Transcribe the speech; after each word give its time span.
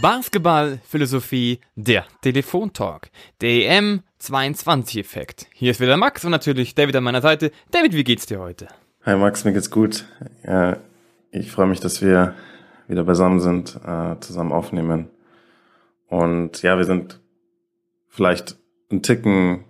Basketballphilosophie, 0.00 1.58
der 1.74 2.04
Telefontalk, 2.22 3.10
der 3.40 3.78
EM 3.78 4.04
22 4.18 4.98
Effekt. 4.98 5.46
Hier 5.52 5.72
ist 5.72 5.80
wieder 5.80 5.96
Max 5.96 6.24
und 6.24 6.30
natürlich 6.30 6.76
David 6.76 6.94
an 6.94 7.02
meiner 7.02 7.20
Seite. 7.20 7.50
David, 7.72 7.94
wie 7.94 8.04
geht's 8.04 8.26
dir 8.26 8.38
heute? 8.38 8.68
Hi 9.04 9.16
Max, 9.16 9.44
mir 9.44 9.52
geht's 9.52 9.72
gut. 9.72 10.04
Ich 11.32 11.50
freue 11.50 11.66
mich, 11.66 11.80
dass 11.80 12.00
wir 12.00 12.34
wieder 12.86 13.02
beisammen 13.02 13.40
sind, 13.40 13.76
äh, 13.84 14.20
zusammen 14.20 14.52
aufnehmen. 14.52 15.08
Und 16.06 16.62
ja, 16.62 16.78
wir 16.78 16.84
sind 16.84 17.18
vielleicht 18.08 18.56
einen 18.90 19.02
Ticken 19.02 19.64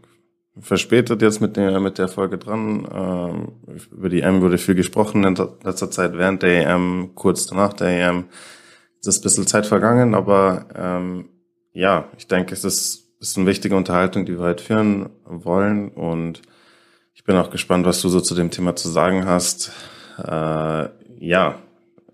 verspätet 0.60 1.22
jetzt 1.22 1.40
mit 1.40 1.56
der, 1.56 1.80
mit 1.80 1.96
der 1.96 2.08
Folge 2.08 2.36
dran. 2.36 2.86
Ähm, 2.92 3.52
über 3.92 4.10
die 4.10 4.20
EM 4.20 4.42
wurde 4.42 4.58
viel 4.58 4.74
gesprochen 4.74 5.24
in 5.24 5.36
letzter 5.64 5.90
Zeit 5.90 6.18
während 6.18 6.42
der 6.42 6.66
EM, 6.66 7.12
kurz 7.14 7.46
danach 7.46 7.72
der 7.72 7.88
EM. 7.88 8.24
Es 9.00 9.06
ist 9.06 9.20
ein 9.20 9.22
bisschen 9.22 9.46
Zeit 9.46 9.66
vergangen, 9.66 10.14
aber 10.14 10.66
ähm, 10.74 11.28
ja, 11.72 12.08
ich 12.16 12.26
denke, 12.26 12.54
es 12.54 12.64
ist, 12.64 13.08
ist 13.20 13.36
eine 13.36 13.46
wichtige 13.46 13.76
Unterhaltung, 13.76 14.26
die 14.26 14.32
wir 14.32 14.44
heute 14.44 14.64
führen 14.64 15.10
wollen. 15.24 15.90
Und 15.90 16.42
ich 17.14 17.24
bin 17.24 17.36
auch 17.36 17.50
gespannt, 17.50 17.86
was 17.86 18.00
du 18.00 18.08
so 18.08 18.20
zu 18.20 18.34
dem 18.34 18.50
Thema 18.50 18.74
zu 18.74 18.88
sagen 18.88 19.26
hast. 19.26 19.72
Äh, 20.18 20.88
ja, 21.20 21.58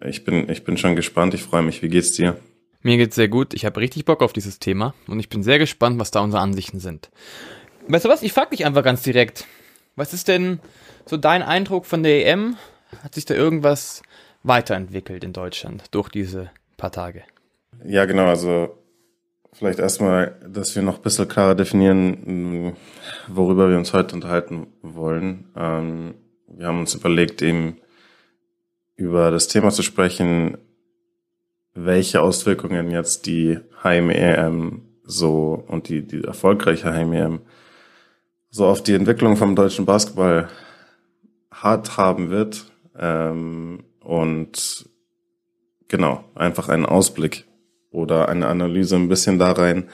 ich 0.05 0.25
bin, 0.25 0.49
ich 0.51 0.65
bin 0.65 0.77
schon 0.77 0.97
gespannt. 0.97 1.35
Ich 1.35 1.43
freue 1.43 1.63
mich. 1.63 1.83
Wie 1.83 1.89
geht's 1.89 2.13
dir? 2.13 2.37
Mir 2.83 2.99
geht's 2.99 3.17
sehr 3.17 3.29
gut. 3.29 3.55
Ich 3.55 3.65
habe 3.65 3.81
richtig 3.81 4.05
Bock 4.05 4.23
auf 4.23 4.35
dieses 4.35 4.59
Thema 4.59 4.95
und 5.07 5.19
ich 5.19 5.31
bin 5.31 5.43
sehr 5.43 5.59
gespannt, 5.59 5.99
was 5.99 6.11
da 6.11 6.21
unsere 6.21 6.43
Ansichten 6.43 6.81
sind. 6.81 7.11
Weißt 7.89 8.05
du 8.05 8.11
was? 8.11 8.23
Ich 8.23 8.35
frage 8.35 8.51
dich 8.51 8.67
einfach 8.67 8.85
ganz 8.85 9.03
direkt. 9.03 9.47
Was 9.97 10.13
ist 10.13 10.29
denn 10.29 10.61
so 11.07 11.17
dein 11.17 11.43
Eindruck 11.43 11.87
von 11.87 12.03
der 12.03 12.27
EM? 12.27 12.57
Hat 13.03 13.15
sich 13.15 13.25
da 13.25 13.35
irgendwas 13.35 14.03
weiterentwickelt 14.43 15.25
in 15.25 15.33
Deutschland 15.33 15.85
durch 15.93 16.11
diese 16.11 16.51
paar 16.77 16.93
Tage? 16.93 17.23
Ja, 17.85 18.05
genau. 18.05 18.27
Also 18.27 18.77
vielleicht 19.53 19.79
erstmal, 19.79 20.41
dass 20.47 20.75
wir 20.75 20.83
noch 20.83 20.97
ein 20.97 21.03
bisschen 21.03 21.29
klarer 21.29 21.55
definieren, 21.55 22.77
worüber 23.29 23.71
wir 23.71 23.79
uns 23.79 23.93
heute 23.93 24.15
unterhalten 24.15 24.67
wollen. 24.83 25.51
Ähm, 25.57 26.15
wir 26.49 26.67
haben 26.67 26.81
uns 26.81 26.95
überlegt, 26.95 27.43
eben 27.43 27.79
über 28.97 29.31
das 29.31 29.49
Thema 29.49 29.71
zu 29.71 29.83
sprechen, 29.83 30.59
welche 31.75 32.21
Auswirkungen 32.21 32.91
jetzt 32.91 33.27
die 33.27 33.59
Heim-EM 33.83 34.83
so 35.03 35.65
und 35.67 35.89
die, 35.89 36.07
die 36.07 36.23
erfolgreiche 36.23 36.93
Heim-EM 36.93 37.41
so 38.51 38.67
auf 38.67 38.83
die 38.83 38.95
Entwicklung 38.95 39.37
vom 39.37 39.57
deutschen 39.57 39.85
Basketball 39.85 40.49
hart 41.51 41.97
haben 41.97 42.31
wird. 42.31 42.71
Ähm, 42.97 43.85
und 44.01 44.89
genau, 45.95 46.25
einfach 46.35 46.69
einen 46.69 46.87
Ausblick 46.87 47.45
oder 47.93 48.29
eine 48.29 48.49
Analyse 48.49 48.97
ein 48.97 49.09
bisschen 49.09 49.39
da 49.39 49.53
rein 49.53 49.85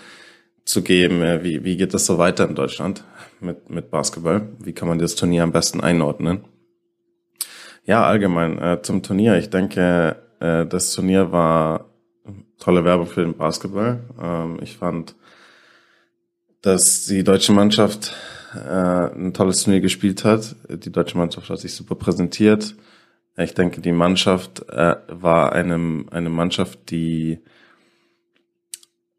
zu 0.64 0.80
geben, 0.82 1.20
äh, 1.20 1.44
wie, 1.44 1.62
wie 1.62 1.76
geht 1.76 1.92
es 1.92 2.06
so 2.06 2.16
weiter 2.16 2.48
in 2.48 2.54
Deutschland 2.54 3.04
mit, 3.38 3.68
mit 3.68 3.90
Basketball? 3.90 4.48
Wie 4.58 4.72
kann 4.72 4.88
man 4.88 4.98
das 4.98 5.14
Turnier 5.14 5.42
am 5.42 5.52
besten 5.52 5.82
einordnen? 5.82 6.44
Ja, 7.84 8.04
allgemein 8.04 8.58
äh, 8.58 8.80
zum 8.80 9.02
Turnier. 9.02 9.36
Ich 9.36 9.50
denke, 9.50 10.16
äh, 10.40 10.64
das 10.64 10.94
Turnier 10.94 11.32
war 11.32 11.90
tolle 12.58 12.82
Werbung 12.82 13.06
für 13.06 13.20
den 13.20 13.36
Basketball. 13.36 14.00
Ähm, 14.18 14.58
ich 14.62 14.78
fand, 14.78 15.16
dass 16.62 17.04
die 17.04 17.24
deutsche 17.24 17.52
Mannschaft 17.52 18.14
äh, 18.54 18.58
ein 18.58 19.34
tolles 19.34 19.64
Turnier 19.64 19.82
gespielt 19.82 20.24
hat. 20.24 20.56
Die 20.66 20.92
deutsche 20.92 21.18
Mannschaft 21.18 21.50
hat 21.50 21.60
sich 21.60 21.74
super 21.74 21.94
präsentiert. 21.94 22.74
Ich 23.40 23.54
denke, 23.54 23.80
die 23.80 23.92
Mannschaft 23.92 24.68
äh, 24.68 24.96
war 25.08 25.52
eine, 25.52 26.04
eine 26.10 26.30
Mannschaft, 26.30 26.90
die, 26.90 27.40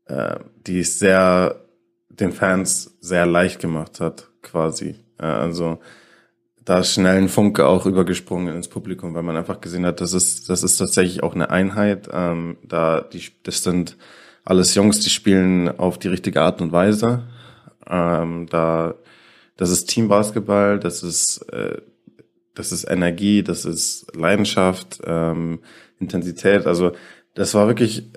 äh, 0.06 0.36
die 0.68 0.80
es 0.80 1.00
sehr 1.00 1.56
den 2.10 2.32
Fans 2.32 2.98
sehr 3.00 3.26
leicht 3.26 3.60
gemacht 3.60 4.00
hat, 4.00 4.30
quasi. 4.42 4.96
Äh, 5.18 5.26
also 5.26 5.80
da 6.64 6.80
ist 6.80 6.94
schnell 6.94 7.18
ein 7.18 7.30
Funke 7.30 7.66
auch 7.66 7.86
übergesprungen 7.86 8.56
ins 8.56 8.68
Publikum, 8.68 9.14
weil 9.16 9.24
man 9.24 9.38
einfach 9.38 9.62
gesehen 9.62 9.86
hat, 9.86 10.02
das 10.02 10.14
ist, 10.14 10.50
das 10.50 10.62
ist 10.64 10.78
tatsächlich 10.78 11.24
auch 11.24 11.34
eine 11.34 11.50
Einheit. 11.50 12.08
Ähm, 12.14 12.58
da 12.64 13.02
die, 13.02 13.24
das 13.44 13.64
sind 13.64 13.98
alles 14.46 14.76
Jungs, 14.76 15.00
die 15.00 15.10
spielen 15.10 15.68
auf 15.80 15.98
die 15.98 16.10
richtige 16.10 16.42
Art 16.42 16.62
und 16.62 16.72
Weise. 16.72 17.24
Ähm, 17.90 18.46
da 18.50 18.96
das 19.58 19.70
ist 19.70 19.90
Teambasketball, 19.90 20.80
das 20.80 21.04
ist, 21.04 21.42
äh, 21.54 21.82
das 22.56 22.72
ist 22.72 22.90
Energie, 22.90 23.44
das 23.44 23.66
ist 23.66 24.16
Leidenschaft, 24.16 25.02
ähm, 25.06 25.60
Intensität. 26.00 26.68
Also 26.68 26.92
das 27.34 27.54
war 27.54 27.68
wirklich, 27.68 28.12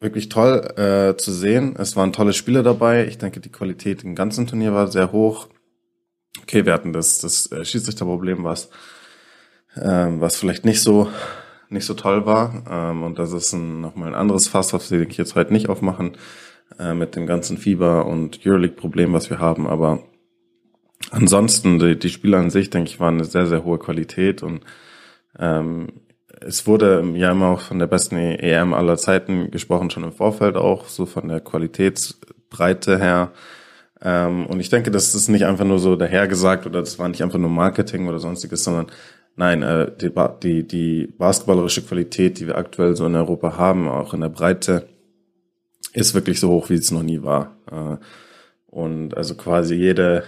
wirklich 0.00 0.28
toll 0.28 0.60
äh, 0.76 1.16
zu 1.16 1.32
sehen. 1.32 1.76
Es 1.78 1.96
waren 1.96 2.12
tolle 2.12 2.32
Spiele 2.32 2.62
dabei. 2.62 3.06
Ich 3.06 3.18
denke, 3.18 3.40
die 3.40 3.52
Qualität 3.52 4.04
im 4.04 4.14
ganzen 4.14 4.46
Turnier 4.46 4.74
war 4.74 4.88
sehr 4.88 5.12
hoch. 5.12 5.48
Okay, 6.42 6.66
wir 6.66 6.72
hatten 6.72 6.92
das, 6.92 7.18
das 7.18 7.50
äh, 7.52 7.64
Schiedsrichterproblem, 7.64 8.42
was, 8.44 8.70
ähm, 9.80 10.20
was 10.20 10.36
vielleicht 10.36 10.64
nicht 10.64 10.82
so 10.82 11.08
nicht 11.74 11.84
so 11.84 11.94
toll 11.94 12.24
war. 12.24 12.64
Ähm, 12.70 13.02
und 13.02 13.18
das 13.18 13.32
ist 13.32 13.52
ein, 13.52 13.80
nochmal 13.80 14.08
ein 14.08 14.14
anderes 14.14 14.48
Fass, 14.48 14.72
was 14.72 14.90
wir 14.90 15.02
jetzt 15.02 15.34
heute 15.34 15.52
nicht 15.52 15.68
aufmachen, 15.68 16.16
äh, 16.78 16.94
mit 16.94 17.16
dem 17.16 17.26
ganzen 17.26 17.58
Fieber 17.58 18.06
und 18.06 18.40
Euroleague-Problem, 18.46 19.12
was 19.12 19.28
wir 19.28 19.38
haben. 19.38 19.66
Aber 19.66 20.02
Ansonsten, 21.14 21.78
die, 21.78 21.96
die 21.96 22.08
Spiele 22.08 22.38
an 22.38 22.50
sich, 22.50 22.70
denke 22.70 22.90
ich, 22.90 22.98
waren 22.98 23.14
eine 23.14 23.24
sehr, 23.24 23.46
sehr 23.46 23.64
hohe 23.64 23.78
Qualität 23.78 24.42
und 24.42 24.64
ähm, 25.38 25.88
es 26.40 26.66
wurde 26.66 27.04
ja 27.14 27.30
immer 27.30 27.48
auch 27.48 27.60
von 27.60 27.78
der 27.78 27.86
besten 27.86 28.16
EM 28.16 28.74
aller 28.74 28.96
Zeiten 28.96 29.50
gesprochen, 29.52 29.90
schon 29.90 30.02
im 30.02 30.12
Vorfeld 30.12 30.56
auch, 30.56 30.88
so 30.88 31.06
von 31.06 31.28
der 31.28 31.40
Qualitätsbreite 31.40 32.98
her. 32.98 33.32
Ähm, 34.02 34.46
und 34.46 34.58
ich 34.58 34.70
denke, 34.70 34.90
das 34.90 35.14
ist 35.14 35.28
nicht 35.28 35.46
einfach 35.46 35.64
nur 35.64 35.78
so 35.78 35.94
dahergesagt 35.94 36.66
oder 36.66 36.80
das 36.80 36.98
war 36.98 37.08
nicht 37.08 37.22
einfach 37.22 37.38
nur 37.38 37.50
Marketing 37.50 38.08
oder 38.08 38.18
sonstiges, 38.18 38.64
sondern 38.64 38.86
nein, 39.36 39.62
äh, 39.62 39.92
die, 39.96 40.10
die, 40.42 40.66
die 40.66 41.06
basketballerische 41.06 41.82
Qualität, 41.82 42.40
die 42.40 42.48
wir 42.48 42.58
aktuell 42.58 42.96
so 42.96 43.06
in 43.06 43.14
Europa 43.14 43.56
haben, 43.56 43.88
auch 43.88 44.14
in 44.14 44.20
der 44.20 44.28
Breite, 44.30 44.88
ist 45.92 46.14
wirklich 46.14 46.40
so 46.40 46.50
hoch, 46.50 46.70
wie 46.70 46.74
es 46.74 46.90
noch 46.90 47.04
nie 47.04 47.22
war. 47.22 47.56
Äh, 47.70 47.96
und 48.74 49.16
also 49.16 49.36
quasi 49.36 49.76
jede 49.76 50.24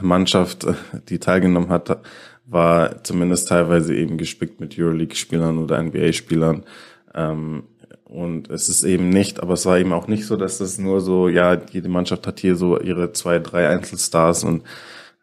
Mannschaft, 0.00 0.66
die 1.08 1.18
teilgenommen 1.18 1.68
hat, 1.68 2.00
war 2.46 3.02
zumindest 3.02 3.48
teilweise 3.48 3.94
eben 3.94 4.18
gespickt 4.18 4.60
mit 4.60 4.78
Euroleague-Spielern 4.78 5.58
oder 5.58 5.82
NBA-Spielern. 5.82 6.64
Ähm, 7.12 7.64
und 8.04 8.48
es 8.50 8.68
ist 8.68 8.84
eben 8.84 9.08
nicht, 9.10 9.42
aber 9.42 9.54
es 9.54 9.66
war 9.66 9.78
eben 9.78 9.92
auch 9.92 10.06
nicht 10.06 10.26
so, 10.26 10.36
dass 10.36 10.58
das 10.58 10.78
nur 10.78 11.00
so, 11.00 11.28
ja, 11.28 11.60
jede 11.72 11.88
Mannschaft 11.88 12.26
hat 12.28 12.38
hier 12.38 12.54
so 12.54 12.78
ihre 12.78 13.12
zwei, 13.12 13.40
drei 13.40 13.68
Einzelstars 13.68 14.44
und 14.44 14.62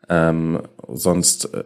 ähm, 0.09 0.59
sonst 0.87 1.53
äh, 1.53 1.63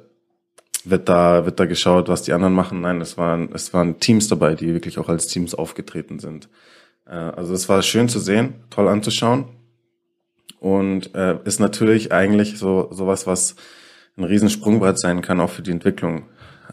wird 0.86 1.09
da, 1.09 1.46
wird 1.46 1.59
da 1.59 1.66
geschaut, 1.66 2.08
was 2.08 2.22
die 2.22 2.34
anderen 2.34 2.53
machen. 2.53 2.81
Nein, 2.81 3.02
es 3.02 3.18
waren, 3.18 3.50
es 3.52 3.74
waren 3.74 4.00
Teams 4.00 4.28
dabei, 4.28 4.53
die 4.53 4.74
wirklich 4.74 5.00
auch 5.00 5.09
als 5.09 5.25
Teams 5.28 5.56
aufgetreten 5.56 6.19
sind. 6.19 6.50
Äh, 7.08 7.16
also 7.16 7.53
es 7.53 7.68
war 7.68 7.81
schön 7.81 8.08
zu 8.09 8.19
sehen, 8.19 8.53
toll 8.69 8.88
anzuschauen 8.88 9.46
und 10.59 11.16
äh, 11.16 11.38
ist 11.46 11.59
natürlich 11.59 12.12
eigentlich 12.12 12.58
so 12.58 12.90
sowas, 12.92 13.28
was 13.28 13.56
ein 14.18 14.24
Riesensprungbrett 14.24 15.00
sein 15.00 15.22
kann, 15.22 15.40
auch 15.40 15.50
für 15.50 15.62
die 15.62 15.72
Entwicklung 15.72 16.25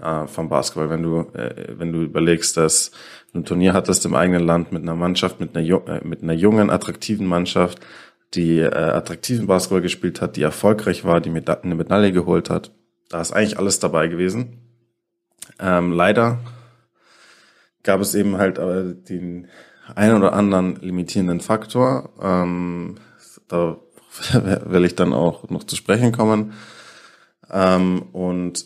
äh, 0.03 0.27
vom 0.27 0.49
Basketball. 0.49 0.91
Wenn 0.91 1.03
du, 1.03 1.21
äh, 1.35 1.75
wenn 1.79 1.93
du 1.93 2.03
überlegst, 2.03 2.57
dass 2.57 2.91
du 3.33 3.39
ein 3.41 3.45
Turnier 3.45 3.73
hattest 3.73 4.05
im 4.05 4.15
eigenen 4.15 4.45
Land 4.45 4.73
mit 4.73 4.83
einer 4.83 4.97
Mannschaft, 4.97 5.41
mit 5.41 5.57
einer, 5.57 5.89
äh, 5.89 6.01
mit 6.05 6.23
einer 6.23 6.33
jungen, 6.33 6.71
attraktiven 6.71 7.27
Mannschaft, 7.27 7.81
die 8.35 8.59
äh, 8.59 8.75
attraktiven 8.75 9.47
Basketball 9.47 9.81
gespielt 9.81 10.21
hat, 10.21 10.37
die 10.37 10.43
erfolgreich 10.43 11.05
war, 11.05 11.21
die 11.21 11.31
Meda 11.31 11.55
eine 11.55 11.75
Medaille 11.75 12.13
geholt 12.13 12.51
hat. 12.51 12.73
Da 13.09 13.21
ist 13.21 13.33
eigentlich 13.33 13.59
alles 13.59 13.79
dabei 13.79 14.09
gewesen. 14.09 14.59
Ähm, 15.61 15.93
leider 15.93 16.41
gab 17.85 18.01
es 18.01 18.15
eben 18.17 18.37
halt 18.37 18.59
äh, 18.59 18.95
den 18.95 19.47
einen 19.95 20.17
oder 20.17 20.33
anderen 20.33 20.77
limitierenden 20.81 21.41
Faktor. 21.41 22.11
Ähm, 22.21 22.97
da 23.49 23.79
will 24.65 24.85
ich 24.85 24.95
dann 24.95 25.13
auch 25.13 25.49
noch 25.51 25.65
zu 25.65 25.77
sprechen 25.77 26.13
kommen. 26.13 26.53
Ähm, 27.51 28.03
und 28.13 28.65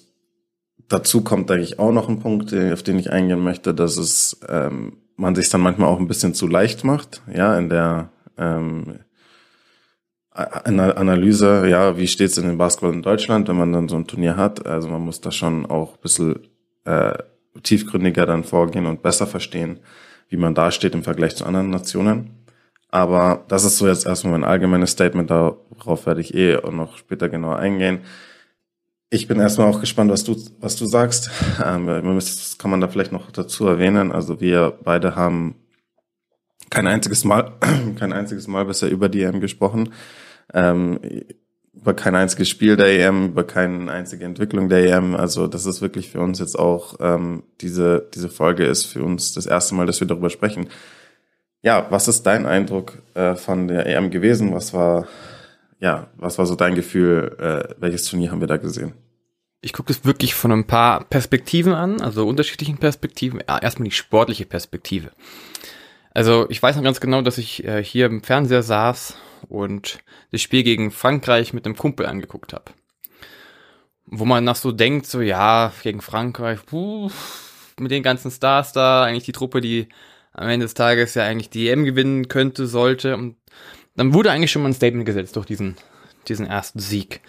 dazu 0.88 1.22
kommt 1.22 1.50
eigentlich 1.50 1.78
auch 1.78 1.92
noch 1.92 2.08
ein 2.08 2.20
Punkt, 2.20 2.54
auf 2.54 2.82
den 2.82 2.98
ich 2.98 3.10
eingehen 3.10 3.42
möchte, 3.42 3.74
dass 3.74 3.96
es 3.96 4.40
ähm, 4.48 4.98
man 5.16 5.34
sich 5.34 5.50
dann 5.50 5.60
manchmal 5.60 5.88
auch 5.88 5.98
ein 5.98 6.08
bisschen 6.08 6.34
zu 6.34 6.46
leicht 6.46 6.84
macht, 6.84 7.22
ja, 7.32 7.56
in 7.58 7.68
der 7.68 8.10
ähm, 8.38 9.00
in 10.64 10.76
der 10.76 10.96
Analyse, 10.96 11.66
ja, 11.68 11.98
wie 11.98 12.06
steht 12.06 12.30
es 12.30 12.38
in 12.38 12.46
dem 12.46 12.56
Basketball 12.56 12.94
in 12.94 13.02
Deutschland, 13.02 13.48
wenn 13.48 13.56
man 13.56 13.72
dann 13.72 13.88
so 13.88 13.96
ein 13.96 14.06
Turnier 14.06 14.36
hat. 14.36 14.64
Also 14.64 14.88
man 14.88 15.02
muss 15.02 15.20
da 15.20 15.32
schon 15.32 15.66
auch 15.66 15.94
ein 15.94 16.00
bisschen 16.00 16.48
äh, 16.84 17.18
tiefgründiger 17.62 18.26
dann 18.26 18.44
vorgehen 18.44 18.86
und 18.86 19.02
besser 19.02 19.26
verstehen, 19.26 19.80
wie 20.28 20.36
man 20.36 20.54
da 20.54 20.70
steht 20.70 20.94
im 20.94 21.02
Vergleich 21.02 21.36
zu 21.36 21.44
anderen 21.44 21.70
Nationen. 21.70 22.39
Aber 22.90 23.44
das 23.48 23.64
ist 23.64 23.78
so 23.78 23.86
jetzt 23.86 24.06
erstmal 24.06 24.32
mein 24.32 24.48
allgemeines 24.48 24.90
Statement, 24.90 25.30
darauf 25.30 26.06
werde 26.06 26.20
ich 26.20 26.34
eh 26.34 26.56
auch 26.56 26.72
noch 26.72 26.96
später 26.96 27.28
genauer 27.28 27.56
eingehen. 27.56 28.00
Ich 29.10 29.26
bin 29.26 29.40
erstmal 29.40 29.68
auch 29.68 29.80
gespannt, 29.80 30.10
was 30.10 30.24
du, 30.24 30.36
was 30.60 30.76
du 30.76 30.86
sagst. 30.86 31.30
Ähm, 31.64 31.86
das 31.86 32.58
kann 32.58 32.70
man 32.70 32.80
da 32.80 32.88
vielleicht 32.88 33.12
noch 33.12 33.30
dazu 33.32 33.66
erwähnen. 33.66 34.12
Also 34.12 34.40
wir 34.40 34.78
beide 34.84 35.16
haben 35.16 35.56
kein 36.70 36.86
einziges 36.86 37.24
Mal, 37.24 37.52
kein 37.98 38.12
einziges 38.12 38.46
Mal 38.46 38.64
bisher 38.64 38.90
über 38.90 39.08
die 39.08 39.22
EM 39.22 39.40
gesprochen. 39.40 39.92
Ähm, 40.54 41.00
über 41.74 41.94
kein 41.94 42.14
einziges 42.14 42.48
Spiel 42.48 42.76
der 42.76 42.86
EM, 42.86 43.26
über 43.26 43.44
keine 43.44 43.90
einzige 43.90 44.24
Entwicklung 44.24 44.68
der 44.68 44.84
EM. 44.84 45.14
Also 45.14 45.46
das 45.46 45.66
ist 45.66 45.80
wirklich 45.80 46.10
für 46.10 46.20
uns 46.20 46.38
jetzt 46.38 46.58
auch 46.58 46.96
ähm, 47.00 47.42
diese 47.60 48.08
diese 48.14 48.28
Folge 48.28 48.64
ist 48.64 48.86
für 48.86 49.02
uns 49.02 49.32
das 49.32 49.46
erste 49.46 49.74
Mal, 49.74 49.86
dass 49.86 50.00
wir 50.00 50.06
darüber 50.06 50.30
sprechen. 50.30 50.68
Ja, 51.62 51.86
was 51.90 52.08
ist 52.08 52.22
dein 52.22 52.46
Eindruck 52.46 53.02
äh, 53.14 53.34
von 53.34 53.68
der 53.68 53.86
EM 53.86 54.10
gewesen? 54.10 54.54
Was 54.54 54.72
war 54.72 55.06
ja 55.78 56.08
was 56.16 56.38
war 56.38 56.46
so 56.46 56.54
dein 56.54 56.74
Gefühl? 56.74 57.36
Äh, 57.38 57.74
welches 57.78 58.04
Turnier 58.04 58.30
haben 58.30 58.40
wir 58.40 58.48
da 58.48 58.56
gesehen? 58.56 58.94
Ich 59.62 59.74
gucke 59.74 59.92
das 59.92 60.06
wirklich 60.06 60.34
von 60.34 60.52
ein 60.52 60.66
paar 60.66 61.04
Perspektiven 61.04 61.74
an, 61.74 62.00
also 62.00 62.26
unterschiedlichen 62.26 62.78
Perspektiven. 62.78 63.42
Ja, 63.46 63.58
erstmal 63.58 63.88
die 63.88 63.94
sportliche 63.94 64.46
Perspektive. 64.46 65.10
Also 66.12 66.48
ich 66.48 66.62
weiß 66.62 66.76
noch 66.76 66.82
ganz 66.82 67.00
genau, 67.00 67.20
dass 67.20 67.36
ich 67.36 67.64
äh, 67.64 67.84
hier 67.84 68.06
im 68.06 68.22
Fernseher 68.22 68.62
saß 68.62 69.16
und 69.48 69.98
das 70.32 70.40
Spiel 70.40 70.62
gegen 70.62 70.90
Frankreich 70.90 71.52
mit 71.52 71.66
einem 71.66 71.76
Kumpel 71.76 72.06
angeguckt 72.06 72.54
habe. 72.54 72.72
Wo 74.06 74.24
man 74.24 74.44
nach 74.44 74.56
so 74.56 74.72
denkt, 74.72 75.06
so 75.06 75.20
ja, 75.20 75.72
gegen 75.82 76.00
Frankreich, 76.00 76.64
puh, 76.64 77.10
mit 77.78 77.90
den 77.90 78.02
ganzen 78.02 78.30
Stars 78.30 78.72
da, 78.72 79.04
eigentlich 79.04 79.24
die 79.24 79.32
Truppe, 79.32 79.60
die 79.60 79.88
am 80.32 80.48
Ende 80.48 80.64
des 80.64 80.74
Tages 80.74 81.14
ja 81.14 81.24
eigentlich 81.24 81.50
die 81.50 81.68
EM 81.68 81.84
gewinnen 81.84 82.28
könnte, 82.28 82.66
sollte. 82.66 83.16
Und 83.16 83.36
dann 83.96 84.14
wurde 84.14 84.30
eigentlich 84.30 84.50
schon 84.50 84.62
mal 84.62 84.68
ein 84.68 84.74
Statement 84.74 85.06
gesetzt 85.06 85.36
durch 85.36 85.46
diesen, 85.46 85.76
diesen 86.28 86.46
ersten 86.46 86.78
Sieg. 86.78 87.20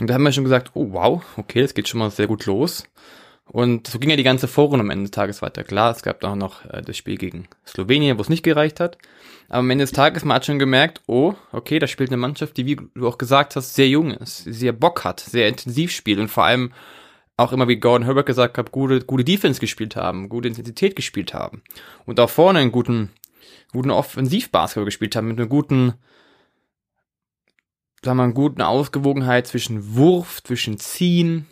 Und 0.00 0.08
da 0.08 0.14
haben 0.14 0.22
wir 0.22 0.32
schon 0.32 0.44
gesagt, 0.44 0.72
oh 0.74 0.92
wow, 0.92 1.22
okay, 1.36 1.62
das 1.62 1.74
geht 1.74 1.88
schon 1.88 2.00
mal 2.00 2.10
sehr 2.10 2.26
gut 2.26 2.46
los. 2.46 2.84
Und 3.52 3.88
so 3.88 3.98
ging 3.98 4.10
ja 4.10 4.16
die 4.16 4.22
ganze 4.22 4.46
Vorrunde 4.46 4.84
am 4.84 4.90
Ende 4.90 5.04
des 5.04 5.10
Tages 5.10 5.42
weiter. 5.42 5.64
Klar, 5.64 5.90
es 5.90 6.02
gab 6.02 6.22
auch 6.22 6.36
noch 6.36 6.64
äh, 6.66 6.82
das 6.82 6.96
Spiel 6.96 7.16
gegen 7.16 7.48
Slowenien, 7.66 8.16
wo 8.16 8.22
es 8.22 8.28
nicht 8.28 8.44
gereicht 8.44 8.78
hat. 8.78 8.96
Aber 9.48 9.58
am 9.58 9.70
Ende 9.70 9.82
des 9.82 9.90
Tages, 9.90 10.24
man 10.24 10.36
hat 10.36 10.46
schon 10.46 10.60
gemerkt, 10.60 11.02
oh, 11.06 11.34
okay, 11.50 11.80
da 11.80 11.88
spielt 11.88 12.10
eine 12.10 12.16
Mannschaft, 12.16 12.56
die, 12.56 12.66
wie 12.66 12.76
du 12.76 13.08
auch 13.08 13.18
gesagt 13.18 13.56
hast, 13.56 13.74
sehr 13.74 13.88
jung 13.88 14.12
ist, 14.12 14.44
sehr 14.44 14.72
Bock 14.72 15.02
hat, 15.02 15.18
sehr 15.18 15.48
intensiv 15.48 15.90
spielt 15.90 16.20
und 16.20 16.28
vor 16.28 16.44
allem 16.44 16.72
auch 17.40 17.52
immer, 17.52 17.68
wie 17.68 17.76
Gordon 17.76 18.04
Herbert 18.04 18.26
gesagt 18.26 18.58
hat, 18.58 18.70
gute, 18.70 19.00
gute 19.00 19.24
Defense 19.24 19.60
gespielt 19.60 19.96
haben, 19.96 20.28
gute 20.28 20.48
Intensität 20.48 20.94
gespielt 20.94 21.34
haben. 21.34 21.62
Und 22.04 22.20
auch 22.20 22.30
vorne 22.30 22.58
einen 22.58 22.72
guten, 22.72 23.10
guten 23.72 23.90
Offensivbasketball 23.90 24.84
gespielt 24.84 25.16
haben, 25.16 25.28
mit 25.28 25.38
einer 25.38 25.48
guten, 25.48 25.94
sagen 28.02 28.18
wir 28.18 28.26
mal, 28.26 28.32
guten 28.32 28.62
Ausgewogenheit 28.62 29.46
zwischen 29.46 29.94
Wurf, 29.96 30.42
zwischen 30.42 30.78
Ziehen, 30.78 31.46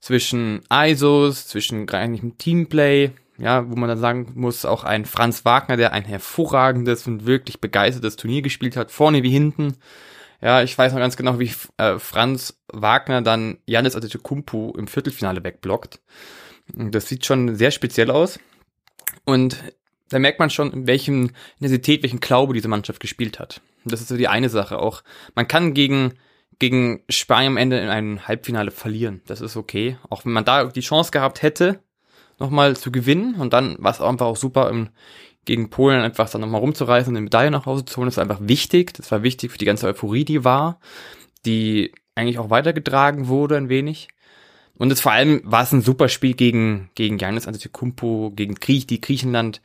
zwischen 0.00 0.62
ISOs, 0.72 1.46
zwischen 1.46 1.88
eigentlich 1.90 2.32
Teamplay, 2.38 3.10
ja, 3.36 3.68
wo 3.70 3.76
man 3.76 3.88
dann 3.88 3.98
sagen 3.98 4.32
muss, 4.34 4.64
auch 4.64 4.84
ein 4.84 5.04
Franz 5.04 5.44
Wagner, 5.44 5.76
der 5.76 5.92
ein 5.92 6.04
hervorragendes 6.04 7.06
und 7.06 7.26
wirklich 7.26 7.60
begeistertes 7.60 8.16
Turnier 8.16 8.42
gespielt 8.42 8.76
hat, 8.76 8.90
vorne 8.90 9.22
wie 9.22 9.30
hinten. 9.30 9.74
Ja, 10.40 10.62
ich 10.62 10.76
weiß 10.76 10.92
noch 10.92 11.00
ganz 11.00 11.16
genau, 11.16 11.38
wie 11.40 11.52
äh, 11.78 11.98
Franz 11.98 12.60
Wagner 12.72 13.22
dann 13.22 13.58
Janis 13.66 13.96
Antetokounmpo 13.96 14.74
im 14.78 14.86
Viertelfinale 14.86 15.42
wegblockt. 15.42 16.00
Das 16.68 17.08
sieht 17.08 17.26
schon 17.26 17.56
sehr 17.56 17.70
speziell 17.70 18.10
aus. 18.10 18.38
Und 19.24 19.62
da 20.10 20.18
merkt 20.18 20.38
man 20.38 20.50
schon, 20.50 20.72
in 20.72 20.86
welchem 20.86 21.30
Intensität, 21.56 22.02
welchen 22.02 22.20
Glaube 22.20 22.54
diese 22.54 22.68
Mannschaft 22.68 23.00
gespielt 23.00 23.38
hat. 23.38 23.60
Und 23.84 23.92
das 23.92 24.00
ist 24.00 24.08
so 24.08 24.16
die 24.16 24.28
eine 24.28 24.48
Sache 24.48 24.78
auch. 24.78 25.02
Man 25.34 25.48
kann 25.48 25.74
gegen 25.74 26.14
gegen 26.58 27.02
Spanien 27.08 27.52
am 27.52 27.56
Ende 27.56 27.78
in 27.78 27.88
einem 27.88 28.26
Halbfinale 28.26 28.70
verlieren. 28.70 29.22
Das 29.26 29.40
ist 29.40 29.56
okay. 29.56 29.96
Auch 30.10 30.24
wenn 30.24 30.32
man 30.32 30.44
da 30.44 30.64
die 30.64 30.80
Chance 30.80 31.10
gehabt 31.10 31.42
hätte, 31.42 31.80
nochmal 32.38 32.76
zu 32.76 32.90
gewinnen 32.90 33.34
und 33.36 33.52
dann 33.52 33.76
war 33.78 33.92
es 33.92 34.00
einfach 34.00 34.26
auch 34.26 34.36
super, 34.36 34.70
um, 34.70 34.90
gegen 35.48 35.70
Polen 35.70 36.02
einfach 36.02 36.28
dann 36.28 36.42
nochmal 36.42 36.60
rumzureißen 36.60 37.10
und 37.10 37.16
eine 37.16 37.24
Medaille 37.24 37.50
nach 37.50 37.64
Hause 37.64 37.86
zu 37.86 37.96
holen. 37.96 38.14
War 38.14 38.22
einfach 38.22 38.40
wichtig. 38.42 38.92
Das 38.92 39.10
war 39.10 39.22
wichtig 39.22 39.50
für 39.50 39.58
die 39.58 39.64
ganze 39.64 39.86
Euphorie, 39.86 40.24
die 40.24 40.44
war, 40.44 40.78
die 41.46 41.92
eigentlich 42.14 42.38
auch 42.38 42.50
weitergetragen 42.50 43.28
wurde 43.28 43.56
ein 43.56 43.70
wenig. 43.70 44.08
Und 44.76 44.92
es 44.92 45.00
vor 45.00 45.12
allem 45.12 45.40
war 45.44 45.62
es 45.62 45.72
ein 45.72 45.80
super 45.80 46.08
Spiel 46.10 46.34
gegen, 46.34 46.90
gegen 46.94 47.18
Janis 47.18 47.46
Antetokounmpo, 47.46 48.32
gegen 48.36 48.56
Griech, 48.56 48.86
die 48.86 49.00
Griechenland 49.00 49.62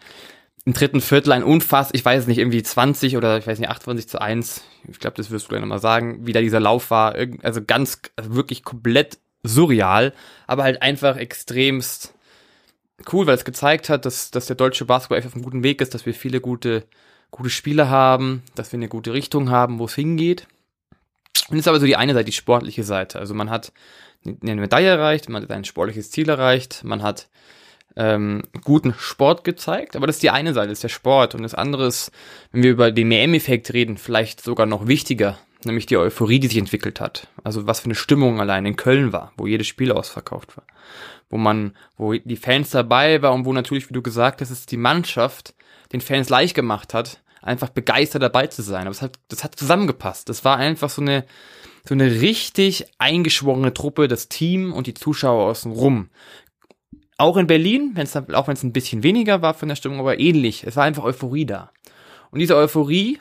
im 0.65 0.71
dritten 0.71 1.01
Viertel 1.01 1.33
ein 1.33 1.43
Unfass, 1.43 1.89
ich 1.91 2.05
weiß 2.05 2.27
nicht, 2.27 2.37
irgendwie 2.37 2.63
20 2.63 3.17
oder 3.17 3.37
ich 3.37 3.45
weiß 3.45 3.59
nicht, 3.59 3.69
28 3.69 4.07
zu 4.07 4.21
1. 4.21 4.63
Ich 4.87 4.99
glaube, 4.99 5.17
das 5.17 5.29
wirst 5.29 5.45
du 5.45 5.49
gleich 5.49 5.61
nochmal 5.61 5.79
sagen, 5.79 6.25
wie 6.25 6.31
da 6.31 6.39
dieser 6.39 6.61
Lauf 6.61 6.89
war. 6.91 7.15
Also 7.41 7.61
ganz, 7.61 7.99
also 8.15 8.33
wirklich 8.35 8.63
komplett 8.63 9.19
surreal, 9.43 10.13
aber 10.47 10.63
halt 10.63 10.81
einfach 10.81 11.17
extremst 11.17 12.13
cool, 13.11 13.27
weil 13.27 13.35
es 13.35 13.45
gezeigt 13.45 13.89
hat, 13.89 14.05
dass, 14.05 14.31
dass 14.31 14.45
der 14.45 14.55
deutsche 14.55 14.85
Basketball 14.85 15.17
echt 15.17 15.27
auf 15.27 15.35
einem 15.35 15.43
guten 15.43 15.63
Weg 15.63 15.81
ist, 15.81 15.93
dass 15.93 16.05
wir 16.05 16.13
viele 16.13 16.41
gute, 16.41 16.85
gute 17.31 17.49
Spiele 17.49 17.89
haben, 17.89 18.43
dass 18.55 18.71
wir 18.71 18.77
eine 18.77 18.89
gute 18.89 19.13
Richtung 19.13 19.49
haben, 19.49 19.79
wo 19.79 19.85
es 19.85 19.95
hingeht. 19.95 20.47
Und 21.49 21.57
das 21.57 21.61
ist 21.61 21.67
aber 21.67 21.79
so 21.79 21.85
die 21.85 21.95
eine 21.95 22.13
Seite, 22.13 22.25
die 22.25 22.31
sportliche 22.31 22.83
Seite. 22.83 23.19
Also 23.19 23.33
man 23.33 23.49
hat 23.49 23.73
eine 24.25 24.55
Medaille 24.55 24.89
erreicht, 24.89 25.29
man 25.29 25.43
hat 25.43 25.51
ein 25.51 25.65
sportliches 25.65 26.11
Ziel 26.11 26.29
erreicht, 26.29 26.83
man 26.83 27.03
hat 27.03 27.27
ähm, 27.95 28.43
guten 28.63 28.93
Sport 28.97 29.43
gezeigt, 29.43 29.95
aber 29.95 30.07
das 30.07 30.17
ist 30.17 30.23
die 30.23 30.29
eine 30.29 30.53
Seite, 30.53 30.69
das 30.69 30.77
ist 30.77 30.83
der 30.83 30.89
Sport. 30.89 31.35
Und 31.35 31.43
das 31.43 31.53
andere 31.53 31.87
ist, 31.87 32.11
wenn 32.51 32.63
wir 32.63 32.71
über 32.71 32.91
den 32.91 33.11
EM-Effekt 33.11 33.73
reden, 33.73 33.97
vielleicht 33.97 34.41
sogar 34.41 34.65
noch 34.65 34.87
wichtiger, 34.87 35.37
nämlich 35.65 35.85
die 35.85 35.97
Euphorie, 35.97 36.39
die 36.39 36.47
sich 36.47 36.57
entwickelt 36.57 36.99
hat. 36.99 37.27
Also 37.43 37.67
was 37.67 37.79
für 37.79 37.85
eine 37.85 37.95
Stimmung 37.95 38.39
allein 38.39 38.65
in 38.65 38.75
Köln 38.75 39.13
war, 39.13 39.33
wo 39.37 39.47
jedes 39.47 39.67
Spiel 39.67 39.91
ausverkauft 39.91 40.57
war. 40.57 40.65
Wo 41.29 41.37
man, 41.37 41.75
wo 41.97 42.13
die 42.13 42.35
Fans 42.35 42.69
dabei 42.69 43.21
war 43.21 43.33
und 43.33 43.45
wo 43.45 43.53
natürlich, 43.53 43.89
wie 43.89 43.93
du 43.93 44.01
gesagt 44.01 44.41
hast, 44.41 44.49
es 44.49 44.65
die 44.65 44.77
Mannschaft 44.77 45.55
den 45.91 46.01
Fans 46.01 46.29
leicht 46.29 46.55
gemacht 46.55 46.93
hat, 46.93 47.21
einfach 47.41 47.69
begeistert 47.69 48.21
dabei 48.21 48.47
zu 48.47 48.61
sein. 48.61 48.81
Aber 48.81 48.91
es 48.91 49.01
hat, 49.01 49.19
das 49.27 49.43
hat 49.43 49.55
zusammengepasst. 49.55 50.29
Das 50.29 50.45
war 50.45 50.57
einfach 50.57 50.89
so 50.89 51.01
eine, 51.01 51.25
so 51.87 51.93
eine 51.93 52.21
richtig 52.21 52.85
eingeschworene 52.97 53.73
Truppe, 53.73 54.07
das 54.07 54.29
Team 54.29 54.73
und 54.73 54.87
die 54.87 54.93
Zuschauer 54.93 55.49
außen 55.49 55.71
rum 55.71 56.09
auch 57.17 57.37
in 57.37 57.47
Berlin, 57.47 57.91
wenn's, 57.93 58.15
auch 58.15 58.47
wenn 58.47 58.55
es 58.55 58.63
ein 58.63 58.73
bisschen 58.73 59.03
weniger 59.03 59.41
war 59.41 59.53
von 59.53 59.69
der 59.69 59.75
Stimmung, 59.75 59.99
aber 59.99 60.19
ähnlich. 60.19 60.65
Es 60.65 60.75
war 60.75 60.83
einfach 60.83 61.03
Euphorie 61.03 61.45
da. 61.45 61.71
Und 62.31 62.39
diese 62.39 62.55
Euphorie 62.55 63.19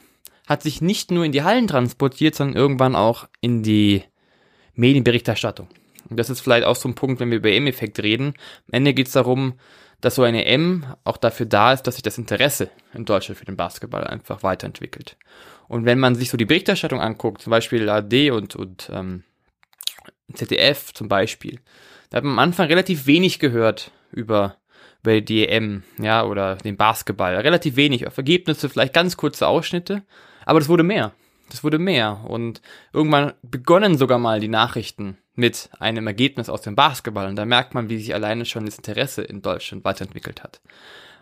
hat 0.53 0.63
sich 0.63 0.81
nicht 0.81 1.11
nur 1.11 1.25
in 1.25 1.33
die 1.33 1.43
Hallen 1.43 1.67
transportiert, 1.67 2.35
sondern 2.35 2.57
irgendwann 2.57 2.95
auch 2.95 3.29
in 3.41 3.63
die 3.63 4.05
Medienberichterstattung. 4.75 5.69
Und 6.09 6.19
das 6.19 6.31
ist 6.31 6.41
vielleicht 6.41 6.67
auch 6.67 6.77
so 6.77 6.89
ein 6.89 6.95
Punkt, 6.95 7.21
wenn 7.21 7.31
wir 7.31 7.39
über 7.39 7.51
M-Effekt 7.51 8.01
reden. 8.01 8.35
Am 8.69 8.75
Ende 8.75 8.95
geht 8.95 9.07
es 9.07 9.13
darum, 9.13 9.55
dass 10.03 10.17
so 10.17 10.23
eine 10.23 10.45
M 10.45 10.85
auch 11.05 11.17
dafür 11.17 11.47
da 11.47 11.73
ist, 11.73 11.85
dass 11.85 11.95
sich 11.95 12.03
das 12.03 12.19
Interesse 12.19 12.71
in 12.93 13.05
Deutschland 13.05 13.39
für 13.39 13.45
den 13.45 13.57
Basketball 13.57 14.05
einfach 14.05 14.43
weiterentwickelt. 14.43 15.17
Und 15.69 15.87
wenn 15.87 15.99
man 15.99 16.17
sich 16.17 16.29
so 16.29 16.37
die 16.37 16.45
Berichterstattung 16.45 17.01
anguckt, 17.01 17.41
zum 17.41 17.51
Beispiel 17.51 17.89
AD 17.89 18.31
und, 18.33 18.57
und 18.57 18.91
ähm, 18.93 19.23
ZDF 20.35 20.93
zum 20.93 21.09
Beispiel, 21.09 21.61
da 22.11 22.19
hat 22.19 22.25
man 22.25 22.35
am 22.35 22.39
Anfang 22.41 22.67
relativ 22.67 23.07
wenig 23.07 23.39
gehört 23.39 23.93
über, 24.11 24.57
über 25.03 25.21
die 25.21 25.49
EM, 25.49 25.85
ja, 25.99 26.25
oder 26.25 26.57
den 26.57 26.77
Basketball. 26.77 27.37
Relativ 27.37 27.77
wenig. 27.77 28.07
Auf 28.07 28.19
Ergebnisse 28.19 28.69
vielleicht 28.69 28.93
ganz 28.93 29.17
kurze 29.17 29.47
Ausschnitte. 29.47 30.03
Aber 30.45 30.59
das 30.59 30.69
wurde 30.69 30.83
mehr. 30.83 31.13
Das 31.51 31.65
wurde 31.65 31.79
mehr. 31.79 32.25
Und 32.27 32.63
irgendwann 32.93 33.33
begonnen 33.43 33.99
sogar 33.99 34.19
mal 34.19 34.41
die 34.41 34.49
Nachrichten 34.49 35.19
mit 35.35 35.71
einem 35.79 36.07
Ergebnis 36.07 36.49
aus 36.49 36.63
dem 36.63 36.75
Basketball. 36.75 37.29
Und 37.29 37.37
da 37.37 37.45
merkt 37.45 37.75
man, 37.75 37.89
wie 37.89 37.99
sich 37.99 38.15
alleine 38.15 38.45
schon 38.45 38.67
das 38.67 38.77
Interesse 38.77 39.23
in 39.23 39.43
Deutschland 39.43 39.85
weiterentwickelt 39.85 40.43
hat. 40.43 40.61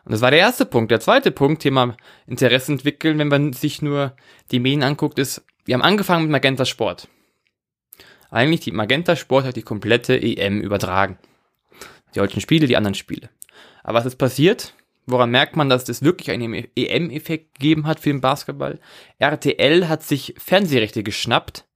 Und 0.04 0.12
das 0.12 0.20
war 0.20 0.30
der 0.30 0.40
erste 0.40 0.66
Punkt. 0.66 0.90
Der 0.90 1.00
zweite 1.00 1.30
Punkt, 1.30 1.62
Thema 1.62 1.96
Interesse 2.26 2.72
entwickeln, 2.72 3.18
wenn 3.18 3.28
man 3.28 3.52
sich 3.52 3.82
nur 3.82 4.14
die 4.50 4.60
Medien 4.60 4.82
anguckt, 4.82 5.18
ist, 5.18 5.44
wir 5.64 5.74
haben 5.74 5.82
angefangen 5.82 6.22
mit 6.22 6.32
Magenta 6.32 6.64
Sport 6.64 7.08
eigentlich 8.30 8.60
die 8.60 8.72
Magenta 8.72 9.16
Sport 9.16 9.44
hat 9.44 9.56
die 9.56 9.62
komplette 9.62 10.20
EM 10.20 10.60
übertragen. 10.60 11.18
Die 12.14 12.18
deutschen 12.18 12.40
Spiele, 12.40 12.66
die 12.66 12.76
anderen 12.76 12.94
Spiele. 12.94 13.28
Aber 13.82 13.98
was 13.98 14.06
ist 14.06 14.16
passiert? 14.16 14.74
Woran 15.10 15.30
merkt 15.30 15.56
man, 15.56 15.68
dass 15.68 15.84
das 15.84 16.02
wirklich 16.02 16.30
einen 16.30 16.68
EM-Effekt 16.76 17.54
gegeben 17.54 17.86
hat 17.86 18.00
für 18.00 18.10
den 18.10 18.20
Basketball? 18.20 18.78
RTL 19.18 19.88
hat 19.88 20.02
sich 20.02 20.34
Fernsehrechte 20.38 21.02
geschnappt 21.02 21.66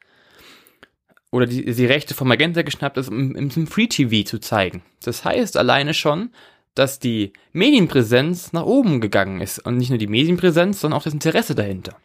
oder 1.31 1.47
die, 1.47 1.65
die 1.65 1.87
Rechte 1.87 2.15
von 2.15 2.29
Magenta 2.29 2.63
geschnappt, 2.63 2.97
das 2.97 3.09
im, 3.09 3.35
im 3.35 3.67
Free 3.67 3.89
TV 3.89 4.29
zu 4.29 4.39
zeigen. 4.39 4.83
Das 5.03 5.25
heißt 5.25 5.57
alleine 5.57 5.95
schon, 5.95 6.31
dass 6.75 6.99
die 6.99 7.33
Medienpräsenz 7.53 8.53
nach 8.53 8.65
oben 8.65 9.01
gegangen 9.01 9.41
ist. 9.41 9.59
Und 9.59 9.77
nicht 9.77 9.91
nur 9.91 9.99
die 9.99 10.07
Medienpräsenz, 10.07 10.81
sondern 10.81 10.99
auch 10.99 11.05
das 11.05 11.15
Interesse 11.15 11.55
dahinter. 11.55 11.97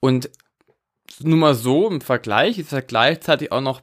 Und 0.00 0.30
nur 1.20 1.38
mal 1.38 1.54
so 1.54 1.88
im 1.88 2.00
Vergleich, 2.00 2.58
ist 2.58 2.72
ja 2.72 2.80
gleichzeitig 2.80 3.52
auch 3.52 3.60
noch 3.60 3.82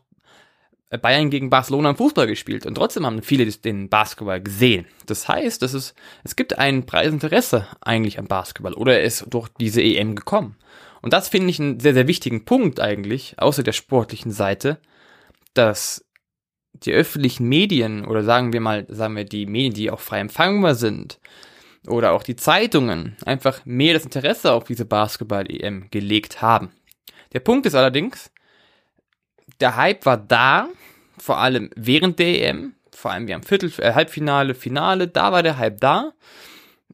Bayern 0.98 1.30
gegen 1.30 1.50
Barcelona 1.50 1.92
im 1.92 1.96
Fußball 1.96 2.26
gespielt 2.26 2.66
und 2.66 2.76
trotzdem 2.76 3.06
haben 3.06 3.22
viele 3.22 3.46
den 3.46 3.90
Basketball 3.90 4.42
gesehen. 4.42 4.86
Das 5.06 5.28
heißt, 5.28 5.62
es, 5.62 5.94
es 6.24 6.36
gibt 6.36 6.58
ein 6.58 6.86
Preisinteresse 6.86 7.68
eigentlich 7.82 8.18
am 8.18 8.28
Basketball 8.28 8.74
oder 8.74 8.98
er 8.98 9.04
ist 9.04 9.26
durch 9.30 9.50
diese 9.60 9.84
EM 9.84 10.16
gekommen. 10.16 10.56
Und 11.02 11.14
das 11.14 11.30
finde 11.30 11.50
ich 11.52 11.60
einen 11.60 11.80
sehr, 11.80 11.94
sehr 11.94 12.08
wichtigen 12.08 12.44
Punkt 12.44 12.80
eigentlich, 12.80 13.36
außer 13.38 13.64
der 13.64 13.72
sportlichen 13.72 14.32
Seite, 14.32 14.80
dass 15.54 16.06
die 16.74 16.92
öffentlichen 16.92 17.48
Medien 17.48 18.06
oder 18.06 18.24
sagen 18.24 18.54
wir 18.54 18.62
mal, 18.62 18.86
sagen 18.90 19.16
wir 19.16 19.26
die 19.26 19.46
Medien, 19.46 19.74
die 19.74 19.92
auch 19.92 20.00
frei 20.00 20.20
empfangbar 20.20 20.76
sind, 20.76 21.20
oder 21.88 22.12
auch 22.12 22.24
die 22.24 22.36
Zeitungen 22.36 23.16
einfach 23.26 23.66
mehr 23.66 23.94
das 23.94 24.04
Interesse 24.04 24.52
auf 24.52 24.66
diese 24.66 24.86
Basketball-EM 24.86 25.88
gelegt 25.92 26.42
haben. 26.42 26.72
Der 27.34 27.40
Punkt 27.40 27.66
ist 27.66 27.76
allerdings, 27.76 28.32
der 29.60 29.76
Hype 29.76 30.06
war 30.06 30.18
da, 30.18 30.70
vor 31.18 31.40
allem 31.40 31.70
während 31.76 32.20
der 32.20 32.50
EM, 32.50 32.76
vor 32.92 33.12
allem 33.12 33.28
wie 33.28 33.34
am 33.34 33.44
Viertel, 33.44 33.72
äh, 33.78 33.94
Halbfinale, 33.94 34.56
Finale, 34.56 35.08
da 35.08 35.32
war 35.32 35.44
der 35.44 35.58
Hype 35.58 35.80
da. 35.80 36.14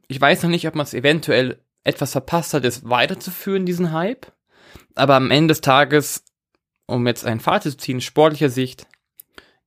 Ich 0.07 0.19
weiß 0.21 0.43
noch 0.43 0.49
nicht, 0.49 0.67
ob 0.67 0.75
man 0.75 0.85
es 0.85 0.93
eventuell 0.93 1.59
etwas 1.83 2.11
verpasst 2.11 2.53
hat, 2.53 2.65
es 2.65 2.87
weiterzuführen, 2.89 3.65
diesen 3.65 3.91
Hype. 3.91 4.31
Aber 4.95 5.15
am 5.15 5.31
Ende 5.31 5.51
des 5.51 5.61
Tages, 5.61 6.23
um 6.87 7.07
jetzt 7.07 7.25
ein 7.25 7.39
Fazit 7.39 7.73
zu 7.73 7.77
ziehen, 7.77 8.01
sportlicher 8.01 8.49
Sicht, 8.49 8.87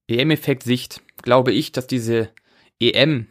EM-Effekt-Sicht, 0.08 1.02
glaube 1.22 1.52
ich, 1.52 1.72
dass 1.72 1.86
diese 1.86 2.30
EM, 2.80 3.26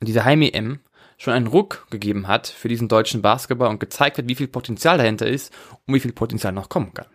diese 0.00 0.24
Heim-EM, 0.24 0.80
schon 1.18 1.34
einen 1.34 1.46
Ruck 1.46 1.86
gegeben 1.90 2.28
hat 2.28 2.46
für 2.46 2.68
diesen 2.68 2.88
deutschen 2.88 3.20
Basketball 3.20 3.68
und 3.68 3.78
gezeigt 3.78 4.18
hat, 4.18 4.28
wie 4.28 4.34
viel 4.34 4.48
Potenzial 4.48 4.96
dahinter 4.96 5.26
ist 5.26 5.52
und 5.86 5.94
wie 5.94 6.00
viel 6.00 6.12
Potenzial 6.12 6.52
noch 6.52 6.68
kommen 6.68 6.94
kann. 6.94 7.06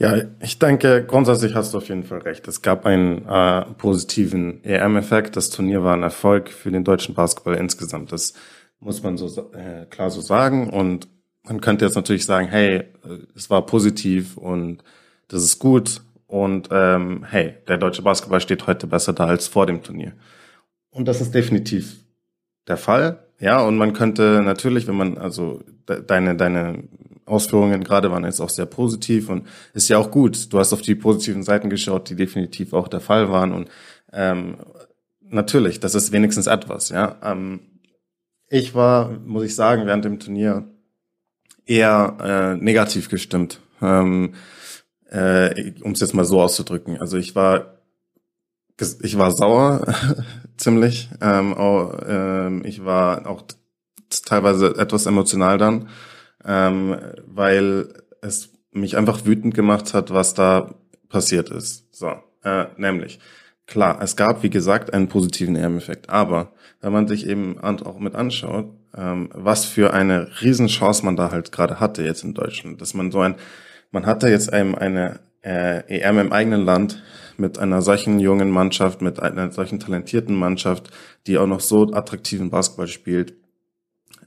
Ja, 0.00 0.16
ich 0.40 0.58
denke, 0.58 1.04
grundsätzlich 1.06 1.54
hast 1.54 1.74
du 1.74 1.78
auf 1.78 1.88
jeden 1.88 2.04
Fall 2.04 2.20
recht. 2.20 2.48
Es 2.48 2.62
gab 2.62 2.86
einen 2.86 3.26
äh, 3.28 3.66
positiven 3.76 4.64
EM-Effekt. 4.64 5.36
Das 5.36 5.50
Turnier 5.50 5.84
war 5.84 5.94
ein 5.94 6.02
Erfolg 6.02 6.48
für 6.48 6.70
den 6.70 6.84
deutschen 6.84 7.14
Basketball 7.14 7.56
insgesamt. 7.56 8.10
Das 8.10 8.32
muss 8.78 9.02
man 9.02 9.18
so 9.18 9.52
äh, 9.52 9.84
klar 9.90 10.08
so 10.08 10.22
sagen. 10.22 10.70
Und 10.70 11.06
man 11.42 11.60
könnte 11.60 11.84
jetzt 11.84 11.96
natürlich 11.96 12.24
sagen, 12.24 12.48
hey, 12.48 12.76
äh, 12.76 12.84
es 13.36 13.50
war 13.50 13.66
positiv 13.66 14.38
und 14.38 14.82
das 15.28 15.44
ist 15.44 15.58
gut. 15.58 16.00
Und 16.26 16.70
ähm, 16.72 17.26
hey, 17.28 17.56
der 17.68 17.76
deutsche 17.76 18.00
Basketball 18.00 18.40
steht 18.40 18.66
heute 18.66 18.86
besser 18.86 19.12
da 19.12 19.26
als 19.26 19.48
vor 19.48 19.66
dem 19.66 19.82
Turnier. 19.82 20.14
Und 20.88 21.08
das 21.08 21.20
ist 21.20 21.34
definitiv 21.34 21.96
der 22.68 22.78
Fall. 22.78 23.26
Ja, 23.38 23.60
und 23.60 23.76
man 23.76 23.92
könnte 23.92 24.40
natürlich, 24.42 24.88
wenn 24.88 24.96
man, 24.96 25.18
also 25.18 25.60
de 25.86 26.02
deine, 26.06 26.36
deine 26.36 26.84
Ausführungen 27.30 27.84
gerade 27.84 28.10
waren 28.10 28.24
jetzt 28.24 28.40
auch 28.40 28.50
sehr 28.50 28.66
positiv 28.66 29.28
und 29.28 29.46
ist 29.72 29.88
ja 29.88 29.98
auch 29.98 30.10
gut. 30.10 30.52
Du 30.52 30.58
hast 30.58 30.72
auf 30.72 30.82
die 30.82 30.94
positiven 30.94 31.42
Seiten 31.42 31.70
geschaut, 31.70 32.10
die 32.10 32.16
definitiv 32.16 32.72
auch 32.72 32.88
der 32.88 33.00
Fall 33.00 33.30
waren 33.30 33.52
und 33.52 33.68
ähm, 34.12 34.56
natürlich, 35.22 35.80
das 35.80 35.94
ist 35.94 36.12
wenigstens 36.12 36.46
etwas. 36.46 36.88
Ja, 36.88 37.16
ähm, 37.22 37.60
ich 38.48 38.74
war, 38.74 39.10
muss 39.24 39.44
ich 39.44 39.54
sagen, 39.54 39.86
während 39.86 40.04
dem 40.04 40.18
Turnier 40.18 40.68
eher 41.66 42.16
äh, 42.20 42.62
negativ 42.62 43.08
gestimmt, 43.08 43.60
ähm, 43.80 44.34
äh, 45.08 45.72
um 45.82 45.92
es 45.92 46.00
jetzt 46.00 46.14
mal 46.14 46.24
so 46.24 46.40
auszudrücken. 46.40 47.00
Also 47.00 47.16
ich 47.16 47.34
war 47.36 47.80
ich 49.02 49.18
war 49.18 49.30
sauer 49.30 49.86
ziemlich. 50.56 51.10
Ähm, 51.20 51.54
auch, 51.54 52.00
ähm, 52.06 52.62
ich 52.64 52.84
war 52.84 53.26
auch 53.26 53.42
teilweise 54.24 54.74
etwas 54.76 55.06
emotional 55.06 55.58
dann 55.58 55.88
ähm, 56.44 56.96
weil 57.26 57.88
es 58.20 58.50
mich 58.72 58.96
einfach 58.96 59.24
wütend 59.24 59.54
gemacht 59.54 59.94
hat, 59.94 60.12
was 60.12 60.34
da 60.34 60.74
passiert 61.08 61.50
ist. 61.50 61.94
So, 61.94 62.12
äh, 62.44 62.66
nämlich, 62.76 63.18
klar, 63.66 64.00
es 64.02 64.16
gab, 64.16 64.42
wie 64.42 64.50
gesagt, 64.50 64.92
einen 64.92 65.08
positiven 65.08 65.56
EM-Effekt, 65.56 66.08
aber 66.08 66.52
wenn 66.80 66.92
man 66.92 67.08
sich 67.08 67.26
eben 67.26 67.58
auch 67.58 67.98
mit 67.98 68.14
anschaut, 68.14 68.70
ähm, 68.96 69.28
was 69.32 69.64
für 69.64 69.92
eine 69.92 70.28
Riesenchance 70.40 71.04
man 71.04 71.16
da 71.16 71.30
halt 71.30 71.52
gerade 71.52 71.80
hatte 71.80 72.02
jetzt 72.02 72.24
in 72.24 72.34
Deutschland, 72.34 72.80
dass 72.80 72.94
man 72.94 73.10
so 73.10 73.20
ein, 73.20 73.36
man 73.90 74.06
hatte 74.06 74.28
jetzt 74.28 74.52
einem 74.52 74.74
eine 74.74 75.20
äh, 75.42 76.00
EM 76.00 76.18
im 76.18 76.32
eigenen 76.32 76.64
Land 76.64 77.02
mit 77.36 77.58
einer 77.58 77.82
solchen 77.82 78.18
jungen 78.18 78.50
Mannschaft, 78.50 79.00
mit 79.00 79.20
einer 79.20 79.50
solchen 79.50 79.80
talentierten 79.80 80.36
Mannschaft, 80.36 80.90
die 81.26 81.38
auch 81.38 81.46
noch 81.46 81.60
so 81.60 81.92
attraktiven 81.92 82.50
Basketball 82.50 82.88
spielt, 82.88 83.34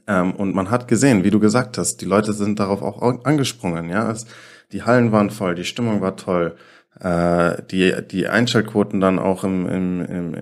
ähm, 0.06 0.34
und 0.34 0.54
man 0.54 0.70
hat 0.70 0.88
gesehen, 0.88 1.24
wie 1.24 1.30
du 1.30 1.40
gesagt 1.40 1.78
hast, 1.78 2.00
die 2.00 2.06
Leute 2.06 2.32
sind 2.32 2.58
darauf 2.58 2.82
auch 2.82 3.24
angesprungen. 3.24 3.88
Ja, 3.90 4.10
es, 4.10 4.26
die 4.72 4.82
Hallen 4.82 5.12
waren 5.12 5.30
voll, 5.30 5.54
die 5.54 5.64
Stimmung 5.64 6.00
war 6.00 6.16
toll, 6.16 6.56
äh, 7.00 7.62
die 7.70 7.94
die 8.10 8.28
Einschaltquoten 8.28 9.00
dann 9.00 9.18
auch 9.18 9.44
im, 9.44 9.68
im, 9.68 10.04
im 10.04 10.36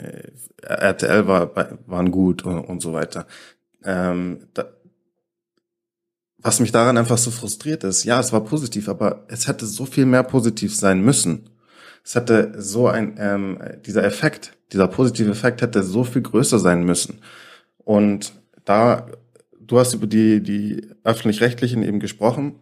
RTL 0.62 1.26
war, 1.26 1.78
waren 1.86 2.10
gut 2.10 2.44
und, 2.44 2.58
und 2.60 2.82
so 2.82 2.92
weiter. 2.92 3.26
Ähm, 3.84 4.46
da, 4.54 4.64
was 6.38 6.58
mich 6.58 6.72
daran 6.72 6.98
einfach 6.98 7.18
so 7.18 7.30
frustriert 7.30 7.84
ist, 7.84 8.04
ja, 8.04 8.18
es 8.18 8.32
war 8.32 8.44
positiv, 8.44 8.88
aber 8.88 9.24
es 9.28 9.46
hätte 9.46 9.64
so 9.64 9.86
viel 9.86 10.06
mehr 10.06 10.24
positiv 10.24 10.74
sein 10.74 11.00
müssen. 11.00 11.50
Es 12.04 12.16
hätte 12.16 12.54
so 12.60 12.88
ein, 12.88 13.14
ähm, 13.18 13.60
dieser 13.86 14.02
Effekt, 14.02 14.56
dieser 14.72 14.88
positive 14.88 15.30
Effekt 15.30 15.62
hätte 15.62 15.84
so 15.84 16.02
viel 16.02 16.22
größer 16.22 16.58
sein 16.58 16.84
müssen. 16.84 17.20
Und 17.78 18.32
da 18.64 19.06
du 19.66 19.78
hast 19.78 19.94
über 19.94 20.06
die, 20.06 20.42
die 20.42 20.82
öffentlich-rechtlichen 21.04 21.82
eben 21.82 22.00
gesprochen. 22.00 22.56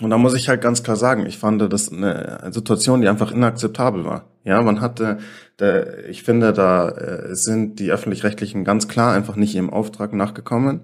Und 0.00 0.10
da 0.10 0.18
muss 0.18 0.34
ich 0.34 0.48
halt 0.48 0.60
ganz 0.60 0.82
klar 0.82 0.96
sagen, 0.96 1.26
ich 1.26 1.38
fand 1.38 1.60
das 1.72 1.92
eine 1.92 2.50
Situation, 2.52 3.00
die 3.00 3.08
einfach 3.08 3.32
inakzeptabel 3.32 4.04
war. 4.04 4.26
Ja, 4.44 4.62
man 4.62 4.80
hatte, 4.80 5.18
der, 5.58 6.08
ich 6.08 6.22
finde, 6.22 6.52
da 6.52 6.88
äh, 6.90 7.34
sind 7.34 7.80
die 7.80 7.90
öffentlich-rechtlichen 7.90 8.64
ganz 8.64 8.86
klar 8.86 9.12
einfach 9.14 9.34
nicht 9.34 9.54
ihrem 9.54 9.70
Auftrag 9.70 10.12
nachgekommen. 10.12 10.82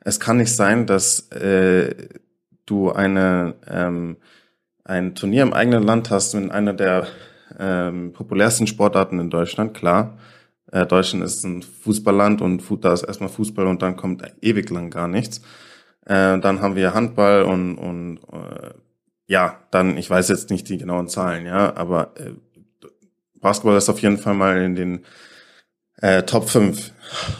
Es 0.00 0.18
kann 0.18 0.38
nicht 0.38 0.54
sein, 0.54 0.86
dass 0.86 1.30
äh, 1.32 1.94
du 2.64 2.90
eine 2.90 3.54
ähm, 3.68 4.16
ein 4.84 5.14
Turnier 5.14 5.42
im 5.42 5.52
eigenen 5.52 5.82
Land 5.82 6.10
hast 6.10 6.34
in 6.34 6.50
einer 6.50 6.74
der 6.74 7.06
ähm, 7.58 8.12
populärsten 8.12 8.66
Sportarten 8.66 9.18
in 9.18 9.30
Deutschland, 9.30 9.74
klar. 9.74 10.18
Äh, 10.74 10.86
Deutschland 10.86 11.24
ist 11.24 11.44
ein 11.44 11.62
Fußballland 11.62 12.42
und 12.42 12.64
da 12.84 12.92
ist 12.92 13.04
erstmal 13.04 13.28
Fußball 13.28 13.68
und 13.68 13.80
dann 13.80 13.96
kommt 13.96 14.24
ewig 14.40 14.68
lang 14.70 14.90
gar 14.90 15.06
nichts. 15.06 15.40
Äh, 16.04 16.40
dann 16.40 16.60
haben 16.60 16.74
wir 16.74 16.94
Handball 16.94 17.44
und, 17.44 17.78
und 17.78 18.18
äh, 18.32 18.70
ja, 19.28 19.60
dann, 19.70 19.96
ich 19.96 20.10
weiß 20.10 20.28
jetzt 20.28 20.50
nicht 20.50 20.68
die 20.68 20.78
genauen 20.78 21.08
Zahlen, 21.08 21.46
ja, 21.46 21.76
aber 21.76 22.14
äh, 22.16 22.32
Basketball 23.40 23.76
ist 23.76 23.88
auf 23.88 24.02
jeden 24.02 24.18
Fall 24.18 24.34
mal 24.34 24.60
in 24.62 24.74
den 24.74 25.04
äh, 25.98 26.24
Top 26.24 26.48
5. 26.48 26.92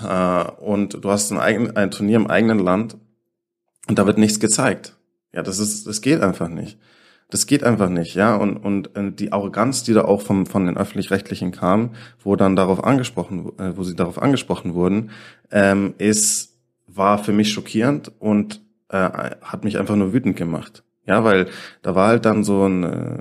Äh, 0.09 0.45
und 0.61 1.05
du 1.05 1.11
hast 1.11 1.33
ein, 1.33 1.41
eigen, 1.41 1.77
ein 1.77 1.91
Turnier 1.91 2.17
im 2.17 2.29
eigenen 2.29 2.61
Land 2.61 2.97
und 3.89 3.99
da 3.99 4.07
wird 4.07 4.17
nichts 4.17 4.39
gezeigt. 4.39 4.95
Ja, 5.33 5.43
das 5.43 5.59
ist, 5.59 5.89
das 5.89 6.03
geht 6.03 6.21
einfach 6.21 6.49
nicht. 6.49 6.79
Das 7.31 7.47
geht 7.47 7.65
einfach 7.65 7.89
nicht, 7.89 8.15
ja. 8.15 8.37
Und, 8.37 8.57
und 8.57 8.97
äh, 8.97 9.11
die 9.11 9.33
Arroganz, 9.33 9.83
die 9.83 9.95
da 9.95 10.05
auch 10.05 10.21
vom, 10.21 10.47
von 10.47 10.67
den 10.67 10.77
Öffentlich-Rechtlichen 10.77 11.53
kam, 11.53 11.95
wo 12.23 12.37
dann 12.37 12.57
darauf 12.57 12.85
angesprochen, 12.85 13.53
äh, 13.59 13.77
wo 13.77 13.83
sie 13.83 13.97
darauf 13.97 14.21
angesprochen 14.21 14.75
wurden, 14.75 15.11
ähm, 15.51 15.95
ist, 15.99 16.57
war 16.87 17.19
für 17.19 17.33
mich 17.33 17.53
schockierend 17.53 18.13
und 18.19 18.61
äh, 18.89 18.97
hat 19.41 19.65
mich 19.65 19.79
einfach 19.79 19.97
nur 19.97 20.13
wütend 20.13 20.37
gemacht. 20.37 20.85
Ja, 21.07 21.23
weil 21.23 21.49
da 21.83 21.95
war 21.95 22.09
halt 22.09 22.25
dann 22.25 22.45
so 22.45 22.67
ein, 22.67 22.83
äh, 22.83 23.19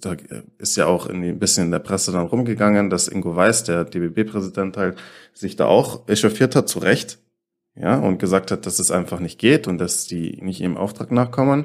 da 0.00 0.14
ist 0.58 0.76
ja 0.76 0.86
auch 0.86 1.06
in 1.06 1.22
ein 1.22 1.38
bisschen 1.38 1.66
in 1.66 1.70
der 1.70 1.78
Presse 1.78 2.12
dann 2.12 2.26
rumgegangen, 2.26 2.90
dass 2.90 3.08
Ingo 3.08 3.34
Weiß, 3.34 3.64
der 3.64 3.84
DBB-Präsident 3.84 4.76
halt, 4.76 4.98
sich 5.32 5.56
da 5.56 5.64
auch 5.64 6.06
echauffiert 6.06 6.54
hat, 6.54 6.68
zu 6.68 6.80
Recht, 6.80 7.18
ja, 7.76 7.98
und 7.98 8.18
gesagt 8.18 8.50
hat, 8.50 8.66
dass 8.66 8.78
es 8.78 8.90
einfach 8.90 9.20
nicht 9.20 9.38
geht 9.38 9.66
und 9.66 9.78
dass 9.78 10.06
die 10.06 10.38
nicht 10.42 10.60
ihrem 10.60 10.76
Auftrag 10.76 11.10
nachkommen. 11.12 11.64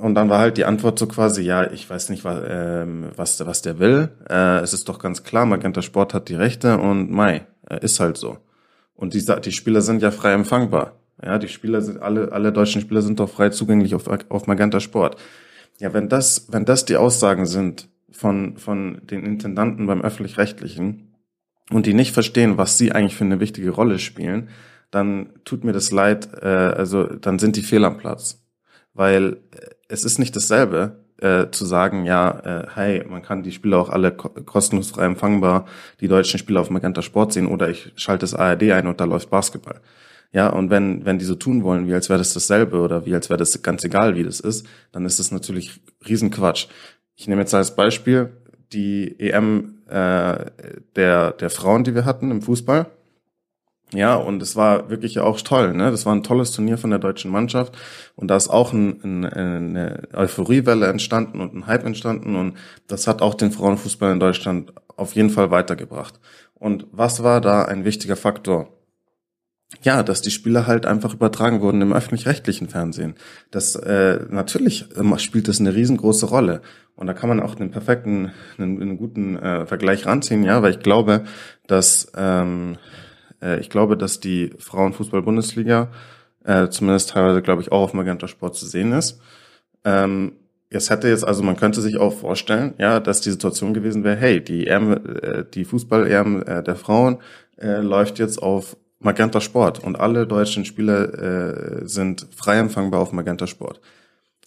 Und 0.00 0.14
dann 0.14 0.30
war 0.30 0.38
halt 0.38 0.56
die 0.56 0.64
Antwort 0.64 0.98
so 0.98 1.06
quasi, 1.06 1.42
ja, 1.42 1.70
ich 1.70 1.88
weiß 1.88 2.08
nicht, 2.08 2.24
was, 2.24 2.42
ähm, 2.48 3.10
was, 3.16 3.44
was 3.46 3.62
der 3.62 3.78
will. 3.78 4.08
Äh, 4.28 4.60
es 4.60 4.72
ist 4.72 4.88
doch 4.88 4.98
ganz 4.98 5.22
klar, 5.22 5.44
Magenta 5.44 5.82
Sport 5.82 6.14
hat 6.14 6.28
die 6.28 6.34
Rechte 6.34 6.78
und 6.78 7.10
Mai, 7.10 7.46
äh, 7.68 7.84
ist 7.84 8.00
halt 8.00 8.16
so. 8.16 8.38
Und 8.94 9.14
die, 9.14 9.24
die 9.44 9.52
Spieler 9.52 9.82
sind 9.82 10.02
ja 10.02 10.10
frei 10.10 10.32
empfangbar. 10.32 10.92
Ja, 11.22 11.38
die 11.38 11.48
Spieler 11.48 11.82
sind, 11.82 12.00
alle, 12.00 12.32
alle 12.32 12.50
deutschen 12.50 12.80
Spieler 12.80 13.02
sind 13.02 13.20
doch 13.20 13.28
frei 13.28 13.50
zugänglich 13.50 13.94
auf, 13.94 14.08
auf 14.08 14.46
Magenta 14.46 14.80
Sport. 14.80 15.16
Ja, 15.78 15.92
wenn 15.92 16.08
das, 16.08 16.46
wenn 16.50 16.64
das 16.64 16.86
die 16.86 16.96
Aussagen 16.96 17.44
sind 17.44 17.88
von, 18.10 18.56
von 18.56 19.00
den 19.04 19.24
Intendanten 19.24 19.86
beim 19.86 20.00
Öffentlich-Rechtlichen 20.00 21.14
und 21.70 21.86
die 21.86 21.94
nicht 21.94 22.12
verstehen, 22.12 22.56
was 22.56 22.78
sie 22.78 22.92
eigentlich 22.92 23.16
für 23.16 23.24
eine 23.24 23.40
wichtige 23.40 23.70
Rolle 23.70 23.98
spielen, 23.98 24.48
dann 24.90 25.30
tut 25.44 25.62
mir 25.62 25.72
das 25.72 25.90
leid, 25.90 26.30
äh, 26.40 26.46
also 26.46 27.04
dann 27.04 27.38
sind 27.38 27.56
die 27.56 27.62
fehl 27.62 27.84
am 27.84 27.98
Platz. 27.98 28.42
Weil 28.92 29.38
äh, 29.52 29.66
es 29.90 30.04
ist 30.04 30.18
nicht 30.18 30.34
dasselbe, 30.36 30.96
äh, 31.20 31.50
zu 31.50 31.66
sagen, 31.66 32.04
ja, 32.04 32.30
äh, 32.30 32.66
hey, 32.74 33.04
man 33.08 33.22
kann 33.22 33.42
die 33.42 33.52
Spiele 33.52 33.76
auch 33.76 33.90
alle 33.90 34.12
ko 34.12 34.28
kostenlos 34.28 34.90
frei 34.90 35.04
empfangbar, 35.04 35.66
die 36.00 36.08
deutschen 36.08 36.38
Spiele 36.38 36.60
auf 36.60 36.70
Magenta 36.70 37.02
Sport 37.02 37.32
sehen 37.32 37.46
oder 37.46 37.68
ich 37.68 37.92
schalte 37.96 38.22
das 38.22 38.34
ARD 38.34 38.70
ein 38.72 38.86
und 38.86 39.00
da 39.00 39.04
läuft 39.04 39.30
Basketball. 39.30 39.80
Ja, 40.32 40.48
und 40.48 40.70
wenn, 40.70 41.04
wenn 41.04 41.18
die 41.18 41.24
so 41.24 41.34
tun 41.34 41.64
wollen, 41.64 41.88
wie 41.88 41.94
als 41.94 42.08
wäre 42.08 42.18
das 42.18 42.32
dasselbe 42.32 42.80
oder 42.80 43.04
wie 43.04 43.14
als 43.14 43.28
wäre 43.28 43.38
das 43.38 43.60
ganz 43.62 43.84
egal, 43.84 44.14
wie 44.14 44.22
das 44.22 44.38
ist, 44.38 44.66
dann 44.92 45.04
ist 45.04 45.18
das 45.18 45.32
natürlich 45.32 45.80
Riesenquatsch. 46.08 46.68
Ich 47.16 47.26
nehme 47.26 47.40
jetzt 47.40 47.52
als 47.52 47.74
Beispiel 47.74 48.30
die 48.72 49.18
EM 49.18 49.80
äh, 49.88 50.46
der, 50.94 51.32
der 51.32 51.50
Frauen, 51.50 51.82
die 51.82 51.96
wir 51.96 52.04
hatten 52.04 52.30
im 52.30 52.42
Fußball. 52.42 52.86
Ja, 53.92 54.14
und 54.14 54.40
es 54.40 54.54
war 54.54 54.88
wirklich 54.88 55.18
auch 55.18 55.40
toll. 55.40 55.74
Ne? 55.74 55.90
Das 55.90 56.06
war 56.06 56.14
ein 56.14 56.22
tolles 56.22 56.52
Turnier 56.52 56.78
von 56.78 56.90
der 56.90 57.00
deutschen 57.00 57.30
Mannschaft. 57.30 57.76
Und 58.14 58.28
da 58.28 58.36
ist 58.36 58.48
auch 58.48 58.72
ein, 58.72 59.00
ein, 59.02 59.24
eine 59.24 60.02
Euphoriewelle 60.14 60.86
entstanden 60.86 61.40
und 61.40 61.54
ein 61.54 61.66
Hype 61.66 61.84
entstanden. 61.84 62.36
Und 62.36 62.56
das 62.86 63.06
hat 63.06 63.20
auch 63.20 63.34
den 63.34 63.50
Frauenfußball 63.50 64.12
in 64.12 64.20
Deutschland 64.20 64.72
auf 64.96 65.14
jeden 65.16 65.30
Fall 65.30 65.50
weitergebracht. 65.50 66.20
Und 66.54 66.86
was 66.92 67.22
war 67.22 67.40
da 67.40 67.64
ein 67.64 67.84
wichtiger 67.84 68.16
Faktor? 68.16 68.68
ja, 69.82 70.02
dass 70.02 70.20
die 70.20 70.30
Spiele 70.30 70.66
halt 70.66 70.84
einfach 70.84 71.14
übertragen 71.14 71.60
wurden 71.60 71.80
im 71.80 71.92
öffentlich-rechtlichen 71.92 72.68
Fernsehen. 72.68 73.14
Das 73.50 73.76
äh, 73.76 74.20
natürlich 74.28 74.86
spielt 75.18 75.48
das 75.48 75.60
eine 75.60 75.74
riesengroße 75.74 76.26
Rolle. 76.26 76.60
Und 76.96 77.06
da 77.06 77.14
kann 77.14 77.28
man 77.28 77.40
auch 77.40 77.56
einen 77.56 77.70
perfekten, 77.70 78.32
einen, 78.58 78.80
einen 78.80 78.98
guten 78.98 79.38
äh, 79.38 79.64
Vergleich 79.66 80.04
ranziehen, 80.06 80.42
ja, 80.42 80.60
weil 80.62 80.72
ich 80.72 80.80
glaube, 80.80 81.24
dass 81.66 82.12
ähm, 82.16 82.76
äh, 83.42 83.60
ich 83.60 83.70
glaube, 83.70 83.96
dass 83.96 84.20
die 84.20 84.50
Frauenfußball-Bundesliga 84.58 85.88
äh, 86.44 86.68
zumindest 86.68 87.10
teilweise, 87.10 87.42
glaube 87.42 87.62
ich, 87.62 87.72
auch 87.72 87.82
auf 87.82 87.94
Magenta 87.94 88.28
Sport 88.28 88.56
zu 88.56 88.66
sehen 88.66 88.92
ist. 88.92 89.20
Ähm, 89.84 90.32
es 90.70 90.88
hätte 90.88 91.08
jetzt, 91.08 91.26
also 91.26 91.42
man 91.42 91.56
könnte 91.56 91.80
sich 91.80 91.96
auch 91.96 92.12
vorstellen, 92.12 92.74
ja, 92.78 93.00
dass 93.00 93.20
die 93.20 93.30
Situation 93.30 93.74
gewesen 93.74 94.04
wäre, 94.04 94.16
hey, 94.16 94.42
die 94.42 94.66
äh, 94.68 95.44
die 95.52 95.64
Fußball-EM 95.64 96.42
äh, 96.42 96.62
der 96.62 96.76
Frauen 96.76 97.18
äh, 97.56 97.80
läuft 97.80 98.18
jetzt 98.18 98.40
auf 98.40 98.76
Magenta 99.00 99.40
Sport 99.40 99.82
und 99.82 99.98
alle 99.98 100.26
deutschen 100.26 100.64
Spiele 100.64 101.82
äh, 101.82 101.88
sind 101.88 102.26
frei 102.36 102.58
empfangbar 102.58 103.00
auf 103.00 103.12
Magenta 103.12 103.46
Sport. 103.46 103.80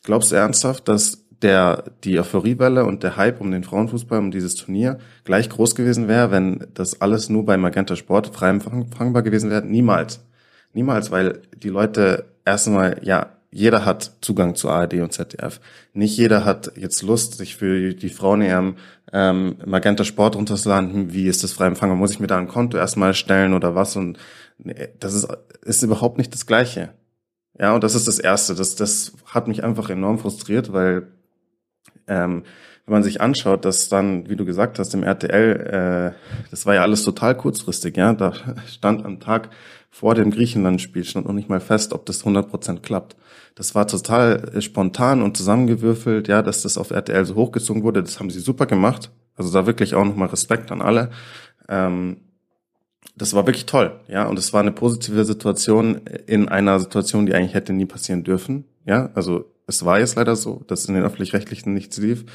Glaubst 0.03 0.31
du 0.31 0.35
ernsthaft, 0.35 0.87
dass 0.87 1.22
der 1.43 1.83
die 2.03 2.19
Euphoriewelle 2.19 2.85
und 2.85 3.03
der 3.03 3.17
Hype 3.17 3.41
um 3.41 3.51
den 3.51 3.63
Frauenfußball, 3.63 4.19
um 4.19 4.31
dieses 4.31 4.55
Turnier 4.55 4.97
gleich 5.25 5.49
groß 5.49 5.75
gewesen 5.75 6.07
wäre, 6.07 6.31
wenn 6.31 6.67
das 6.73 7.01
alles 7.01 7.29
nur 7.29 7.45
bei 7.45 7.57
Magenta 7.57 7.95
Sport 7.95 8.33
frei 8.33 8.49
empfangbar 8.49 9.21
gewesen 9.21 9.49
wäre? 9.49 9.65
Niemals. 9.65 10.21
Niemals, 10.73 11.11
weil 11.11 11.41
die 11.55 11.69
Leute 11.69 12.25
erstmal, 12.45 12.99
ja, 13.03 13.33
jeder 13.51 13.85
hat 13.85 14.13
Zugang 14.21 14.55
zu 14.55 14.69
ARD 14.69 14.95
und 14.95 15.13
ZDF. 15.13 15.61
Nicht 15.93 16.17
jeder 16.17 16.43
hat 16.43 16.71
jetzt 16.75 17.03
Lust, 17.03 17.37
sich 17.37 17.55
für 17.55 17.93
die 17.93 18.09
Frauen 18.09 18.41
eher 18.41 18.73
ähm, 19.11 19.55
Magenta 19.63 20.03
Sport 20.03 20.35
runterzuladen. 20.35 21.13
Wie 21.13 21.27
ist 21.27 21.43
das 21.43 21.53
frei 21.53 21.67
empfangbar? 21.67 21.97
Muss 21.97 22.11
ich 22.11 22.19
mir 22.19 22.27
da 22.27 22.37
ein 22.37 22.47
Konto 22.47 22.77
erstmal 22.77 23.13
stellen 23.13 23.53
oder 23.53 23.75
was? 23.75 23.95
Und 23.95 24.17
das 24.99 25.13
ist, 25.13 25.27
ist 25.61 25.83
überhaupt 25.83 26.17
nicht 26.17 26.33
das 26.33 26.47
Gleiche. 26.47 26.89
Ja, 27.59 27.75
und 27.75 27.83
das 27.83 27.93
ist 27.93 28.07
das 28.07 28.17
Erste. 28.17 28.55
Das, 28.55 28.75
das 28.75 29.13
hat 29.27 29.47
mich 29.47 29.63
einfach 29.63 29.91
enorm 29.91 30.17
frustriert, 30.17 30.73
weil 30.73 31.07
ähm, 32.07 32.43
wenn 32.85 32.93
man 32.93 33.03
sich 33.03 33.21
anschaut, 33.21 33.63
dass 33.63 33.87
dann, 33.87 34.29
wie 34.29 34.35
du 34.35 34.43
gesagt 34.45 34.77
hast, 34.77 34.93
im 34.93 35.03
RTL, 35.03 36.13
äh, 36.13 36.47
das 36.51 36.65
war 36.65 36.75
ja 36.75 36.81
alles 36.81 37.03
total 37.03 37.35
kurzfristig, 37.35 37.95
ja, 37.95 38.13
da 38.13 38.33
stand 38.67 39.05
am 39.05 39.19
Tag 39.19 39.49
vor 39.89 40.15
dem 40.15 40.31
Griechenland-Spiel 40.31 41.03
stand 41.03 41.27
noch 41.27 41.33
nicht 41.33 41.49
mal 41.49 41.59
fest, 41.59 41.93
ob 41.93 42.05
das 42.05 42.25
100% 42.25 42.81
klappt. 42.81 43.15
Das 43.55 43.75
war 43.75 43.87
total 43.87 44.49
äh, 44.55 44.61
spontan 44.61 45.21
und 45.21 45.37
zusammengewürfelt, 45.37 46.27
ja, 46.27 46.41
dass 46.41 46.63
das 46.63 46.77
auf 46.77 46.91
RTL 46.91 47.25
so 47.25 47.35
hochgezogen 47.35 47.83
wurde, 47.83 48.03
das 48.03 48.19
haben 48.19 48.31
sie 48.31 48.39
super 48.39 48.65
gemacht. 48.65 49.11
Also 49.35 49.53
da 49.53 49.65
wirklich 49.65 49.95
auch 49.95 50.03
nochmal 50.03 50.29
Respekt 50.29 50.71
an 50.71 50.81
alle. 50.81 51.11
Ähm, 51.69 52.17
das 53.15 53.33
war 53.33 53.45
wirklich 53.45 53.67
toll, 53.67 53.99
ja, 54.07 54.25
und 54.25 54.39
es 54.39 54.53
war 54.53 54.61
eine 54.61 54.71
positive 54.71 55.23
Situation 55.23 56.01
in 56.25 56.49
einer 56.49 56.79
Situation, 56.79 57.25
die 57.27 57.35
eigentlich 57.35 57.53
hätte 57.53 57.71
nie 57.71 57.85
passieren 57.85 58.23
dürfen, 58.23 58.65
ja, 58.85 59.11
also 59.13 59.52
es 59.67 59.85
war 59.85 59.99
jetzt 59.99 60.15
leider 60.15 60.35
so, 60.35 60.63
dass 60.67 60.85
in 60.85 60.95
den 60.95 61.03
öffentlich-rechtlichen 61.03 61.73
nichts 61.73 61.97
lief. 61.97 62.25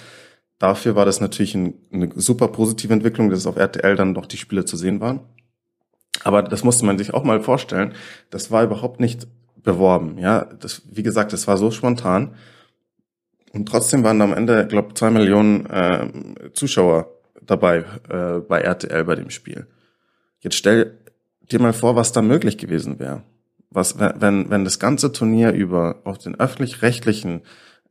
Dafür 0.59 0.97
war 0.97 1.05
das 1.05 1.21
natürlich 1.21 1.55
ein, 1.55 1.75
eine 1.93 2.11
super 2.17 2.49
positive 2.49 2.93
Entwicklung, 2.93 3.31
dass 3.31 3.47
auf 3.47 3.57
RTL 3.57 3.97
dann 3.97 4.15
doch 4.15 4.27
die 4.27 4.37
Spiele 4.37 4.65
zu 4.65 4.77
sehen 4.77 5.01
waren. 5.01 5.21
Aber 6.25 6.43
das 6.43 6.65
musste 6.65 6.85
man 6.85 6.99
sich 6.99 7.15
auch 7.15 7.23
mal 7.23 7.41
vorstellen. 7.41 7.95
Das 8.31 8.51
war 8.51 8.65
überhaupt 8.65 8.99
nicht 8.99 9.29
beworben, 9.63 10.19
ja. 10.19 10.45
Das, 10.45 10.83
wie 10.91 11.03
gesagt, 11.03 11.33
das 11.33 11.47
war 11.47 11.57
so 11.57 11.71
spontan. 11.71 12.35
Und 13.53 13.69
trotzdem 13.69 14.03
waren 14.03 14.21
am 14.21 14.35
Ende, 14.35 14.67
glaube 14.67 14.95
zwei 14.95 15.11
Millionen 15.11 15.67
äh, 15.67 16.09
Zuschauer 16.53 17.11
dabei 17.41 17.85
äh, 18.09 18.41
bei 18.41 18.61
RTL 18.61 19.05
bei 19.05 19.15
dem 19.15 19.31
Spiel. 19.31 19.67
Jetzt 20.41 20.57
stell 20.57 20.99
dir 21.51 21.61
mal 21.61 21.73
vor, 21.73 21.97
was 21.97 22.13
da 22.13 22.21
möglich 22.21 22.59
gewesen 22.59 22.99
wäre. 22.99 23.23
Was, 23.71 23.99
wenn, 23.99 24.49
wenn 24.51 24.65
das 24.65 24.79
ganze 24.79 25.13
Turnier 25.13 25.53
über 25.53 26.01
auf 26.05 26.19
den 26.19 26.41
öffentlich-rechtlichen 26.41 27.43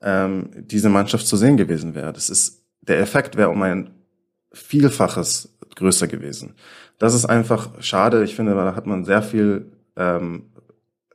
ähm, 0.02 0.50
diese 0.56 0.90
Mannschaft 0.90 1.28
zu 1.28 1.38
sehen 1.38 1.58
gewesen 1.58 1.96
wäre. 1.96 2.13
Das 2.13 2.30
ist, 2.30 2.63
der 2.82 3.00
Effekt 3.00 3.38
wäre 3.38 3.50
um 3.50 3.62
ein 3.62 3.92
Vielfaches 4.54 5.58
größer 5.76 6.08
gewesen. 6.08 6.56
Das 6.98 7.13
ist 7.13 7.26
einfach 7.26 7.82
schade. 7.82 8.24
Ich 8.24 8.36
finde, 8.36 8.56
da 8.56 8.76
hat 8.76 8.88
man 8.88 9.06
sehr 9.06 9.22
viel, 9.22 9.72
ähm, 9.96 10.52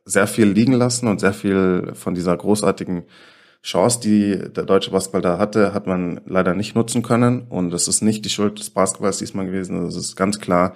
sehr 0.05 0.27
viel 0.27 0.47
liegen 0.47 0.75
lassen 0.75 1.09
und 1.09 1.21
sehr 1.21 1.33
viel 1.33 1.93
von 1.95 2.15
dieser 2.15 2.37
großartigen 2.37 3.05
Chance, 3.63 4.01
die 4.01 4.53
der 4.53 4.65
deutsche 4.65 4.91
Basketball 4.91 5.23
da 5.23 5.39
hatte, 5.39 5.73
hat 5.73 5.87
man 5.87 6.21
leider 6.27 6.55
nicht 6.55 6.75
nutzen 6.75 7.03
können. 7.03 7.43
Und 7.49 7.71
das 7.71 7.89
ist 7.89 8.03
nicht 8.03 8.25
die 8.25 8.31
Schuld 8.31 8.59
des 8.59 8.71
Basketballs 8.71 9.19
diesmal 9.19 9.47
gewesen. 9.47 9.85
Das 9.85 9.97
ist 9.97 10.17
ganz 10.17 10.41
klar 10.41 10.75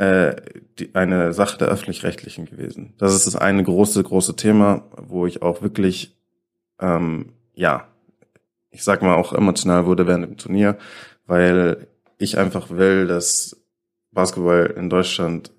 äh, 0.00 0.34
die, 0.78 0.94
eine 0.94 1.34
Sache 1.34 1.58
der 1.58 1.68
öffentlich-rechtlichen 1.68 2.46
gewesen. 2.46 2.94
Das 2.96 3.14
ist 3.14 3.26
das 3.26 3.36
eine 3.36 3.62
große, 3.62 4.02
große 4.02 4.34
Thema, 4.34 4.84
wo 4.96 5.26
ich 5.26 5.42
auch 5.42 5.60
wirklich, 5.60 6.16
ähm, 6.80 7.34
ja, 7.52 7.86
ich 8.70 8.82
sag 8.82 9.02
mal 9.02 9.16
auch 9.16 9.34
emotional 9.34 9.84
wurde 9.84 10.06
während 10.06 10.24
dem 10.24 10.38
Turnier, 10.38 10.78
weil 11.26 11.86
ich 12.16 12.38
einfach 12.38 12.70
will, 12.70 13.08
dass 13.08 13.60
Basketball 14.10 14.72
in 14.74 14.88
Deutschland 14.88 15.52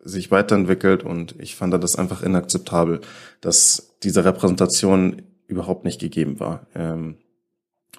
sich 0.00 0.32
weiterentwickelt 0.32 1.04
und 1.04 1.36
ich 1.38 1.54
fand 1.54 1.72
das 1.72 1.94
einfach 1.94 2.20
inakzeptabel, 2.20 3.00
dass 3.40 3.96
diese 4.02 4.24
Repräsentation 4.24 5.22
überhaupt 5.46 5.84
nicht 5.84 6.00
gegeben 6.00 6.40
war 6.40 6.66
ähm, 6.74 7.18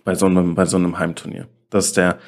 bei 0.03 0.13
so 0.13 0.25
einem 0.25 0.55
bei 0.55 0.65
so 0.65 0.75
einem 0.75 0.99
Heimturnier. 0.99 1.47
Das 1.69 1.85
ist 1.87 1.97
der 1.97 2.19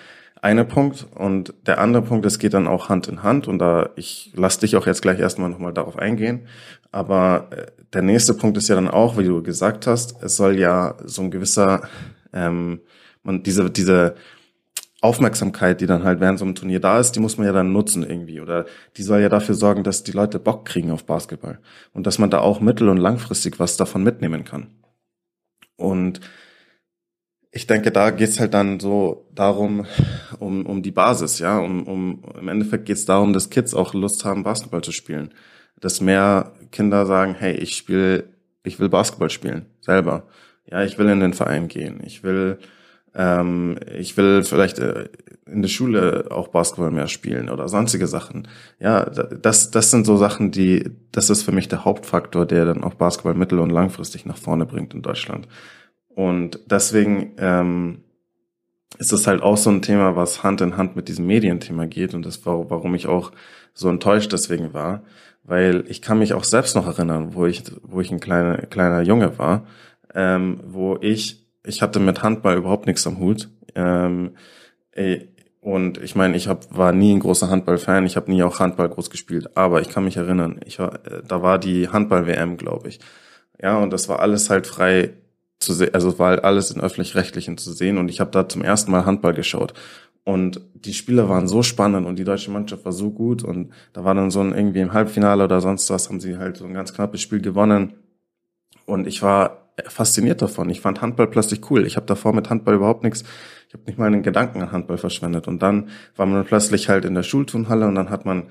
eine 0.42 0.66
Punkt 0.66 1.08
und 1.16 1.54
der 1.66 1.80
andere 1.80 2.04
Punkt, 2.04 2.26
es 2.26 2.40
geht 2.40 2.54
dann 2.54 2.68
auch 2.68 2.90
Hand 2.90 3.08
in 3.08 3.24
Hand 3.24 3.48
und 3.48 3.60
da 3.60 3.90
ich 3.96 4.32
lass 4.36 4.60
dich 4.60 4.76
auch 4.76 4.86
jetzt 4.86 5.02
gleich 5.02 5.20
erstmal 5.20 5.50
nochmal 5.50 5.74
darauf 5.74 5.98
eingehen, 5.98 6.48
aber 6.92 7.48
äh, 7.52 7.66
der 7.94 8.02
nächste 8.02 8.34
Punkt 8.34 8.58
ist 8.58 8.68
ja 8.68 8.76
dann 8.76 8.90
auch, 8.90 9.18
wie 9.18 9.24
du 9.24 9.42
gesagt 9.42 9.88
hast, 9.88 10.22
es 10.22 10.36
soll 10.36 10.60
ja 10.60 10.96
so 11.04 11.22
ein 11.22 11.32
gewisser 11.32 11.82
ähm, 12.34 12.82
man 13.24 13.44
diese 13.44 13.70
diese 13.70 14.16
Aufmerksamkeit, 15.02 15.80
die 15.80 15.86
dann 15.86 16.04
halt 16.04 16.20
während 16.20 16.40
so 16.40 16.46
einem 16.46 16.56
Turnier 16.56 16.80
da 16.80 17.00
ist, 17.00 17.12
die 17.12 17.20
muss 17.20 17.38
man 17.38 17.46
ja 17.46 17.54
dann 17.54 17.72
nutzen 17.72 18.04
irgendwie 18.04 18.42
oder 18.42 18.66
die 18.98 19.04
soll 19.04 19.22
ja 19.22 19.30
dafür 19.30 19.56
sorgen, 19.56 19.84
dass 19.84 20.04
die 20.04 20.12
Leute 20.12 20.40
Bock 20.40 20.66
kriegen 20.66 20.92
auf 20.92 21.06
Basketball 21.06 21.60
und 21.94 22.08
dass 22.08 22.18
man 22.20 22.32
da 22.32 22.40
auch 22.40 22.62
mittel- 22.62 22.90
und 22.90 22.98
langfristig 22.98 23.60
was 23.60 23.78
davon 23.78 24.04
mitnehmen 24.04 24.44
kann. 24.44 24.72
Und 25.76 26.20
ich 27.52 27.68
denke, 27.68 27.92
da 27.92 28.10
geht's 28.12 28.40
halt 28.40 28.54
dann 28.54 28.80
so 28.80 29.28
darum, 29.34 29.86
um, 30.40 30.66
um 30.66 30.82
die 30.84 30.92
Basis, 30.92 31.40
ja. 31.40 31.58
Um, 31.60 31.88
um, 31.88 32.24
Im 32.40 32.48
Endeffekt 32.48 32.86
geht's 32.86 33.06
darum, 33.06 33.34
dass 33.34 33.50
Kids 33.50 33.74
auch 33.74 33.94
Lust 33.94 34.26
haben, 34.26 34.44
Basketball 34.44 34.82
zu 34.84 34.92
spielen. 34.92 35.34
Dass 35.80 36.02
mehr 36.02 36.54
Kinder 36.72 37.06
sagen, 37.06 37.36
hey, 37.38 37.54
ich 37.54 37.76
spiele, 37.76 38.26
ich 38.64 38.80
will 38.80 38.90
Basketball 38.90 39.30
spielen, 39.30 39.68
selber. 39.80 40.28
Ja, 40.70 40.84
ich 40.84 40.98
will 40.98 41.10
in 41.10 41.22
den 41.22 41.34
Verein 41.34 41.68
gehen. 41.70 42.02
Ich 42.04 42.24
will, 42.24 42.60
ähm, 43.16 43.78
ich 43.98 44.18
will 44.18 44.44
vielleicht 44.44 44.80
äh, 44.80 45.08
in 45.46 45.62
der 45.62 45.70
Schule 45.70 46.26
auch 46.30 46.50
Basketball 46.50 46.92
mehr 46.92 47.08
spielen 47.08 47.50
oder 47.50 47.70
sonstige 47.70 48.08
Sachen. 48.08 48.48
Ja, 48.80 49.06
das, 49.06 49.72
das 49.72 49.92
sind 49.92 50.06
so 50.06 50.18
Sachen, 50.18 50.52
die, 50.52 50.92
das 51.12 51.30
ist 51.30 51.44
für 51.44 51.54
mich 51.54 51.70
der 51.70 51.86
Hauptfaktor, 51.86 52.46
der 52.46 52.66
dann 52.66 52.84
auch 52.84 52.96
Basketball 52.96 53.36
mittel- 53.36 53.60
und 53.60 53.70
langfristig 53.70 54.26
nach 54.26 54.38
vorne 54.38 54.66
bringt 54.66 54.94
in 54.94 55.02
Deutschland. 55.02 55.48
Und 56.18 56.62
deswegen 56.66 57.34
ähm, 57.38 58.00
ist 58.98 59.14
es 59.14 59.28
halt 59.28 59.44
auch 59.44 59.56
so 59.56 59.70
ein 59.70 59.84
Thema, 59.84 60.16
was 60.16 60.42
Hand 60.42 60.62
in 60.62 60.76
Hand 60.76 60.96
mit 60.96 61.10
diesem 61.10 61.28
Medienthema 61.28 61.86
geht 61.86 62.16
und 62.16 62.26
das 62.26 62.44
war, 62.44 62.72
warum 62.72 62.96
ich 62.96 63.06
auch 63.06 63.32
so 63.76 63.88
enttäuscht 63.88 64.34
deswegen 64.34 64.74
war, 64.74 65.04
weil 65.44 65.84
ich 65.88 66.02
kann 66.02 66.18
mich 66.18 66.34
auch 66.34 66.44
selbst 66.44 66.76
noch 66.76 66.88
erinnern, 66.88 67.36
wo 67.36 67.46
ich, 67.46 67.62
wo 67.84 68.02
ich 68.02 68.10
ein 68.10 68.20
kleiner, 68.20 68.58
kleiner 68.58 69.04
Junge 69.04 69.38
war, 69.38 69.68
ähm, 70.16 70.60
wo 70.66 70.98
ich, 71.02 71.46
ich 71.64 71.84
hatte 71.84 72.00
mit 72.00 72.24
Handball 72.24 72.58
überhaupt 72.58 72.88
nichts 72.88 73.06
am 73.06 73.20
Hut. 73.20 73.50
Ähm, 73.76 74.32
und 75.62 76.00
ich 76.00 76.16
meine, 76.16 76.36
ich 76.36 76.48
hab, 76.48 76.76
war 76.76 76.94
nie 76.94 77.14
ein 77.14 77.20
großer 77.20 77.52
Handball-Fan, 77.52 78.08
ich 78.08 78.16
habe 78.16 78.32
nie 78.32 78.42
auch 78.42 78.60
Handball 78.60 78.90
groß 78.90 79.12
gespielt, 79.12 79.56
aber 79.56 79.82
ich 79.82 79.90
kann 79.90 80.06
mich 80.06 80.18
erinnern, 80.18 80.62
ich 80.66 80.80
äh, 80.80 80.90
da 81.28 81.44
war 81.44 81.60
die 81.60 81.90
Handball-WM, 81.90 82.58
glaube 82.58 82.88
ich. 82.88 83.00
Ja, 83.62 83.78
und 83.78 83.94
das 83.94 84.10
war 84.10 84.20
alles 84.20 84.50
halt 84.50 84.66
frei 84.66 85.14
zu 85.60 85.74
sehen, 85.74 85.94
also 85.94 86.10
es 86.10 86.20
war 86.20 86.30
halt 86.30 86.44
alles 86.44 86.72
in 86.72 86.82
öffentlich-rechtlichen 86.82 87.58
zu 87.58 87.72
sehen 87.74 87.98
und 87.98 88.10
ich 88.10 88.20
habe 88.20 88.32
da 88.32 88.48
zum 88.48 88.62
ersten 88.62 88.92
Mal 88.92 89.06
Handball 89.06 89.34
geschaut. 89.34 89.74
Und 90.24 90.60
die 90.74 90.94
Spiele 90.94 91.30
waren 91.30 91.48
so 91.48 91.64
spannend 91.64 92.06
und 92.06 92.20
die 92.20 92.26
deutsche 92.26 92.52
Mannschaft 92.52 92.84
war 92.84 92.92
so 92.92 93.12
gut 93.12 93.44
und 93.44 93.72
da 93.94 94.04
war 94.04 94.14
dann 94.14 94.30
so 94.30 94.42
ein 94.42 94.54
irgendwie 94.54 94.82
im 94.82 94.92
Halbfinale 94.92 95.44
oder 95.44 95.62
sonst 95.62 95.90
was, 95.90 96.10
haben 96.10 96.20
sie 96.20 96.38
halt 96.38 96.58
so 96.58 96.66
ein 96.66 96.74
ganz 96.74 96.94
knappes 96.94 97.22
Spiel 97.22 97.40
gewonnen. 97.40 97.94
Und 98.86 99.08
ich 99.08 99.22
war 99.22 99.72
fasziniert 99.86 100.42
davon. 100.42 100.70
Ich 100.70 100.82
fand 100.82 101.02
Handball 101.02 101.28
plötzlich 101.28 101.70
cool. 101.70 101.86
Ich 101.86 101.96
habe 101.96 102.06
davor 102.06 102.34
mit 102.34 102.50
Handball 102.50 102.76
überhaupt 102.76 103.04
nichts, 103.04 103.24
ich 103.68 103.74
habe 103.74 103.84
nicht 103.86 103.98
mal 103.98 104.08
einen 104.08 104.24
Gedanken 104.24 104.62
an 104.62 104.72
Handball 104.72 104.98
verschwendet. 104.98 105.48
Und 105.48 105.62
dann 105.62 105.90
war 106.16 106.26
man 106.26 106.44
plötzlich 106.46 106.90
halt 106.90 107.06
in 107.06 107.14
der 107.14 107.24
Schulturnhalle 107.24 107.88
und 107.88 107.96
dann 107.96 108.10
hat 108.10 108.26
man 108.26 108.48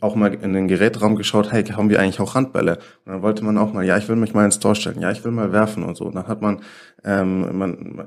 auch 0.00 0.16
mal 0.16 0.34
in 0.34 0.52
den 0.52 0.66
Gerätraum 0.66 1.14
geschaut, 1.16 1.52
hey, 1.52 1.64
haben 1.64 1.88
wir 1.88 2.00
eigentlich 2.00 2.20
auch 2.20 2.34
Handbälle? 2.34 2.78
Und 3.04 3.12
dann 3.12 3.22
wollte 3.22 3.44
man 3.44 3.56
auch 3.58 3.72
mal, 3.72 3.84
ja, 3.84 3.96
ich 3.96 4.08
will 4.08 4.16
mich 4.16 4.34
mal 4.34 4.44
ins 4.44 4.58
Tor 4.58 4.74
stellen, 4.74 5.00
ja, 5.00 5.10
ich 5.12 5.24
will 5.24 5.30
mal 5.30 5.52
werfen 5.52 5.84
und 5.84 5.96
so. 5.96 6.04
Und 6.04 6.16
dann 6.16 6.26
hat 6.26 6.42
man, 6.42 6.62
ähm, 7.04 7.56
man 7.56 8.06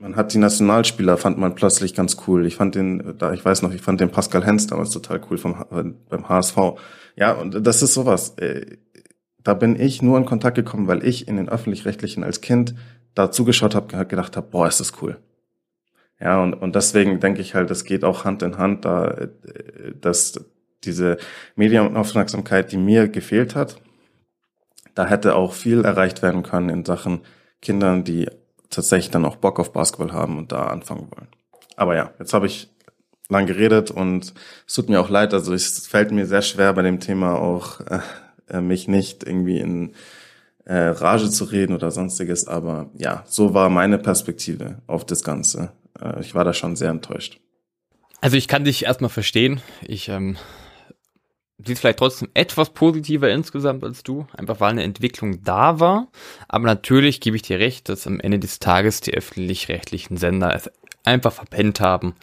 man 0.00 0.16
hat 0.16 0.32
die 0.32 0.38
Nationalspieler, 0.38 1.16
fand 1.16 1.38
man 1.38 1.54
plötzlich 1.54 1.94
ganz 1.94 2.16
cool. 2.26 2.46
Ich 2.46 2.56
fand 2.56 2.74
den, 2.74 3.14
da 3.18 3.32
ich 3.32 3.44
weiß 3.44 3.62
noch, 3.62 3.72
ich 3.72 3.82
fand 3.82 4.00
den 4.00 4.10
Pascal 4.10 4.44
Hens 4.44 4.66
damals 4.66 4.90
total 4.90 5.20
cool 5.28 5.38
vom, 5.38 5.56
beim 6.08 6.28
HSV. 6.28 6.56
Ja, 7.16 7.32
und 7.32 7.66
das 7.66 7.82
ist 7.82 7.94
sowas. 7.94 8.34
Äh, 8.38 8.78
da 9.42 9.54
bin 9.54 9.78
ich 9.78 10.02
nur 10.02 10.18
in 10.18 10.24
Kontakt 10.24 10.56
gekommen, 10.56 10.86
weil 10.88 11.04
ich 11.04 11.26
in 11.26 11.36
den 11.36 11.48
öffentlich-rechtlichen 11.48 12.22
als 12.22 12.40
Kind 12.40 12.74
da 13.14 13.30
zugeschaut 13.30 13.74
habe, 13.74 14.06
gedacht 14.06 14.36
habe, 14.36 14.48
boah, 14.50 14.68
ist 14.68 14.80
das 14.80 14.92
cool. 15.02 15.18
Ja, 16.20 16.42
und, 16.42 16.54
und 16.54 16.74
deswegen 16.74 17.20
denke 17.20 17.40
ich 17.40 17.54
halt, 17.54 17.70
das 17.70 17.84
geht 17.84 18.04
auch 18.04 18.24
Hand 18.24 18.42
in 18.42 18.58
Hand, 18.58 18.84
da, 18.84 19.08
äh, 19.08 19.28
dass 20.00 20.44
diese 20.84 21.18
Medienaufmerksamkeit, 21.56 22.72
die 22.72 22.76
mir 22.76 23.08
gefehlt 23.08 23.54
hat, 23.54 23.80
da 24.94 25.06
hätte 25.06 25.36
auch 25.36 25.52
viel 25.52 25.84
erreicht 25.84 26.22
werden 26.22 26.42
können 26.42 26.68
in 26.70 26.84
Sachen 26.84 27.20
Kindern, 27.60 28.04
die 28.04 28.28
tatsächlich 28.70 29.10
dann 29.10 29.24
auch 29.24 29.36
Bock 29.36 29.60
auf 29.60 29.72
Basketball 29.72 30.12
haben 30.12 30.38
und 30.38 30.52
da 30.52 30.66
anfangen 30.66 31.08
wollen. 31.10 31.28
Aber 31.76 31.96
ja, 31.96 32.12
jetzt 32.18 32.34
habe 32.34 32.46
ich 32.46 32.68
lang 33.28 33.46
geredet 33.46 33.90
und 33.90 34.34
es 34.66 34.74
tut 34.74 34.88
mir 34.88 35.00
auch 35.00 35.10
leid. 35.10 35.34
Also 35.34 35.54
es 35.54 35.86
fällt 35.86 36.10
mir 36.10 36.26
sehr 36.26 36.42
schwer 36.42 36.72
bei 36.72 36.82
dem 36.82 37.00
Thema 37.00 37.38
auch 37.38 37.80
äh, 37.80 38.00
äh, 38.48 38.60
mich 38.60 38.88
nicht 38.88 39.24
irgendwie 39.24 39.58
in 39.58 39.94
äh, 40.64 40.76
Rage 40.76 41.30
zu 41.30 41.44
reden 41.44 41.74
oder 41.74 41.90
sonstiges. 41.90 42.46
Aber 42.48 42.90
ja, 42.94 43.24
so 43.26 43.54
war 43.54 43.70
meine 43.70 43.98
Perspektive 43.98 44.82
auf 44.86 45.04
das 45.04 45.22
Ganze. 45.22 45.72
Äh, 46.00 46.20
ich 46.20 46.34
war 46.34 46.44
da 46.44 46.52
schon 46.52 46.76
sehr 46.76 46.90
enttäuscht. 46.90 47.40
Also 48.20 48.36
ich 48.36 48.48
kann 48.48 48.64
dich 48.64 48.84
erstmal 48.84 49.10
verstehen. 49.10 49.60
Ich 49.82 50.08
ähm, 50.08 50.36
sieht 51.64 51.78
vielleicht 51.78 51.98
trotzdem 51.98 52.28
etwas 52.34 52.70
positiver 52.70 53.30
insgesamt 53.30 53.84
als 53.84 54.02
du, 54.02 54.26
einfach 54.36 54.60
weil 54.60 54.70
eine 54.70 54.84
Entwicklung 54.84 55.42
da 55.42 55.80
war. 55.80 56.08
Aber 56.46 56.66
natürlich 56.66 57.20
gebe 57.20 57.36
ich 57.36 57.42
dir 57.42 57.58
recht, 57.58 57.88
dass 57.88 58.06
am 58.06 58.20
Ende 58.20 58.38
des 58.38 58.58
Tages 58.58 59.00
die 59.00 59.14
öffentlich-rechtlichen 59.14 60.16
Sender 60.16 60.54
es 60.54 60.70
einfach 61.04 61.32
verpennt 61.32 61.80
haben, 61.80 62.14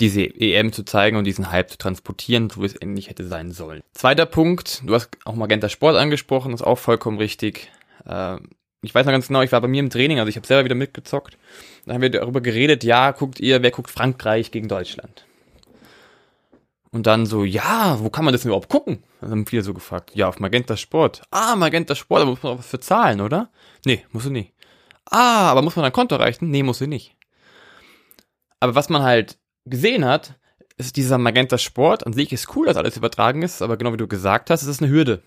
diese 0.00 0.22
EM 0.22 0.72
zu 0.72 0.84
zeigen 0.84 1.16
und 1.16 1.24
diesen 1.24 1.52
Hype 1.52 1.70
zu 1.70 1.78
transportieren, 1.78 2.50
wo 2.56 2.64
es 2.64 2.74
endlich 2.74 3.08
hätte 3.08 3.26
sein 3.26 3.52
sollen. 3.52 3.82
Zweiter 3.92 4.26
Punkt, 4.26 4.82
du 4.84 4.94
hast 4.94 5.10
auch 5.24 5.36
Magenta 5.36 5.68
Sport 5.68 5.96
angesprochen, 5.96 6.52
ist 6.52 6.62
auch 6.62 6.78
vollkommen 6.78 7.18
richtig. 7.18 7.70
Äh, 8.04 8.38
ich 8.82 8.94
weiß 8.94 9.06
noch 9.06 9.12
ganz 9.12 9.28
genau, 9.28 9.42
ich 9.42 9.52
war 9.52 9.60
bei 9.60 9.68
mir 9.68 9.80
im 9.80 9.90
Training, 9.90 10.18
also 10.18 10.28
ich 10.28 10.36
habe 10.36 10.46
selber 10.46 10.64
wieder 10.64 10.74
mitgezockt. 10.74 11.38
Da 11.86 11.94
haben 11.94 12.02
wir 12.02 12.10
darüber 12.10 12.40
geredet, 12.40 12.84
ja, 12.84 13.10
guckt 13.10 13.40
ihr, 13.40 13.62
wer 13.62 13.70
guckt 13.70 13.90
Frankreich 13.90 14.50
gegen 14.50 14.68
Deutschland? 14.68 15.26
Und 16.90 17.06
dann 17.06 17.26
so, 17.26 17.44
ja, 17.44 17.98
wo 17.98 18.08
kann 18.08 18.24
man 18.24 18.32
das 18.32 18.42
denn 18.42 18.50
überhaupt 18.50 18.68
gucken? 18.68 19.02
Dann 19.20 19.30
haben 19.30 19.46
viele 19.46 19.62
so 19.62 19.74
gefragt, 19.74 20.12
ja, 20.14 20.28
auf 20.28 20.38
Magenta 20.38 20.76
Sport. 20.76 21.22
Ah, 21.30 21.56
Magenta 21.56 21.94
Sport, 21.94 22.22
da 22.22 22.26
muss 22.26 22.42
man 22.42 22.52
auch 22.52 22.58
was 22.58 22.66
für 22.66 22.78
zahlen, 22.78 23.20
oder? 23.20 23.50
Nee, 23.84 24.04
muss 24.12 24.22
du 24.22 24.30
nicht. 24.30 24.52
Ah, 25.10 25.50
aber 25.50 25.62
muss 25.62 25.76
man 25.76 25.84
ein 25.84 25.92
Konto 25.92 26.16
reichen? 26.16 26.50
Nee, 26.50 26.62
muss 26.62 26.78
sie 26.78 26.86
nicht. 26.86 27.16
Aber 28.60 28.74
was 28.74 28.88
man 28.88 29.02
halt 29.02 29.38
gesehen 29.64 30.04
hat, 30.04 30.34
ist 30.76 30.96
dieser 30.96 31.18
Magenta 31.18 31.58
Sport. 31.58 32.06
An 32.06 32.12
sich 32.12 32.32
ist 32.32 32.54
cool, 32.56 32.66
dass 32.66 32.76
alles 32.76 32.96
übertragen 32.96 33.42
ist, 33.42 33.60
aber 33.60 33.76
genau 33.76 33.92
wie 33.92 33.98
du 33.98 34.08
gesagt 34.08 34.50
hast, 34.50 34.62
es 34.62 34.68
ist 34.68 34.82
eine 34.82 34.90
Hürde. 34.90 35.22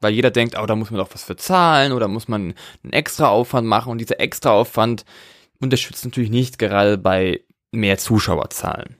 Weil 0.00 0.14
jeder 0.14 0.30
denkt, 0.30 0.56
oh, 0.58 0.64
da 0.64 0.76
muss 0.76 0.90
man 0.90 0.98
doch 0.98 1.12
was 1.12 1.24
für 1.24 1.36
zahlen 1.36 1.92
oder 1.92 2.08
muss 2.08 2.28
man 2.28 2.54
einen 2.82 2.92
extra 2.92 3.28
Aufwand 3.28 3.66
machen 3.66 3.90
und 3.90 3.98
dieser 3.98 4.20
extra 4.20 4.50
Aufwand 4.50 5.04
unterstützt 5.60 6.04
natürlich 6.04 6.30
nicht 6.30 6.58
gerade 6.58 6.98
bei 6.98 7.40
mehr 7.72 7.98
Zuschauerzahlen. 7.98 8.96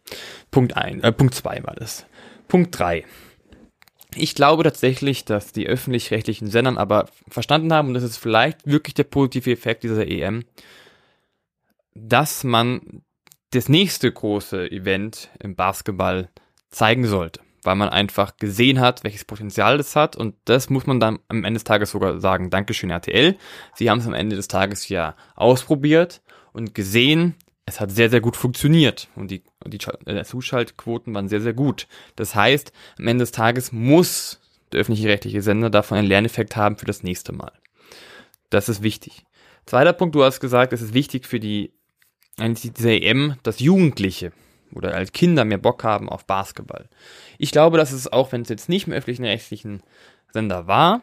Punkt 0.51 0.77
ein, 0.77 1.03
äh, 1.03 1.13
Punkt 1.13 1.35
zwei 1.35 1.63
war 1.65 1.75
das. 1.75 2.07
Punkt 2.49 2.79
drei. 2.79 3.05
Ich 4.15 4.35
glaube 4.35 4.65
tatsächlich, 4.65 5.25
dass 5.25 5.53
die 5.53 5.69
öffentlich-rechtlichen 5.69 6.49
Sendern 6.49 6.79
aber 6.79 7.09
verstanden 7.29 7.73
haben, 7.73 7.89
und 7.89 7.95
das 7.95 8.03
ist 8.03 8.17
vielleicht 8.17 8.67
wirklich 8.67 8.95
der 8.95 9.05
positive 9.05 9.53
Effekt 9.53 9.85
dieser 9.85 10.07
EM, 10.07 10.45
dass 11.95 12.45
man 12.45 13.03
das 13.51 13.69
nächste 13.69 14.11
große 14.11 14.71
Event 14.71 15.29
im 15.39 15.55
Basketball 15.55 16.29
zeigen 16.71 17.07
sollte, 17.07 17.41
weil 17.63 17.77
man 17.77 17.89
einfach 17.89 18.37
gesehen 18.37 18.81
hat, 18.81 19.05
welches 19.05 19.25
Potenzial 19.25 19.77
das 19.77 19.95
hat 19.97 20.17
und 20.17 20.35
das 20.45 20.71
muss 20.71 20.87
man 20.87 21.01
dann 21.01 21.19
am 21.29 21.45
Ende 21.45 21.59
des 21.59 21.65
Tages 21.65 21.91
sogar 21.91 22.21
sagen, 22.21 22.51
Dankeschön 22.51 22.91
RTL. 22.91 23.37
Sie 23.75 23.91
haben 23.91 23.99
es 23.99 24.07
am 24.07 24.15
Ende 24.15 24.37
des 24.37 24.49
Tages 24.49 24.89
ja 24.89 25.17
ausprobiert 25.35 26.21
und 26.53 26.75
gesehen, 26.75 27.35
es 27.67 27.81
hat 27.81 27.91
sehr, 27.91 28.11
sehr 28.11 28.21
gut 28.21 28.37
funktioniert 28.37 29.09
und 29.15 29.31
die, 29.31 29.43
die 29.67 29.79
äh, 30.07 30.25
Zuschaltquoten 30.25 31.15
waren 31.15 31.29
sehr, 31.29 31.41
sehr 31.41 31.53
gut. 31.53 31.87
Das 32.17 32.35
heißt, 32.35 32.73
am 32.99 33.07
Ende 33.07 33.23
des 33.23 33.33
Tages 33.33 33.73
muss 33.73 34.41
der 34.73 34.81
öffentlich-rechtliche 34.81 35.43
Sender 35.43 35.71
davon 35.71 35.99
einen 35.99 36.09
Lerneffekt 36.09 36.57
haben 36.57 36.77
für 36.77 36.87
das 36.87 37.03
nächste 37.03 37.33
Mal. 37.33 37.53
Das 38.51 38.69
ist 38.69 38.83
wichtig. 38.83 39.25
Zweiter 39.67 39.93
Punkt, 39.93 40.15
du 40.15 40.25
hast 40.25 40.41
gesagt, 40.41 40.73
es 40.73 40.83
ist 40.83 40.95
wichtig 40.95 41.27
für 41.27 41.39
die 41.39 41.73
eigentlich 42.39 42.73
dieser 42.73 42.91
EM, 42.91 43.37
dass 43.43 43.61
Jugendliche 43.61 44.33
oder 44.73 44.95
als 44.95 45.13
Kinder 45.13 45.45
mehr 45.45 45.59
Bock 45.59 45.85
haben 45.85 46.09
auf 46.09 46.27
Basketball. 46.27 46.89
Ich 47.39 47.53
glaube, 47.53 47.77
dass 47.77 47.93
es 47.93 48.11
auch, 48.13 48.33
wenn 48.33 48.43
es 48.43 48.49
jetzt 48.49 48.69
nicht 48.69 48.87
im 48.87 48.93
öffentlichen 48.93 49.25
rechtlichen 49.25 49.83
Sender 50.33 50.67
war 50.67 51.03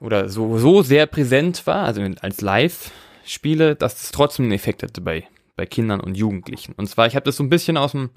oder 0.00 0.28
so, 0.28 0.58
so 0.58 0.82
sehr 0.82 1.06
präsent 1.06 1.66
war, 1.66 1.84
also 1.84 2.02
als 2.20 2.40
Live-Spiele, 3.26 3.74
dass 3.74 4.02
es 4.02 4.12
trotzdem 4.12 4.44
einen 4.44 4.52
Effekt 4.52 4.82
hatte 4.82 5.00
bei, 5.00 5.24
bei 5.56 5.66
Kindern 5.66 6.00
und 6.00 6.16
Jugendlichen. 6.16 6.74
Und 6.76 6.88
zwar, 6.88 7.06
ich 7.06 7.16
habe 7.16 7.24
das 7.24 7.36
so 7.36 7.42
ein 7.42 7.50
bisschen 7.50 7.76
aus 7.76 7.92
dem 7.92 8.10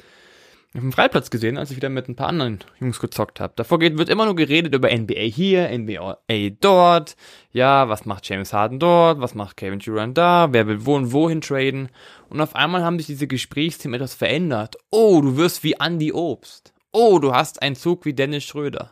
auf 0.75 0.81
dem 0.81 0.91
Freiplatz 0.91 1.31
gesehen, 1.31 1.57
als 1.57 1.71
ich 1.71 1.77
wieder 1.77 1.89
mit 1.89 2.07
ein 2.07 2.15
paar 2.15 2.27
anderen 2.27 2.59
Jungs 2.79 2.99
gezockt 2.99 3.39
habe. 3.39 3.53
Davor 3.55 3.81
wird 3.81 4.07
immer 4.07 4.25
nur 4.25 4.35
geredet 4.35 4.75
über 4.75 4.95
NBA 4.95 5.21
hier, 5.21 5.67
NBA 5.75 6.19
dort. 6.61 7.15
Ja, 7.51 7.89
was 7.89 8.05
macht 8.05 8.29
James 8.29 8.53
Harden 8.53 8.77
dort? 8.77 9.19
Was 9.19 9.33
macht 9.33 9.57
Kevin 9.57 9.79
Durant 9.79 10.15
da? 10.15 10.49
Wer 10.51 10.67
will 10.67 10.85
wo 10.85 10.95
und 10.95 11.11
wohin 11.11 11.41
traden? 11.41 11.89
Und 12.29 12.39
auf 12.39 12.55
einmal 12.55 12.83
haben 12.83 12.99
sich 12.99 13.07
diese 13.07 13.25
Gesprächsthemen 13.25 13.95
etwas 13.95 14.13
verändert. 14.13 14.77
Oh, 14.91 15.21
du 15.21 15.37
wirst 15.37 15.63
wie 15.63 15.73
Andy 15.79 16.13
Obst. 16.13 16.71
Oh, 16.91 17.17
du 17.17 17.33
hast 17.33 17.63
einen 17.63 17.75
Zug 17.75 18.05
wie 18.05 18.13
Dennis 18.13 18.43
Schröder. 18.43 18.91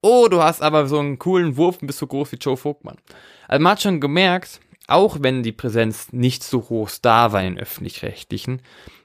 Oh, 0.00 0.28
du 0.30 0.42
hast 0.42 0.62
aber 0.62 0.86
so 0.86 0.98
einen 0.98 1.18
coolen 1.18 1.58
Wurf 1.58 1.76
und 1.82 1.88
bist 1.88 1.98
so 1.98 2.06
groß 2.06 2.32
wie 2.32 2.36
Joe 2.36 2.56
Vogtmann. 2.56 2.96
Also 3.48 3.62
man 3.62 3.72
hat 3.72 3.82
schon 3.82 4.00
gemerkt, 4.00 4.60
auch 4.92 5.18
wenn 5.20 5.42
die 5.42 5.52
Präsenz 5.52 6.12
nicht 6.12 6.44
so 6.44 6.68
hoch 6.68 6.90
da 7.00 7.32
war 7.32 7.42
in 7.42 7.54
den 7.54 7.62
öffentlich-rechtlichen, 7.62 8.62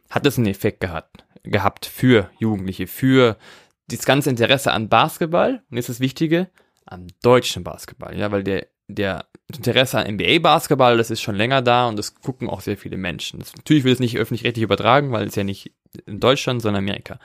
hat 0.09 0.25
es 0.25 0.37
einen 0.37 0.47
Effekt 0.47 0.79
gehabt 0.79 1.23
gehabt 1.43 1.85
für 1.85 2.29
Jugendliche, 2.39 2.87
für 2.87 3.37
das 3.89 4.05
ganze 4.05 4.29
Interesse 4.29 4.71
an 4.71 4.89
Basketball 4.89 5.61
und 5.69 5.77
jetzt 5.77 5.89
das 5.89 5.99
Wichtige, 5.99 6.49
am 6.85 7.07
deutschen 7.21 7.63
Basketball, 7.63 8.17
ja, 8.17 8.31
weil 8.31 8.43
der, 8.43 8.67
der 8.87 9.25
Interesse 9.53 9.97
an 9.97 10.13
NBA-Basketball, 10.15 10.97
das 10.97 11.11
ist 11.11 11.21
schon 11.21 11.35
länger 11.35 11.61
da 11.61 11.87
und 11.87 11.97
das 11.97 12.15
gucken 12.15 12.49
auch 12.49 12.61
sehr 12.61 12.77
viele 12.77 12.97
Menschen. 12.97 13.39
Das, 13.39 13.55
natürlich 13.55 13.83
will 13.83 13.93
es 13.93 13.99
nicht 13.99 14.17
öffentlich-rechtlich 14.17 14.63
übertragen, 14.63 15.11
weil 15.11 15.27
es 15.27 15.35
ja 15.35 15.43
nicht 15.43 15.73
in 16.05 16.19
Deutschland, 16.19 16.61
sondern 16.61 16.83
Amerika. 16.83 17.19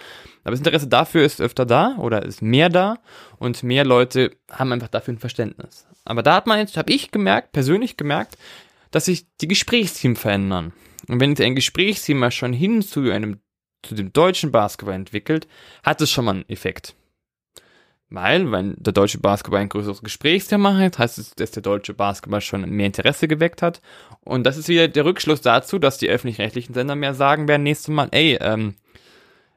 Aber 0.44 0.52
das 0.52 0.60
Interesse 0.60 0.88
dafür 0.88 1.24
ist 1.24 1.40
öfter 1.40 1.66
da 1.66 1.96
oder 1.98 2.24
ist 2.24 2.42
mehr 2.42 2.68
da 2.68 2.98
und 3.38 3.62
mehr 3.62 3.84
Leute 3.84 4.32
haben 4.50 4.72
einfach 4.72 4.88
dafür 4.88 5.14
ein 5.14 5.18
Verständnis. 5.18 5.86
Aber 6.04 6.22
da 6.22 6.34
hat 6.34 6.46
man 6.46 6.58
jetzt, 6.58 6.76
habe 6.76 6.92
ich 6.92 7.10
gemerkt, 7.10 7.52
persönlich 7.52 7.96
gemerkt, 7.96 8.36
dass 8.90 9.06
sich 9.06 9.26
die 9.40 9.48
Gesprächsteam 9.48 10.16
verändern. 10.16 10.72
Und 11.08 11.20
wenn 11.20 11.30
jetzt 11.30 11.40
ein 11.40 11.54
Gesprächsteam 11.54 12.18
mal 12.18 12.30
schon 12.30 12.52
hin 12.52 12.82
zu 12.82 13.10
einem 13.10 13.40
zu 13.82 13.94
dem 13.94 14.12
deutschen 14.12 14.52
Basketball 14.52 14.94
entwickelt, 14.94 15.48
hat 15.82 16.00
es 16.00 16.10
schon 16.10 16.24
mal 16.24 16.34
einen 16.36 16.48
Effekt. 16.48 16.94
Weil, 18.14 18.52
wenn 18.52 18.74
der 18.78 18.92
deutsche 18.92 19.18
Basketball 19.18 19.62
ein 19.62 19.70
größeres 19.70 20.02
Gesprächsthema 20.02 20.76
hat, 20.76 20.98
heißt 20.98 21.16
es, 21.18 21.34
dass 21.34 21.50
der 21.50 21.62
deutsche 21.62 21.94
Basketball 21.94 22.42
schon 22.42 22.68
mehr 22.68 22.86
Interesse 22.86 23.26
geweckt 23.26 23.62
hat. 23.62 23.80
Und 24.20 24.44
das 24.44 24.58
ist 24.58 24.68
wieder 24.68 24.86
der 24.86 25.06
Rückschluss 25.06 25.40
dazu, 25.40 25.78
dass 25.78 25.96
die 25.96 26.10
öffentlich-rechtlichen 26.10 26.74
Sender 26.74 26.94
mehr 26.94 27.14
sagen 27.14 27.48
werden 27.48 27.62
nächstes 27.62 27.88
Mal, 27.88 28.08
ey, 28.10 28.36
ähm, 28.40 28.74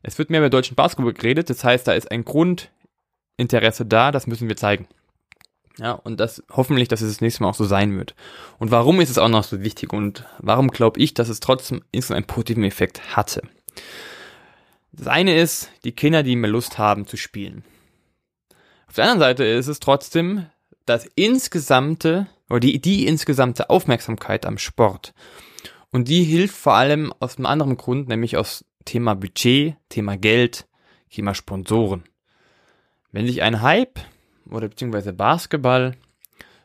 es 0.04 0.18
wird 0.18 0.30
mehr 0.30 0.40
über 0.40 0.50
deutschen 0.50 0.76
Basketball 0.76 1.12
geredet, 1.12 1.50
das 1.50 1.66
heißt, 1.66 1.86
da 1.86 1.94
ist 1.94 2.10
ein 2.12 2.24
Grundinteresse 2.24 3.86
da, 3.86 4.12
das 4.12 4.26
müssen 4.26 4.48
wir 4.48 4.56
zeigen. 4.56 4.88
Ja, 5.78 5.92
und 5.92 6.22
das 6.22 6.42
hoffentlich, 6.50 6.88
dass 6.88 7.02
es 7.02 7.12
das 7.12 7.22
nächste 7.22 7.44
Mal 7.44 7.50
auch 7.50 7.56
so 7.56 7.66
sein 7.66 7.98
wird. 7.98 8.16
Und 8.58 8.72
warum 8.72 9.02
ist 9.02 9.10
es 9.10 9.18
auch 9.18 9.28
noch 9.28 9.44
so 9.44 9.62
wichtig 9.64 9.92
und 9.92 10.24
warum 10.40 10.70
glaube 10.70 11.02
ich, 11.02 11.14
dass 11.14 11.28
es 11.28 11.42
trotzdem 11.42 11.84
insgesamt 11.92 12.18
einen 12.18 12.28
positiven 12.28 12.64
Effekt 12.64 13.18
hatte? 13.18 13.42
Das 14.94 15.08
eine 15.08 15.36
ist, 15.36 15.70
die 15.84 15.92
Kinder, 15.92 16.24
die 16.24 16.38
mehr 16.38 16.50
Lust 16.50 16.78
haben 16.78 17.06
zu 17.06 17.18
spielen. 17.18 17.66
Auf 18.88 18.96
der 18.96 19.06
anderen 19.06 19.20
Seite 19.20 19.44
ist 19.44 19.68
es 19.68 19.80
trotzdem 19.80 20.46
das 20.86 21.06
insgesamte 21.16 22.28
oder 22.50 22.60
die, 22.60 22.80
die 22.80 23.08
insgesamte 23.08 23.70
Aufmerksamkeit 23.70 24.46
am 24.46 24.58
Sport. 24.58 25.14
Und 25.92 26.08
die 26.08 26.24
hilft 26.24 26.56
vor 26.56 26.74
allem 26.74 27.14
aus 27.20 27.38
einem 27.38 27.46
anderen 27.46 27.78
Grund, 27.78 28.08
nämlich 28.08 28.38
aus 28.38 28.66
Thema 28.86 29.16
Budget, 29.16 29.76
Thema 29.90 30.18
Geld, 30.18 30.68
Thema 31.10 31.34
Sponsoren. 31.34 32.04
Wenn 33.12 33.28
sich 33.28 33.42
ein 33.42 33.62
Hype 33.62 34.00
oder 34.50 34.68
beziehungsweise 34.68 35.14
Basketball 35.14 35.96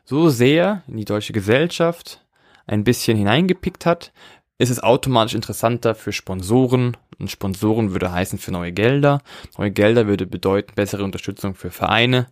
so 0.03 0.29
sehr 0.29 0.83
in 0.87 0.97
die 0.97 1.05
deutsche 1.05 1.33
Gesellschaft 1.33 2.25
ein 2.67 2.83
bisschen 2.83 3.17
hineingepickt 3.17 3.85
hat, 3.85 4.11
ist 4.57 4.69
es 4.69 4.83
automatisch 4.83 5.33
interessanter 5.33 5.95
für 5.95 6.11
Sponsoren. 6.11 6.97
Und 7.21 7.29
Sponsoren 7.29 7.91
würde 7.91 8.11
heißen 8.11 8.39
für 8.39 8.51
neue 8.51 8.71
Gelder. 8.71 9.21
Neue 9.57 9.71
Gelder 9.71 10.07
würde 10.07 10.25
bedeuten 10.25 10.73
bessere 10.75 11.03
Unterstützung 11.03 11.53
für 11.53 11.69
Vereine. 11.69 12.27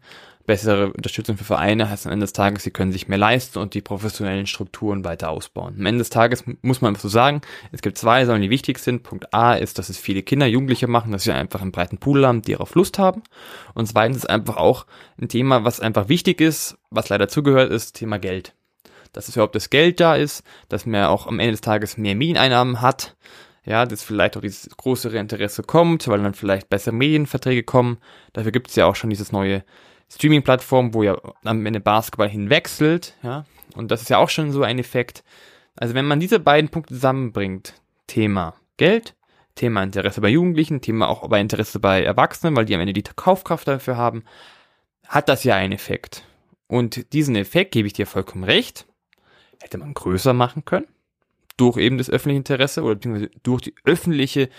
bessere 0.47 0.91
Unterstützung 0.91 1.37
für 1.37 1.43
Vereine 1.43 1.91
heißt 1.91 2.07
am 2.07 2.11
Ende 2.11 2.23
des 2.23 2.33
Tages, 2.33 2.63
sie 2.63 2.71
können 2.71 2.91
sich 2.91 3.07
mehr 3.07 3.19
leisten 3.19 3.59
und 3.59 3.75
die 3.75 3.81
professionellen 3.81 4.47
Strukturen 4.47 5.05
weiter 5.05 5.29
ausbauen. 5.29 5.75
Am 5.77 5.85
Ende 5.85 5.99
des 5.99 6.09
Tages 6.09 6.43
muss 6.63 6.81
man 6.81 6.95
so 6.95 7.07
sagen, 7.07 7.41
es 7.71 7.83
gibt 7.83 7.99
zwei 7.99 8.25
Säulen, 8.25 8.41
die 8.41 8.49
wichtig 8.49 8.79
sind. 8.79 9.03
Punkt 9.03 9.31
A 9.31 9.53
ist, 9.53 9.77
dass 9.77 9.89
es 9.89 9.99
viele 9.99 10.23
Kinder, 10.23 10.47
Jugendliche 10.47 10.87
machen, 10.87 11.11
dass 11.11 11.23
sie 11.23 11.31
einfach 11.31 11.61
einen 11.61 11.71
breiten 11.71 11.99
Pool 11.99 12.25
haben, 12.25 12.41
die 12.41 12.53
darauf 12.53 12.73
Lust 12.73 12.97
haben. 12.97 13.21
Und 13.75 13.85
zweitens 13.85 14.17
ist 14.17 14.29
einfach 14.29 14.57
auch 14.57 14.87
ein 15.21 15.29
Thema, 15.29 15.65
was 15.65 15.79
einfach 15.79 16.09
wichtig 16.09 16.41
ist, 16.41 16.79
was 16.89 17.09
leider 17.09 17.27
zugehört, 17.27 17.71
ist 17.71 17.95
Thema 17.95 18.17
Geld. 18.17 18.55
Dass 19.13 19.27
es 19.27 19.35
überhaupt 19.35 19.53
das 19.53 19.69
Geld 19.69 19.99
da 19.99 20.15
ist, 20.15 20.43
dass 20.67 20.87
man 20.87 21.03
auch 21.03 21.27
am 21.27 21.37
Ende 21.37 21.51
des 21.51 21.61
Tages 21.61 21.95
mehr 21.95 22.15
Medieneinnahmen 22.15 22.81
hat, 22.81 23.15
ja, 23.65 23.85
dass 23.85 24.03
vielleicht 24.03 24.37
auch 24.37 24.41
dieses 24.41 24.69
größere 24.75 25.17
Interesse 25.17 25.63
kommt, 25.63 26.07
weil 26.07 26.21
dann 26.21 26.33
vielleicht 26.33 26.69
bessere 26.69 26.95
Medienverträge 26.95 27.63
kommen. 27.63 27.97
Dafür 28.33 28.51
gibt 28.51 28.69
es 28.69 28.75
ja 28.75 28.85
auch 28.85 28.95
schon 28.95 29.09
dieses 29.09 29.31
neue 29.31 29.63
Streaming-Plattform, 30.11 30.93
wo 30.93 31.03
ja 31.03 31.17
am 31.43 31.65
Ende 31.65 31.79
Basketball 31.79 32.29
hinwechselt, 32.29 33.15
ja. 33.21 33.45
Und 33.75 33.91
das 33.91 34.01
ist 34.01 34.09
ja 34.09 34.17
auch 34.17 34.29
schon 34.29 34.51
so 34.51 34.63
ein 34.63 34.79
Effekt. 34.79 35.23
Also 35.75 35.93
wenn 35.93 36.05
man 36.05 36.19
diese 36.19 36.39
beiden 36.39 36.69
Punkte 36.69 36.95
zusammenbringt, 36.95 37.75
Thema 38.07 38.55
Geld, 38.77 39.15
Thema 39.55 39.83
Interesse 39.83 40.21
bei 40.21 40.29
Jugendlichen, 40.29 40.81
Thema 40.81 41.07
auch 41.07 41.27
bei 41.27 41.39
Interesse 41.39 41.79
bei 41.79 42.03
Erwachsenen, 42.03 42.55
weil 42.55 42.65
die 42.65 42.73
am 42.73 42.81
Ende 42.81 42.93
die 42.93 43.03
Kaufkraft 43.03 43.67
dafür 43.67 43.97
haben, 43.97 44.23
hat 45.07 45.29
das 45.29 45.43
ja 45.43 45.55
einen 45.55 45.73
Effekt. 45.73 46.23
Und 46.67 47.13
diesen 47.13 47.35
Effekt, 47.35 47.71
gebe 47.71 47.87
ich 47.87 47.93
dir 47.93 48.07
vollkommen 48.07 48.43
recht, 48.43 48.85
hätte 49.61 49.77
man 49.77 49.93
größer 49.93 50.33
machen 50.33 50.65
können, 50.65 50.87
durch 51.59 51.77
eben 51.77 51.97
das 51.97 52.09
öffentliche 52.09 52.37
Interesse 52.37 52.83
oder 52.83 52.95
beziehungsweise 52.95 53.31
durch 53.43 53.61
die 53.61 53.75
öffentliche 53.83 54.49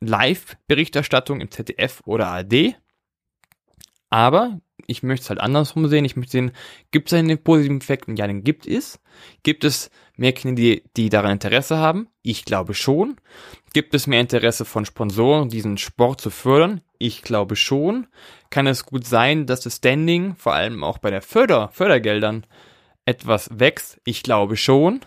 Live-Berichterstattung 0.00 1.40
im 1.40 1.50
ZDF 1.50 2.02
oder 2.04 2.28
ARD. 2.28 2.76
Aber 4.10 4.60
ich 4.86 5.02
möchte 5.02 5.24
es 5.24 5.30
halt 5.30 5.40
andersrum 5.40 5.86
sehen. 5.88 6.04
Ich 6.04 6.16
möchte 6.16 6.32
sehen, 6.32 6.52
gibt 6.90 7.08
es 7.08 7.18
einen 7.18 7.42
positiven 7.42 7.80
Effekt? 7.80 8.08
Ja, 8.16 8.26
den 8.26 8.42
gibt 8.42 8.66
es. 8.66 9.00
Gibt 9.42 9.64
es 9.64 9.90
mehr 10.16 10.32
Kinder, 10.32 10.54
die, 10.54 10.82
die 10.96 11.10
daran 11.10 11.32
Interesse 11.32 11.76
haben? 11.76 12.08
Ich 12.22 12.44
glaube 12.44 12.74
schon. 12.74 13.16
Gibt 13.74 13.92
es 13.94 14.06
mehr 14.06 14.20
Interesse 14.20 14.64
von 14.64 14.86
Sponsoren, 14.86 15.50
diesen 15.50 15.76
Sport 15.76 16.20
zu 16.20 16.30
fördern? 16.30 16.80
Ich 16.98 17.22
glaube 17.22 17.56
schon. 17.56 18.06
Kann 18.50 18.66
es 18.66 18.86
gut 18.86 19.04
sein, 19.04 19.46
dass 19.46 19.60
das 19.60 19.76
Standing, 19.76 20.36
vor 20.36 20.54
allem 20.54 20.82
auch 20.82 20.98
bei 20.98 21.10
der 21.10 21.22
Förder, 21.22 21.68
Fördergeldern, 21.72 22.46
etwas 23.04 23.50
wächst? 23.58 24.00
Ich 24.04 24.22
glaube 24.22 24.56
schon. 24.56 25.00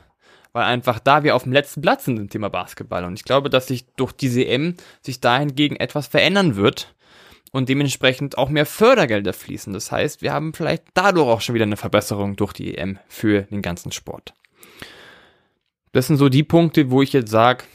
Weil 0.53 0.63
einfach 0.63 0.99
da 0.99 1.23
wir 1.23 1.35
auf 1.35 1.43
dem 1.43 1.53
letzten 1.53 1.81
Platz 1.81 2.05
sind 2.05 2.19
im 2.19 2.29
Thema 2.29 2.49
Basketball. 2.49 3.05
Und 3.05 3.13
ich 3.13 3.23
glaube, 3.23 3.49
dass 3.49 3.67
sich 3.67 3.85
durch 3.95 4.11
diese 4.11 4.45
M 4.45 4.75
sich 5.01 5.21
dahingegen 5.21 5.77
etwas 5.77 6.07
verändern 6.07 6.55
wird 6.55 6.93
und 7.51 7.69
dementsprechend 7.69 8.37
auch 8.37 8.49
mehr 8.49 8.65
Fördergelder 8.65 9.33
fließen. 9.33 9.73
Das 9.73 9.91
heißt, 9.91 10.21
wir 10.21 10.33
haben 10.33 10.53
vielleicht 10.53 10.83
dadurch 10.93 11.27
auch 11.27 11.41
schon 11.41 11.55
wieder 11.55 11.65
eine 11.65 11.77
Verbesserung 11.77 12.35
durch 12.35 12.53
die 12.53 12.77
EM 12.77 12.99
für 13.07 13.43
den 13.43 13.61
ganzen 13.61 13.91
Sport. 13.91 14.33
Das 15.91 16.07
sind 16.07 16.17
so 16.17 16.29
die 16.29 16.43
Punkte, 16.43 16.89
wo 16.89 17.01
ich 17.01 17.13
jetzt 17.13 17.31
sage, 17.31 17.65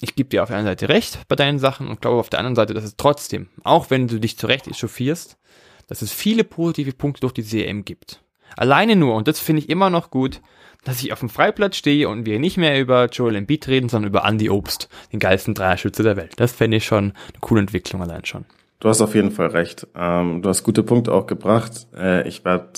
ich 0.00 0.14
gebe 0.14 0.28
dir 0.28 0.42
auf 0.42 0.48
der 0.48 0.58
einen 0.58 0.66
Seite 0.66 0.88
recht 0.88 1.20
bei 1.28 1.36
deinen 1.36 1.58
Sachen 1.58 1.88
und 1.88 2.02
glaube 2.02 2.20
auf 2.20 2.28
der 2.28 2.38
anderen 2.38 2.56
Seite, 2.56 2.74
dass 2.74 2.84
es 2.84 2.96
trotzdem, 2.96 3.48
auch 3.62 3.90
wenn 3.90 4.08
du 4.08 4.20
dich 4.20 4.36
zurecht 4.36 4.66
echauffierst, 4.66 5.38
dass 5.86 6.02
es 6.02 6.12
viele 6.12 6.44
positive 6.44 6.92
Punkte 6.92 7.20
durch 7.20 7.32
die 7.32 7.64
EM 7.64 7.84
gibt. 7.84 8.23
Alleine 8.56 8.96
nur, 8.96 9.14
und 9.14 9.28
das 9.28 9.40
finde 9.40 9.62
ich 9.62 9.68
immer 9.68 9.90
noch 9.90 10.10
gut, 10.10 10.40
dass 10.84 11.02
ich 11.02 11.12
auf 11.12 11.20
dem 11.20 11.30
Freiplatz 11.30 11.76
stehe 11.76 12.08
und 12.08 12.26
wir 12.26 12.38
nicht 12.38 12.56
mehr 12.56 12.80
über 12.80 13.06
Joel 13.06 13.36
Embiid 13.36 13.66
reden, 13.68 13.88
sondern 13.88 14.10
über 14.10 14.24
Andy 14.24 14.50
Obst, 14.50 14.88
den 15.12 15.18
geilsten 15.18 15.54
Dreierschütze 15.54 16.02
der 16.02 16.16
Welt. 16.16 16.34
Das 16.36 16.52
fände 16.52 16.76
ich 16.76 16.84
schon 16.84 17.04
eine 17.04 17.40
coole 17.40 17.62
Entwicklung 17.62 18.02
allein 18.02 18.24
schon. 18.24 18.44
Du 18.80 18.88
hast 18.88 19.00
auf 19.00 19.14
jeden 19.14 19.30
Fall 19.30 19.48
recht. 19.48 19.86
Ähm, 19.94 20.42
du 20.42 20.48
hast 20.48 20.62
gute 20.62 20.82
Punkte 20.82 21.12
auch 21.12 21.26
gebracht. 21.26 21.86
Äh, 21.96 22.28
ich 22.28 22.44
werde 22.44 22.68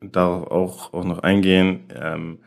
darauf 0.00 0.50
auch, 0.50 0.94
auch 0.94 1.04
noch 1.04 1.18
eingehen. 1.20 1.88
Ähm, 1.94 2.38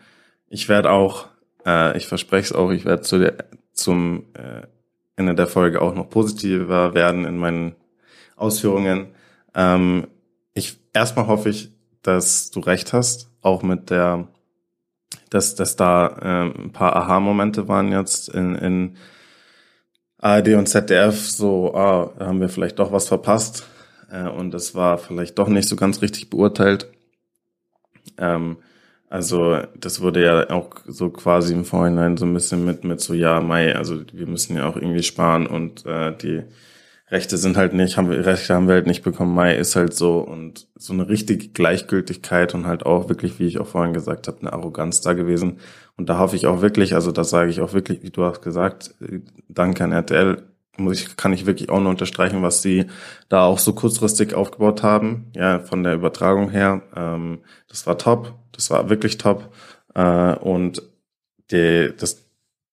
ich 0.47 0.69
werde 0.69 0.91
auch, 0.91 1.27
äh, 1.65 1.97
ich 1.97 2.07
verspreche 2.07 2.45
es 2.45 2.53
auch, 2.53 2.71
ich 2.71 2.85
werde 2.85 3.01
zu 3.01 3.33
zum 3.73 4.25
äh, 4.33 4.67
Ende 5.15 5.35
der 5.35 5.47
Folge 5.47 5.81
auch 5.81 5.95
noch 5.95 6.09
positiver 6.09 6.93
werden 6.93 7.25
in 7.25 7.37
meinen 7.37 7.75
Ausführungen. 8.35 9.07
Ähm, 9.53 10.07
ich 10.53 10.79
erstmal 10.93 11.27
hoffe 11.27 11.49
ich, 11.49 11.71
dass 12.03 12.51
du 12.51 12.59
recht 12.59 12.93
hast, 12.93 13.29
auch 13.41 13.63
mit 13.63 13.89
der, 13.89 14.27
dass, 15.29 15.55
dass 15.55 15.75
da 15.75 16.07
äh, 16.07 16.59
ein 16.59 16.71
paar 16.71 16.95
Aha-Momente 16.95 17.67
waren 17.67 17.91
jetzt 17.91 18.29
in, 18.29 18.55
in 18.55 18.97
ARD 20.17 20.49
und 20.49 20.67
ZDF 20.67 21.29
so, 21.29 21.73
ah, 21.73 22.13
da 22.17 22.27
haben 22.27 22.41
wir 22.41 22.49
vielleicht 22.49 22.79
doch 22.79 22.91
was 22.91 23.07
verpasst 23.07 23.65
äh, 24.11 24.27
und 24.27 24.53
es 24.53 24.75
war 24.75 24.97
vielleicht 24.97 25.39
doch 25.39 25.47
nicht 25.47 25.67
so 25.67 25.75
ganz 25.75 26.01
richtig 26.01 26.29
beurteilt. 26.29 26.87
Ähm, 28.17 28.57
also 29.09 29.57
das 29.77 29.99
wurde 30.01 30.23
ja 30.23 30.49
auch 30.51 30.69
so 30.85 31.09
quasi 31.09 31.53
im 31.53 31.65
Vorhinein 31.65 32.15
so 32.15 32.25
ein 32.25 32.33
bisschen 32.33 32.63
mit 32.63 32.85
mit 32.85 33.01
so 33.01 33.13
ja 33.13 33.41
Mai, 33.41 33.75
also 33.75 34.01
wir 34.13 34.25
müssen 34.25 34.55
ja 34.55 34.67
auch 34.67 34.77
irgendwie 34.77 35.03
sparen 35.03 35.47
und 35.47 35.85
äh, 35.85 36.15
die 36.15 36.43
Rechte 37.11 37.37
sind 37.37 37.57
halt 37.57 37.73
nicht, 37.73 37.97
haben 37.97 38.09
wir, 38.09 38.25
Rechte 38.25 38.53
haben 38.53 38.67
wir 38.67 38.75
halt 38.75 38.87
nicht 38.87 39.03
bekommen. 39.03 39.35
Mai 39.35 39.55
ist 39.55 39.75
halt 39.75 39.93
so 39.93 40.19
und 40.19 40.67
so 40.75 40.93
eine 40.93 41.09
richtige 41.09 41.49
Gleichgültigkeit 41.49 42.55
und 42.55 42.65
halt 42.65 42.85
auch 42.85 43.09
wirklich, 43.09 43.37
wie 43.37 43.47
ich 43.47 43.59
auch 43.59 43.67
vorhin 43.67 43.93
gesagt 43.93 44.29
habe, 44.29 44.39
eine 44.39 44.53
Arroganz 44.53 45.01
da 45.01 45.11
gewesen. 45.11 45.59
Und 45.97 46.07
da 46.09 46.17
hoffe 46.19 46.37
ich 46.37 46.47
auch 46.47 46.61
wirklich, 46.61 46.95
also 46.95 47.11
das 47.11 47.29
sage 47.29 47.51
ich 47.51 47.59
auch 47.59 47.73
wirklich, 47.73 48.01
wie 48.01 48.11
du 48.11 48.23
hast 48.23 48.41
gesagt, 48.41 48.95
danke 49.49 49.83
an 49.83 49.91
RTL, 49.91 50.41
muss 50.77 51.01
ich, 51.01 51.17
kann 51.17 51.33
ich 51.33 51.45
wirklich 51.45 51.69
auch 51.69 51.81
nur 51.81 51.89
unterstreichen, 51.89 52.41
was 52.43 52.61
sie 52.61 52.85
da 53.27 53.43
auch 53.43 53.59
so 53.59 53.73
kurzfristig 53.73 54.33
aufgebaut 54.33 54.81
haben, 54.81 55.31
ja, 55.35 55.59
von 55.59 55.83
der 55.83 55.95
Übertragung 55.95 56.49
her. 56.49 56.81
Ähm, 56.95 57.39
das 57.67 57.85
war 57.87 57.97
top, 57.97 58.35
das 58.53 58.69
war 58.69 58.89
wirklich 58.89 59.17
top. 59.17 59.53
Äh, 59.95 60.35
und 60.35 60.81
die, 61.51 61.93
das, 61.97 62.25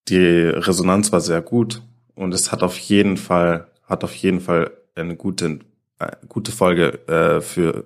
die 0.09 0.17
Resonanz 0.17 1.11
war 1.11 1.21
sehr 1.21 1.43
gut 1.43 1.83
und 2.15 2.33
es 2.33 2.53
hat 2.53 2.63
auf 2.63 2.79
jeden 2.79 3.17
Fall 3.17 3.67
hat 3.89 4.05
auf 4.05 4.15
jeden 4.15 4.41
Fall 4.41 4.71
eine 4.95 5.17
gute, 5.17 5.61
äh, 5.99 6.13
gute 6.29 6.53
Folge 6.53 7.07
äh, 7.09 7.41
für 7.41 7.85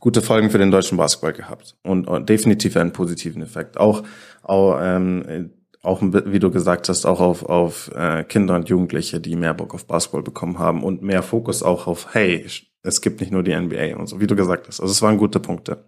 gute 0.00 0.22
Folgen 0.22 0.50
für 0.50 0.58
den 0.58 0.70
deutschen 0.70 0.98
Basketball 0.98 1.32
gehabt 1.32 1.76
und, 1.82 2.08
und 2.08 2.28
definitiv 2.28 2.76
einen 2.76 2.92
positiven 2.92 3.42
Effekt. 3.42 3.76
Auch, 3.76 4.02
auch, 4.42 4.78
ähm, 4.80 5.50
auch 5.82 6.02
wie 6.02 6.38
du 6.38 6.50
gesagt 6.50 6.88
hast, 6.88 7.06
auch 7.06 7.20
auf, 7.20 7.44
auf 7.44 7.90
äh, 7.94 8.24
Kinder 8.24 8.56
und 8.56 8.68
Jugendliche, 8.68 9.20
die 9.20 9.36
mehr 9.36 9.54
Bock 9.54 9.74
auf 9.74 9.86
Basketball 9.86 10.22
bekommen 10.22 10.58
haben 10.58 10.82
und 10.82 11.02
mehr 11.02 11.22
Fokus 11.22 11.62
auch 11.62 11.86
auf, 11.86 12.14
hey, 12.14 12.46
es 12.82 13.00
gibt 13.00 13.20
nicht 13.20 13.32
nur 13.32 13.42
die 13.42 13.54
NBA 13.54 13.96
und 13.96 14.08
so, 14.08 14.20
wie 14.20 14.26
du 14.26 14.36
gesagt 14.36 14.68
hast. 14.68 14.80
Also 14.80 14.92
es 14.92 15.02
waren 15.02 15.18
gute 15.18 15.40
Punkte. 15.40 15.84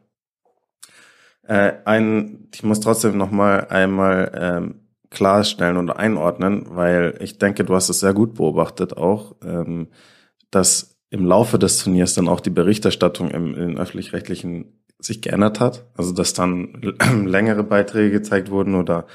Äh, 1.42 1.72
ein, 1.84 2.48
ich 2.54 2.62
muss 2.62 2.80
trotzdem 2.80 3.16
noch 3.16 3.30
mal 3.30 3.66
einmal 3.68 4.32
ähm, 4.34 4.81
klarstellen 5.12 5.76
und 5.76 5.90
einordnen, 5.90 6.66
weil 6.70 7.14
ich 7.20 7.38
denke, 7.38 7.64
du 7.64 7.74
hast 7.74 7.88
es 7.88 8.00
sehr 8.00 8.14
gut 8.14 8.34
beobachtet 8.34 8.96
auch, 8.96 9.36
ähm, 9.44 9.88
dass 10.50 10.98
im 11.10 11.26
Laufe 11.26 11.58
des 11.58 11.78
Turniers 11.78 12.14
dann 12.14 12.28
auch 12.28 12.40
die 12.40 12.50
Berichterstattung 12.50 13.30
im, 13.30 13.54
in 13.54 13.78
öffentlich-rechtlichen 13.78 14.82
sich 14.98 15.20
geändert 15.20 15.60
hat. 15.60 15.84
Also 15.96 16.12
dass 16.12 16.32
dann 16.32 16.94
längere 17.26 17.64
Beiträge 17.64 18.10
gezeigt 18.10 18.50
wurden 18.50 18.74
oder 18.74 19.06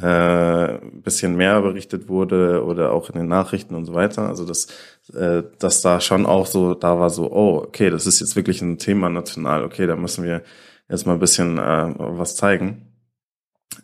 äh, 0.00 0.78
bisschen 1.02 1.36
mehr 1.36 1.60
berichtet 1.60 2.08
wurde 2.08 2.64
oder 2.64 2.92
auch 2.92 3.10
in 3.10 3.16
den 3.16 3.28
Nachrichten 3.28 3.74
und 3.74 3.84
so 3.84 3.94
weiter. 3.94 4.28
Also 4.28 4.46
dass, 4.46 4.68
äh, 5.12 5.42
dass 5.58 5.80
da 5.80 6.00
schon 6.00 6.26
auch 6.26 6.46
so, 6.46 6.74
da 6.74 7.00
war 7.00 7.10
so, 7.10 7.32
oh, 7.32 7.56
okay, 7.66 7.90
das 7.90 8.06
ist 8.06 8.20
jetzt 8.20 8.36
wirklich 8.36 8.62
ein 8.62 8.78
Thema 8.78 9.08
national, 9.08 9.64
okay, 9.64 9.86
da 9.86 9.96
müssen 9.96 10.24
wir 10.24 10.42
jetzt 10.88 11.06
mal 11.06 11.14
ein 11.14 11.18
bisschen 11.20 11.58
äh, 11.58 11.94
was 11.96 12.36
zeigen. 12.36 12.89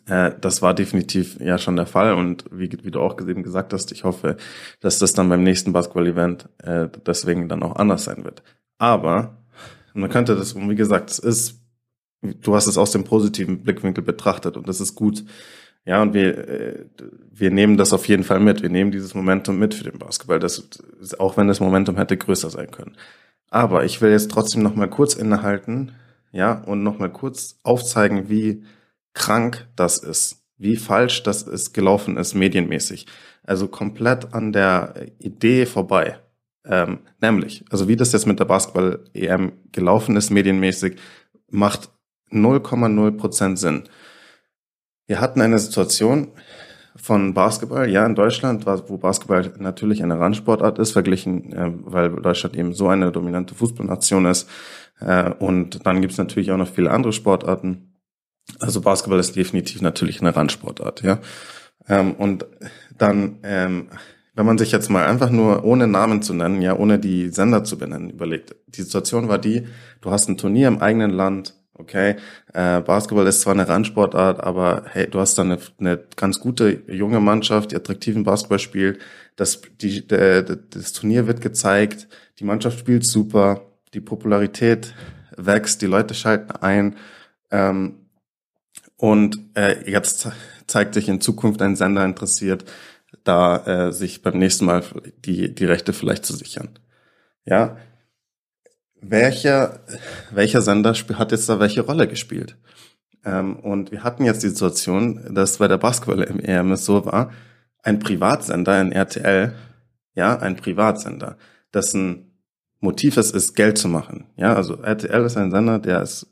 Äh, 0.05 0.31
das 0.39 0.61
war 0.61 0.73
definitiv 0.73 1.39
ja 1.39 1.57
schon 1.57 1.75
der 1.75 1.85
Fall 1.85 2.13
und 2.13 2.45
wie, 2.51 2.71
wie 2.83 2.91
du 2.91 2.99
auch 2.99 3.19
eben 3.19 3.43
gesagt 3.43 3.73
hast, 3.73 3.91
ich 3.91 4.03
hoffe, 4.03 4.37
dass 4.79 4.99
das 4.99 5.13
dann 5.13 5.29
beim 5.29 5.43
nächsten 5.43 5.73
Basketball-Event 5.73 6.49
äh, 6.59 6.87
deswegen 7.05 7.49
dann 7.49 7.63
auch 7.63 7.75
anders 7.75 8.03
sein 8.03 8.23
wird. 8.23 8.43
Aber 8.77 9.37
man 9.93 10.09
könnte 10.09 10.35
das, 10.35 10.55
wie 10.55 10.75
gesagt, 10.75 11.09
es 11.09 11.19
ist, 11.19 11.61
du 12.21 12.55
hast 12.55 12.67
es 12.67 12.77
aus 12.77 12.91
dem 12.91 13.03
positiven 13.03 13.63
Blickwinkel 13.63 14.03
betrachtet 14.03 14.57
und 14.57 14.67
das 14.67 14.81
ist 14.81 14.95
gut. 14.95 15.23
Ja, 15.85 16.01
und 16.01 16.13
wir, 16.13 16.49
äh, 16.49 16.85
wir 17.31 17.49
nehmen 17.49 17.77
das 17.77 17.93
auf 17.93 18.07
jeden 18.07 18.25
Fall 18.25 18.41
mit. 18.41 18.61
Wir 18.61 18.69
nehmen 18.69 18.91
dieses 18.91 19.15
Momentum 19.15 19.57
mit 19.57 19.73
für 19.73 19.85
den 19.85 19.99
Basketball, 19.99 20.37
das, 20.37 20.67
auch 21.17 21.37
wenn 21.37 21.47
das 21.47 21.61
Momentum 21.61 21.95
hätte 21.95 22.17
größer 22.17 22.49
sein 22.49 22.71
können. 22.71 22.97
Aber 23.49 23.85
ich 23.85 24.01
will 24.01 24.11
jetzt 24.11 24.29
trotzdem 24.29 24.63
noch 24.63 24.75
mal 24.75 24.89
kurz 24.89 25.13
innehalten, 25.15 25.93
ja, 26.33 26.61
und 26.63 26.83
noch 26.83 26.99
mal 26.99 27.09
kurz 27.09 27.59
aufzeigen, 27.63 28.29
wie 28.29 28.63
krank 29.17 29.67
das 29.75 29.97
ist, 29.97 30.43
wie 30.57 30.75
falsch 30.75 31.23
das 31.23 31.43
ist 31.43 31.73
gelaufen 31.73 32.17
ist 32.17 32.33
medienmäßig. 32.33 33.07
Also 33.43 33.67
komplett 33.67 34.33
an 34.33 34.51
der 34.51 34.93
Idee 35.19 35.65
vorbei. 35.65 36.19
Ähm, 36.65 36.99
nämlich, 37.21 37.63
also 37.69 37.87
wie 37.87 37.95
das 37.95 38.11
jetzt 38.11 38.27
mit 38.27 38.39
der 38.39 38.45
Basketball-EM 38.45 39.53
gelaufen 39.71 40.17
ist 40.17 40.31
medienmäßig, 40.31 40.97
macht 41.49 41.89
0,0 42.31 43.11
Prozent 43.11 43.57
Sinn. 43.59 43.83
Wir 45.05 45.21
hatten 45.21 45.39
eine 45.39 45.59
Situation, 45.59 46.33
von 46.97 47.33
Basketball, 47.33 47.89
ja, 47.89 48.05
in 48.05 48.15
Deutschland, 48.15 48.65
wo 48.65 48.97
Basketball 48.97 49.53
natürlich 49.59 50.03
eine 50.03 50.19
Randsportart 50.19 50.79
ist, 50.79 50.91
verglichen, 50.91 51.53
äh, 51.53 51.71
weil 51.85 52.09
Deutschland 52.09 52.55
eben 52.55 52.73
so 52.73 52.87
eine 52.87 53.11
dominante 53.11 53.55
Fußballnation 53.55 54.25
ist. 54.25 54.49
Äh, 54.99 55.31
und 55.31 55.85
dann 55.85 56.01
gibt's 56.01 56.17
natürlich 56.17 56.51
auch 56.51 56.57
noch 56.57 56.67
viele 56.67 56.91
andere 56.91 57.13
Sportarten. 57.13 57.93
Also 58.59 58.81
Basketball 58.81 59.19
ist 59.19 59.35
definitiv 59.35 59.81
natürlich 59.81 60.21
eine 60.21 60.35
Randsportart, 60.35 61.03
ja. 61.03 61.19
Ähm, 61.87 62.13
und 62.13 62.45
dann, 62.97 63.37
ähm, 63.43 63.89
wenn 64.35 64.45
man 64.45 64.57
sich 64.57 64.71
jetzt 64.71 64.89
mal 64.89 65.05
einfach 65.05 65.29
nur 65.29 65.63
ohne 65.63 65.87
Namen 65.87 66.21
zu 66.21 66.33
nennen, 66.33 66.61
ja, 66.61 66.75
ohne 66.75 66.99
die 66.99 67.29
Sender 67.29 67.63
zu 67.63 67.77
benennen, 67.77 68.09
überlegt. 68.09 68.55
Die 68.67 68.81
Situation 68.81 69.27
war 69.27 69.37
die, 69.39 69.67
du 70.01 70.11
hast 70.11 70.27
ein 70.29 70.37
Turnier 70.37 70.67
im 70.67 70.79
eigenen 70.79 71.11
Land, 71.11 71.55
okay, 71.73 72.15
äh, 72.53 72.81
Basketball 72.81 73.27
ist 73.27 73.41
zwar 73.41 73.53
eine 73.53 73.67
Randsportart, 73.67 74.43
aber 74.43 74.83
hey, 74.87 75.09
du 75.09 75.19
hast 75.19 75.37
da 75.37 75.43
eine, 75.43 75.59
eine 75.79 75.99
ganz 76.15 76.39
gute 76.39 76.83
junge 76.87 77.19
Mannschaft, 77.19 77.71
die 77.71 77.75
attraktiven 77.75 78.23
Basketball 78.23 78.59
spielt, 78.59 78.99
das, 79.35 79.61
die, 79.81 80.07
der, 80.07 80.41
das 80.41 80.93
Turnier 80.93 81.27
wird 81.27 81.41
gezeigt, 81.41 82.07
die 82.39 82.43
Mannschaft 82.43 82.79
spielt 82.79 83.05
super, 83.05 83.61
die 83.93 84.01
Popularität 84.01 84.93
wächst, 85.35 85.81
die 85.81 85.87
Leute 85.87 86.13
schalten 86.13 86.51
ein, 86.51 86.95
ähm, 87.51 88.06
und 88.97 89.39
äh, 89.55 89.89
jetzt 89.89 90.27
zeigt 90.65 90.95
sich 90.95 91.07
in 91.07 91.21
Zukunft 91.21 91.61
ein 91.61 91.75
Sender 91.75 92.03
interessiert, 92.03 92.65
da 93.23 93.87
äh, 93.87 93.91
sich 93.93 94.21
beim 94.21 94.37
nächsten 94.37 94.65
Mal 94.65 94.83
die, 95.19 95.53
die 95.53 95.65
Rechte 95.65 95.93
vielleicht 95.93 96.25
zu 96.25 96.35
sichern. 96.35 96.79
Ja, 97.45 97.77
welcher, 98.99 99.79
welcher 100.31 100.61
Sender 100.61 100.93
hat 100.93 101.31
jetzt 101.31 101.47
da 101.47 101.59
welche 101.59 101.81
Rolle 101.81 102.07
gespielt? 102.07 102.57
Ähm, 103.23 103.57
und 103.59 103.91
wir 103.91 104.03
hatten 104.03 104.25
jetzt 104.25 104.43
die 104.43 104.49
Situation, 104.49 105.33
dass 105.33 105.57
bei 105.57 105.67
der 105.67 105.77
Basketball 105.77 106.23
im 106.23 106.39
EM 106.39 106.71
es 106.71 106.85
so 106.85 107.05
war, 107.05 107.31
ein 107.83 107.99
Privatsender, 107.99 108.73
ein 108.73 108.91
RTL, 108.91 109.53
ja, 110.15 110.37
ein 110.39 110.55
Privatsender, 110.55 111.37
dessen 111.73 112.41
Motiv 112.79 113.17
es 113.17 113.31
ist, 113.31 113.55
Geld 113.55 113.77
zu 113.77 113.87
machen. 113.87 114.25
Ja, 114.35 114.55
also 114.55 114.81
RTL 114.81 115.25
ist 115.25 115.37
ein 115.37 115.51
Sender, 115.51 115.79
der 115.79 116.01
ist, 116.01 116.27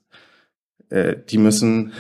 äh, 0.90 1.16
die 1.30 1.38
müssen 1.38 1.94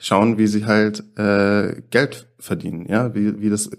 schauen, 0.00 0.38
wie 0.38 0.46
sie 0.46 0.66
halt 0.66 1.04
äh, 1.16 1.82
Geld 1.90 2.26
verdienen. 2.38 2.86
Ja, 2.88 3.14
wie, 3.14 3.40
wie 3.40 3.50
das, 3.50 3.70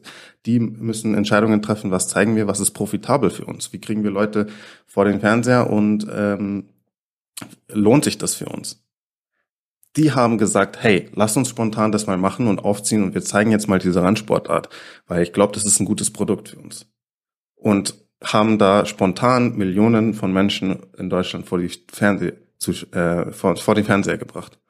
die 0.45 0.59
müssen 0.59 1.15
Entscheidungen 1.15 1.61
treffen, 1.61 1.91
was 1.91 2.07
zeigen 2.07 2.35
wir, 2.35 2.47
was 2.47 2.59
ist 2.59 2.71
profitabel 2.71 3.31
für 3.31 3.45
uns, 3.45 3.73
wie 3.73 3.81
kriegen 3.81 4.03
wir 4.03 4.11
Leute 4.11 4.47
vor 4.85 5.03
den 5.05 5.19
Fernseher 5.19 5.69
und 5.69 6.07
ähm, 6.13 6.69
lohnt 7.67 8.05
sich 8.05 8.17
das 8.17 8.35
für 8.35 8.45
uns? 8.45 8.85
Die 9.97 10.13
haben 10.13 10.37
gesagt, 10.37 10.81
hey, 10.81 11.09
lass 11.15 11.35
uns 11.35 11.49
spontan 11.49 11.91
das 11.91 12.07
mal 12.07 12.17
machen 12.17 12.47
und 12.47 12.63
aufziehen 12.63 13.03
und 13.03 13.13
wir 13.13 13.23
zeigen 13.23 13.51
jetzt 13.51 13.67
mal 13.67 13.79
diese 13.79 14.01
Randsportart, 14.01 14.69
weil 15.07 15.23
ich 15.23 15.33
glaube, 15.33 15.53
das 15.53 15.65
ist 15.65 15.81
ein 15.81 15.85
gutes 15.85 16.13
Produkt 16.13 16.49
für 16.49 16.59
uns. 16.59 16.85
Und 17.55 17.95
haben 18.23 18.57
da 18.57 18.85
spontan 18.85 19.57
Millionen 19.57 20.13
von 20.13 20.31
Menschen 20.31 20.79
in 20.97 21.09
Deutschland 21.09 21.47
vor 21.47 21.57
die 21.57 21.71
Fernseh, 21.91 22.33
zu, 22.57 22.71
äh, 22.91 23.31
vor, 23.31 23.57
vor 23.57 23.75
den 23.75 23.83
Fernseher 23.83 24.19
gebracht 24.19 24.60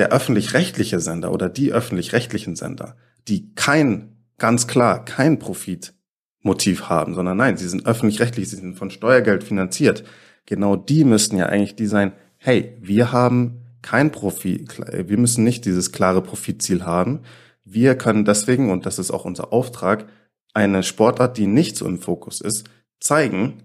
der 0.00 0.12
öffentlich-rechtliche 0.12 0.98
Sender 0.98 1.30
oder 1.30 1.50
die 1.50 1.72
öffentlich-rechtlichen 1.72 2.56
Sender, 2.56 2.96
die 3.28 3.54
kein, 3.54 4.16
ganz 4.38 4.66
klar, 4.66 5.04
kein 5.04 5.38
Profitmotiv 5.38 6.84
haben, 6.88 7.14
sondern 7.14 7.36
nein, 7.36 7.58
sie 7.58 7.68
sind 7.68 7.84
öffentlich-rechtlich, 7.84 8.48
sie 8.48 8.56
sind 8.56 8.78
von 8.78 8.90
Steuergeld 8.90 9.44
finanziert. 9.44 10.04
Genau 10.46 10.74
die 10.74 11.04
müssten 11.04 11.36
ja 11.36 11.46
eigentlich 11.46 11.76
die 11.76 11.86
sein, 11.86 12.12
hey, 12.38 12.78
wir 12.80 13.12
haben 13.12 13.66
kein 13.82 14.10
Profit, 14.10 14.80
wir 15.06 15.18
müssen 15.18 15.44
nicht 15.44 15.66
dieses 15.66 15.92
klare 15.92 16.22
Profitziel 16.22 16.86
haben. 16.86 17.20
Wir 17.64 17.94
können 17.94 18.24
deswegen, 18.24 18.70
und 18.70 18.86
das 18.86 18.98
ist 18.98 19.10
auch 19.10 19.26
unser 19.26 19.52
Auftrag, 19.52 20.06
eine 20.54 20.82
Sportart, 20.82 21.36
die 21.36 21.46
nicht 21.46 21.76
so 21.76 21.86
im 21.86 22.00
Fokus 22.00 22.40
ist, 22.40 22.64
zeigen, 23.00 23.64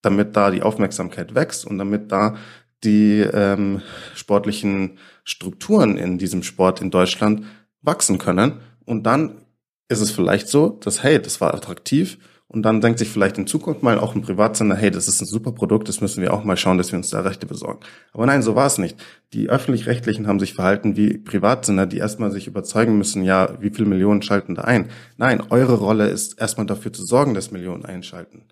damit 0.00 0.36
da 0.36 0.50
die 0.50 0.62
Aufmerksamkeit 0.62 1.34
wächst 1.34 1.66
und 1.66 1.76
damit 1.76 2.10
da 2.10 2.36
die 2.84 3.20
ähm, 3.20 3.82
sportlichen 4.14 4.98
Strukturen 5.24 5.96
in 5.96 6.18
diesem 6.18 6.42
Sport 6.42 6.80
in 6.80 6.90
Deutschland 6.90 7.44
wachsen 7.82 8.18
können. 8.18 8.60
Und 8.84 9.04
dann 9.04 9.42
ist 9.88 10.00
es 10.00 10.10
vielleicht 10.10 10.48
so, 10.48 10.70
dass, 10.82 11.02
hey, 11.02 11.20
das 11.20 11.40
war 11.40 11.54
attraktiv. 11.54 12.18
Und 12.48 12.62
dann 12.62 12.80
denkt 12.80 13.00
sich 13.00 13.08
vielleicht 13.08 13.38
in 13.38 13.48
Zukunft 13.48 13.82
mal 13.82 13.98
auch 13.98 14.14
ein 14.14 14.22
Privatsender, 14.22 14.76
hey, 14.76 14.92
das 14.92 15.08
ist 15.08 15.20
ein 15.20 15.26
super 15.26 15.50
Produkt, 15.50 15.88
das 15.88 16.00
müssen 16.00 16.22
wir 16.22 16.32
auch 16.32 16.44
mal 16.44 16.56
schauen, 16.56 16.78
dass 16.78 16.92
wir 16.92 16.96
uns 16.96 17.10
da 17.10 17.20
Rechte 17.20 17.44
besorgen. 17.44 17.80
Aber 18.12 18.24
nein, 18.24 18.40
so 18.42 18.54
war 18.54 18.66
es 18.66 18.78
nicht. 18.78 18.96
Die 19.32 19.48
öffentlich-rechtlichen 19.48 20.28
haben 20.28 20.38
sich 20.38 20.54
verhalten 20.54 20.96
wie 20.96 21.18
Privatsender, 21.18 21.86
die 21.86 21.98
erstmal 21.98 22.30
sich 22.30 22.46
überzeugen 22.46 22.96
müssen, 22.98 23.24
ja, 23.24 23.60
wie 23.60 23.70
viele 23.70 23.88
Millionen 23.88 24.22
schalten 24.22 24.54
da 24.54 24.62
ein. 24.62 24.90
Nein, 25.16 25.42
eure 25.50 25.74
Rolle 25.74 26.06
ist 26.08 26.38
erstmal 26.38 26.66
dafür 26.66 26.92
zu 26.92 27.04
sorgen, 27.04 27.34
dass 27.34 27.50
Millionen 27.50 27.84
einschalten. 27.84 28.44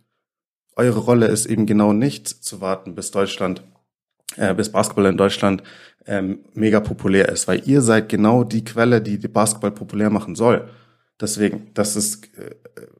Eure 0.74 0.98
Rolle 0.98 1.26
ist 1.26 1.46
eben 1.46 1.64
genau 1.66 1.92
nicht 1.92 2.26
zu 2.26 2.60
warten, 2.60 2.96
bis 2.96 3.12
Deutschland 3.12 3.62
äh, 4.36 4.54
bis 4.54 4.70
Basketball 4.70 5.06
in 5.06 5.16
Deutschland 5.16 5.62
ähm, 6.06 6.40
mega 6.54 6.80
populär 6.80 7.28
ist, 7.28 7.48
weil 7.48 7.62
ihr 7.66 7.80
seid 7.80 8.08
genau 8.08 8.44
die 8.44 8.64
Quelle, 8.64 9.00
die 9.00 9.18
die 9.18 9.28
Basketball 9.28 9.70
populär 9.70 10.10
machen 10.10 10.34
soll. 10.34 10.68
Deswegen, 11.20 11.70
das 11.74 11.96
ist 11.96 12.28
äh, 12.36 12.54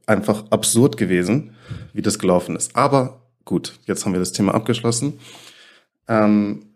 einfach 0.06 0.44
absurd 0.50 0.96
gewesen, 0.96 1.54
wie 1.92 2.02
das 2.02 2.18
gelaufen 2.18 2.56
ist. 2.56 2.76
Aber 2.76 3.20
gut, 3.44 3.78
jetzt 3.86 4.04
haben 4.04 4.12
wir 4.12 4.20
das 4.20 4.32
Thema 4.32 4.54
abgeschlossen. 4.54 5.18
Ähm, 6.08 6.66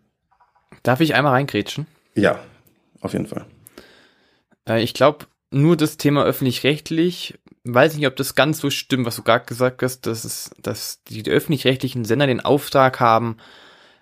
Darf 0.83 0.99
ich 1.01 1.15
einmal 1.15 1.33
reingrätschen? 1.33 1.87
Ja, 2.15 2.39
auf 3.01 3.13
jeden 3.13 3.27
Fall. 3.27 3.45
Äh, 4.67 4.83
ich 4.83 4.93
glaube, 4.93 5.25
nur 5.51 5.77
das 5.77 5.97
Thema 5.97 6.23
öffentlich-rechtlich, 6.23 7.39
weiß 7.63 7.95
nicht, 7.95 8.07
ob 8.07 8.15
das 8.15 8.35
ganz 8.35 8.59
so 8.59 8.69
stimmt, 8.69 9.05
was 9.05 9.15
du 9.15 9.23
gerade 9.23 9.45
gesagt 9.45 9.81
hast, 9.81 10.01
dass, 10.01 10.23
es, 10.23 10.51
dass 10.61 11.03
die 11.03 11.23
öffentlich-rechtlichen 11.29 12.05
Sender 12.05 12.27
den 12.27 12.41
Auftrag 12.41 12.99
haben, 12.99 13.37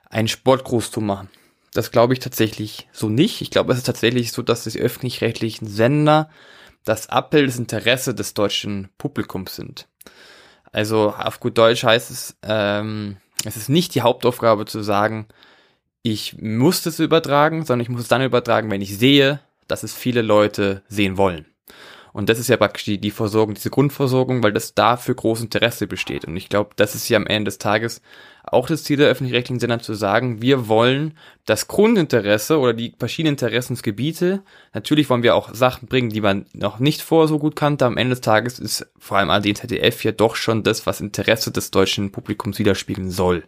einen 0.10 0.28
Sport 0.28 0.64
groß 0.64 0.92
zu 0.92 1.02
machen. 1.02 1.30
Das 1.74 1.92
glaube 1.92 2.14
ich 2.14 2.20
tatsächlich 2.20 2.88
so 2.92 3.10
nicht. 3.10 3.42
Ich 3.42 3.52
glaube, 3.52 3.72
es 3.72 3.80
ist 3.80 3.86
tatsächlich 3.86 4.32
so, 4.32 4.42
dass 4.42 4.64
die 4.64 4.80
öffentlich-rechtlichen 4.80 5.68
Sender 5.68 6.30
das 6.86 7.10
Abbild 7.10 7.48
des 7.48 7.58
Interesse 7.58 8.16
des 8.16 8.34
deutschen 8.34 8.90
Publikums 8.98 9.56
sind. 9.56 9.88
Also 10.72 11.12
auf 11.12 11.40
gut 11.40 11.58
Deutsch 11.58 11.84
heißt 11.84 12.12
es, 12.12 12.38
ähm, 12.44 13.18
es 13.46 13.58
ist 13.58 13.70
nicht 13.70 13.96
die 13.96 14.02
Hauptaufgabe 14.02 14.66
zu 14.66 14.82
sagen, 14.82 15.28
ich 16.02 16.38
muss 16.40 16.82
das 16.82 17.00
übertragen, 17.00 17.66
sondern 17.66 17.84
ich 17.84 17.90
muss 17.90 18.02
es 18.02 18.08
dann 18.08 18.24
übertragen, 18.24 18.72
wenn 18.72 18.82
ich 18.82 18.98
sehe, 18.98 19.40
dass 19.68 19.84
es 19.84 19.94
viele 19.94 20.22
Leute 20.22 20.84
sehen 20.88 21.18
wollen. 21.18 21.46
Und 22.14 22.30
das 22.30 22.40
ist 22.40 22.48
ja 22.48 22.58
praktisch 22.58 22.86
die, 22.86 23.00
die 23.00 23.12
Versorgung, 23.12 23.54
diese 23.54 23.70
Grundversorgung, 23.70 24.42
weil 24.42 24.54
das 24.54 24.74
dafür 24.74 25.14
großes 25.14 25.44
Interesse 25.44 25.86
besteht. 25.86 26.26
Und 26.26 26.36
ich 26.36 26.50
glaube, 26.50 26.72
das 26.76 26.96
ist 26.96 27.08
ja 27.10 27.18
am 27.18 27.28
Ende 27.28 27.50
des 27.50 27.60
Tages 27.60 28.02
auch 28.54 28.68
das 28.68 28.84
Ziel 28.84 28.98
der 28.98 29.10
öffentlich-rechtlichen 29.10 29.60
Sender 29.60 29.80
zu 29.80 29.94
sagen, 29.94 30.42
wir 30.42 30.68
wollen 30.68 31.18
das 31.46 31.68
Grundinteresse 31.68 32.60
oder 32.60 32.74
die 32.74 32.94
verschiedenen 32.98 33.34
Interessensgebiete, 33.34 34.42
natürlich 34.74 35.10
wollen 35.10 35.24
wir 35.24 35.36
auch 35.36 35.54
Sachen 35.54 35.88
bringen, 35.88 36.10
die 36.10 36.22
man 36.22 36.46
noch 36.54 36.80
nicht 36.80 37.02
vorher 37.02 37.28
so 37.28 37.40
gut 37.40 37.56
kannte. 37.56 37.86
Am 37.86 37.98
Ende 37.98 38.12
des 38.12 38.22
Tages 38.22 38.60
ist 38.60 38.88
vor 38.98 39.18
allem 39.18 39.30
ARD 39.30 39.58
ZDF 39.58 40.04
ja 40.04 40.12
doch 40.12 40.36
schon 40.36 40.64
das, 40.64 40.86
was 40.86 41.02
Interesse 41.02 41.52
des 41.52 41.72
deutschen 41.72 42.12
Publikums 42.12 42.60
widerspiegeln 42.60 43.12
soll. 43.12 43.44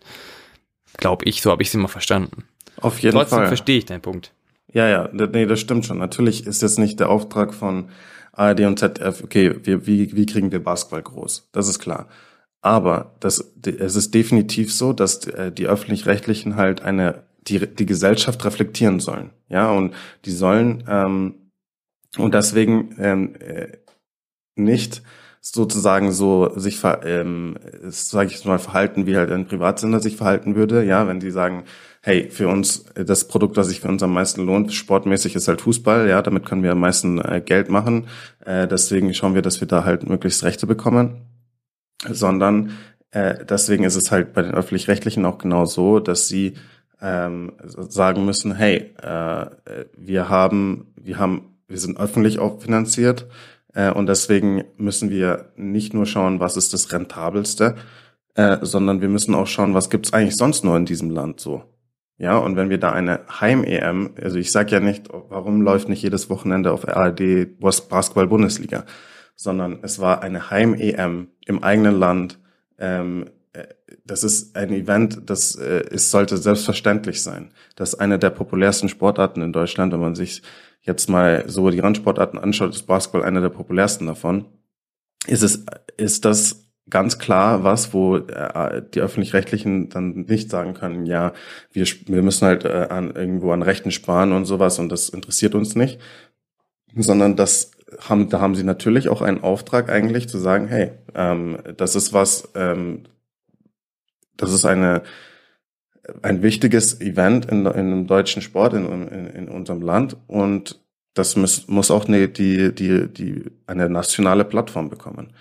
Glaube 0.97 1.25
ich, 1.25 1.41
so 1.41 1.51
habe 1.51 1.61
ich 1.61 1.69
es 1.69 1.75
immer 1.75 1.87
verstanden. 1.87 2.43
Auf 2.77 2.99
jeden 2.99 3.15
Trotzdem 3.15 3.29
Fall. 3.29 3.39
Trotzdem 3.39 3.47
verstehe 3.47 3.77
ich 3.77 3.85
deinen 3.85 4.01
Punkt. 4.01 4.31
Ja, 4.71 4.87
ja, 4.87 5.09
nee, 5.11 5.45
das 5.45 5.59
stimmt 5.59 5.85
schon. 5.85 5.97
Natürlich 5.97 6.45
ist 6.45 6.61
jetzt 6.61 6.77
nicht 6.77 6.99
der 6.99 7.09
Auftrag 7.09 7.53
von 7.53 7.89
ARD 8.33 8.61
und 8.61 8.79
ZDF, 8.79 9.23
okay, 9.23 9.55
wir, 9.63 9.87
wie, 9.87 10.15
wie 10.15 10.25
kriegen 10.25 10.51
wir 10.51 10.63
Basketball 10.63 11.01
groß? 11.01 11.49
Das 11.51 11.67
ist 11.67 11.79
klar. 11.79 12.07
Aber 12.61 13.15
das, 13.19 13.53
es 13.63 13.95
ist 13.95 14.13
definitiv 14.13 14.73
so, 14.73 14.93
dass 14.93 15.25
äh, 15.27 15.51
die 15.51 15.67
öffentlich-rechtlichen 15.67 16.55
halt 16.55 16.81
eine 16.81 17.23
die, 17.47 17.73
die 17.73 17.85
Gesellschaft 17.85 18.43
reflektieren 18.43 18.99
sollen, 18.99 19.31
ja, 19.47 19.71
und 19.71 19.93
die 20.25 20.31
sollen 20.31 20.83
ähm, 20.87 21.51
und 22.17 22.33
deswegen 22.33 22.95
ähm, 22.99 23.35
äh, 23.39 23.77
nicht 24.55 25.03
sozusagen 25.41 26.11
so 26.11 26.51
sich 26.57 26.81
ähm, 27.03 27.57
sage 27.87 28.31
ich 28.31 28.43
mal 28.43 28.59
verhalten, 28.59 29.05
wie 29.05 29.15
halt 29.15 29.31
ein 29.31 29.47
Privatsender 29.47 29.99
sich 29.99 30.17
verhalten 30.17 30.55
würde, 30.55 30.83
ja, 30.83 31.07
wenn 31.07 31.19
die 31.19 31.31
sagen, 31.31 31.63
hey, 32.01 32.29
für 32.29 32.49
uns 32.49 32.85
das 32.93 33.27
Produkt, 33.27 33.57
das 33.57 33.67
sich 33.67 33.79
für 33.81 33.87
uns 33.87 34.03
am 34.03 34.13
meisten 34.13 34.45
lohnt, 34.45 34.73
sportmäßig 34.73 35.35
ist 35.35 35.47
halt 35.47 35.61
Fußball, 35.61 36.09
ja, 36.09 36.21
damit 36.21 36.45
können 36.45 36.63
wir 36.63 36.73
am 36.73 36.79
meisten 36.79 37.19
äh, 37.19 37.41
Geld 37.43 37.69
machen, 37.69 38.07
äh, 38.45 38.67
deswegen 38.67 39.13
schauen 39.13 39.33
wir, 39.33 39.41
dass 39.41 39.61
wir 39.61 39.67
da 39.67 39.85
halt 39.85 40.07
möglichst 40.07 40.43
Rechte 40.43 40.67
bekommen, 40.67 41.28
sondern 42.07 42.71
äh, 43.11 43.45
deswegen 43.45 43.83
ist 43.83 43.95
es 43.95 44.11
halt 44.11 44.33
bei 44.33 44.41
den 44.41 44.53
öffentlich-rechtlichen 44.53 45.25
auch 45.25 45.37
genau 45.37 45.65
so, 45.65 45.99
dass 45.99 46.27
sie 46.27 46.53
ähm, 47.01 47.53
sagen 47.63 48.25
müssen, 48.25 48.55
hey, 48.55 48.93
äh, 49.01 49.45
wir 49.97 50.29
haben, 50.29 50.93
wir 50.95 51.17
haben, 51.17 51.55
wir 51.67 51.77
sind 51.77 51.99
öffentlich 51.99 52.39
auch 52.39 52.61
finanziert, 52.61 53.27
äh, 53.73 53.91
und 53.91 54.07
deswegen 54.07 54.65
müssen 54.77 55.09
wir 55.09 55.51
nicht 55.55 55.93
nur 55.93 56.05
schauen, 56.05 56.39
was 56.39 56.57
ist 56.57 56.73
das 56.73 56.91
rentabelste, 56.91 57.75
äh, 58.35 58.57
sondern 58.61 59.01
wir 59.01 59.09
müssen 59.09 59.35
auch 59.35 59.47
schauen, 59.47 59.73
was 59.73 59.89
gibt's 59.89 60.13
eigentlich 60.13 60.35
sonst 60.35 60.63
nur 60.63 60.77
in 60.77 60.85
diesem 60.85 61.09
Land 61.09 61.39
so. 61.39 61.63
Ja, 62.17 62.37
und 62.37 62.57
wenn 62.57 62.69
wir 62.69 62.79
da 62.79 62.91
eine 62.91 63.21
Heim-EM, 63.39 64.15
also 64.21 64.37
ich 64.37 64.51
sage 64.51 64.71
ja 64.71 64.79
nicht, 64.81 65.07
warum 65.29 65.61
läuft 65.61 65.87
nicht 65.87 66.03
jedes 66.03 66.29
Wochenende 66.29 66.73
auf 66.73 66.85
ARD 66.85 67.57
Basketball-Bundesliga, 67.59 68.83
sondern 69.39 69.79
es 69.83 69.99
war 69.99 70.21
eine 70.21 70.49
Heim-EM 70.49 71.29
im 71.45 71.63
eigenen 71.63 71.97
Land. 71.97 72.39
Ähm, 72.77 73.29
äh, 73.53 73.67
das 74.03 74.25
ist 74.25 74.57
ein 74.57 74.73
Event, 74.73 75.29
das 75.29 75.55
äh, 75.55 75.85
es 75.91 76.11
sollte 76.11 76.35
selbstverständlich 76.35 77.23
sein. 77.23 77.53
Das 77.77 77.93
ist 77.93 77.99
eine 78.01 78.19
der 78.19 78.31
populärsten 78.31 78.89
Sportarten 78.89 79.41
in 79.41 79.53
Deutschland. 79.53 79.93
Wenn 79.93 80.01
man 80.01 80.15
sich 80.15 80.41
jetzt 80.81 81.07
mal 81.07 81.45
so 81.47 81.69
die 81.69 81.79
Randsportarten 81.79 82.37
anschaut, 82.37 82.71
ist 82.71 82.85
Basketball 82.85 83.23
eine 83.23 83.39
der 83.39 83.47
populärsten 83.47 84.07
davon. 84.07 84.43
Ist 85.25 85.43
es, 85.43 85.65
ist 85.95 86.25
das 86.25 86.65
ganz 86.89 87.17
klar 87.17 87.63
was, 87.63 87.93
wo 87.93 88.17
äh, 88.17 88.81
die 88.93 88.99
öffentlich-rechtlichen 88.99 89.87
dann 89.87 90.25
nicht 90.27 90.49
sagen 90.49 90.73
können, 90.73 91.05
ja, 91.05 91.31
wir, 91.71 91.85
wir 92.07 92.23
müssen 92.23 92.45
halt 92.45 92.65
äh, 92.65 92.87
an, 92.89 93.15
irgendwo 93.15 93.53
an 93.53 93.61
Rechten 93.61 93.91
sparen 93.91 94.33
und 94.33 94.45
sowas 94.45 94.79
und 94.79 94.89
das 94.89 95.07
interessiert 95.07 95.55
uns 95.55 95.75
nicht, 95.75 95.99
sondern 96.95 97.35
das 97.35 97.71
haben, 98.07 98.29
da 98.29 98.39
haben 98.39 98.55
sie 98.55 98.63
natürlich 98.63 99.09
auch 99.09 99.21
einen 99.21 99.41
Auftrag 99.41 99.89
eigentlich 99.89 100.29
zu 100.29 100.37
sagen, 100.37 100.67
hey, 100.67 100.91
ähm, 101.15 101.57
das 101.77 101.95
ist 101.95 102.13
was, 102.13 102.49
ähm, 102.55 103.03
das 104.37 104.53
ist 104.53 104.65
eine 104.65 105.03
ein 106.23 106.41
wichtiges 106.41 107.01
Event 107.01 107.45
in, 107.45 107.65
in 107.65 107.67
einem 107.67 108.07
deutschen 108.07 108.41
Sport 108.41 108.73
in, 108.73 108.85
in, 109.09 109.27
in 109.27 109.47
unserem 109.47 109.81
Land 109.81 110.17
und 110.27 110.79
das 111.13 111.35
muss, 111.35 111.67
muss 111.67 111.91
auch 111.91 112.07
eine, 112.07 112.29
die, 112.29 112.73
die, 112.73 113.07
die, 113.07 113.45
eine 113.67 113.89
nationale 113.89 114.45
Plattform 114.45 114.89
bekommen. 114.89 115.33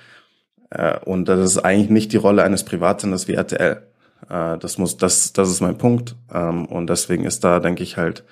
Äh, 0.70 0.98
und 1.00 1.28
das 1.28 1.40
ist 1.40 1.58
eigentlich 1.58 1.90
nicht 1.90 2.12
die 2.12 2.16
Rolle 2.16 2.42
eines 2.42 2.64
Privatsenders 2.64 3.28
wie 3.28 3.34
RTL. 3.34 3.82
Äh, 4.28 4.58
das 4.58 4.78
muss, 4.78 4.96
das, 4.96 5.32
das 5.32 5.50
ist 5.50 5.60
mein 5.60 5.78
Punkt. 5.78 6.16
Ähm, 6.32 6.66
und 6.66 6.88
deswegen 6.88 7.24
ist 7.24 7.44
da, 7.44 7.60
denke 7.60 7.82
ich, 7.82 7.96
halt 7.96 8.24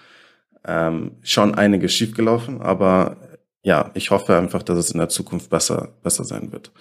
ähm, 0.67 1.13
schon 1.23 1.55
einiges 1.55 1.95
schiefgelaufen. 1.95 2.61
Aber 2.61 3.17
ja, 3.63 3.91
ich 3.95 4.11
hoffe 4.11 4.37
einfach, 4.37 4.63
dass 4.63 4.79
es 4.79 4.91
in 4.91 4.99
der 4.99 5.09
Zukunft 5.09 5.51
besser, 5.51 5.89
besser 6.03 6.25
sein 6.25 6.53
wird. 6.53 6.73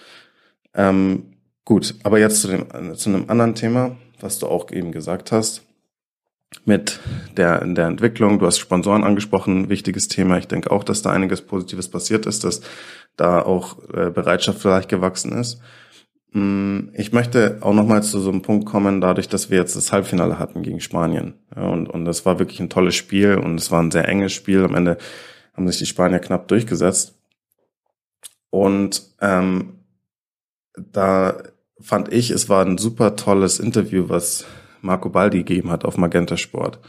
Ähm, 0.74 1.36
gut, 1.64 1.94
aber 2.02 2.18
jetzt 2.18 2.42
zu, 2.42 2.48
dem, 2.48 2.94
zu 2.94 3.08
einem 3.08 3.28
anderen 3.28 3.54
Thema, 3.54 3.96
was 4.20 4.38
du 4.38 4.46
auch 4.46 4.70
eben 4.70 4.92
gesagt 4.92 5.32
hast 5.32 5.62
mit 6.64 7.00
der, 7.36 7.64
der 7.64 7.86
Entwicklung. 7.86 8.38
Du 8.38 8.46
hast 8.46 8.58
Sponsoren 8.58 9.04
angesprochen, 9.04 9.68
wichtiges 9.68 10.08
Thema. 10.08 10.38
Ich 10.38 10.48
denke 10.48 10.70
auch, 10.70 10.84
dass 10.84 11.02
da 11.02 11.10
einiges 11.10 11.42
Positives 11.42 11.90
passiert 11.90 12.26
ist, 12.26 12.44
dass 12.44 12.60
da 13.16 13.42
auch 13.42 13.78
äh, 13.92 14.10
Bereitschaft 14.10 14.60
vielleicht 14.60 14.88
gewachsen 14.88 15.32
ist. 15.32 15.60
Mm, 16.36 16.90
ich 16.92 17.14
möchte 17.14 17.56
auch 17.62 17.72
nochmal 17.72 18.02
zu 18.02 18.20
so 18.20 18.30
einem 18.30 18.42
Punkt 18.42 18.66
kommen, 18.66 19.00
dadurch, 19.00 19.26
dass 19.26 19.48
wir 19.48 19.56
jetzt 19.56 19.74
das 19.74 19.90
Halbfinale 19.90 20.38
hatten 20.38 20.62
gegen 20.62 20.80
Spanien. 20.80 21.32
Und, 21.54 21.88
und 21.88 22.04
das 22.04 22.26
war 22.26 22.38
wirklich 22.38 22.60
ein 22.60 22.68
tolles 22.68 22.94
Spiel 22.94 23.36
und 23.36 23.54
es 23.58 23.70
war 23.70 23.82
ein 23.82 23.90
sehr 23.90 24.06
enges 24.06 24.34
Spiel. 24.34 24.62
Am 24.62 24.74
Ende 24.74 24.98
haben 25.54 25.66
sich 25.66 25.78
die 25.78 25.86
Spanier 25.86 26.18
knapp 26.18 26.46
durchgesetzt. 26.48 27.18
Und 28.50 29.14
ähm, 29.22 29.78
da 30.76 31.38
fand 31.80 32.12
ich, 32.12 32.30
es 32.30 32.50
war 32.50 32.66
ein 32.66 32.76
super 32.76 33.16
tolles 33.16 33.58
Interview, 33.58 34.10
was 34.10 34.44
Marco 34.82 35.08
Baldi 35.08 35.38
gegeben 35.38 35.70
hat 35.70 35.86
auf 35.86 35.96
Magenta 35.96 36.36
Sport. 36.36 36.80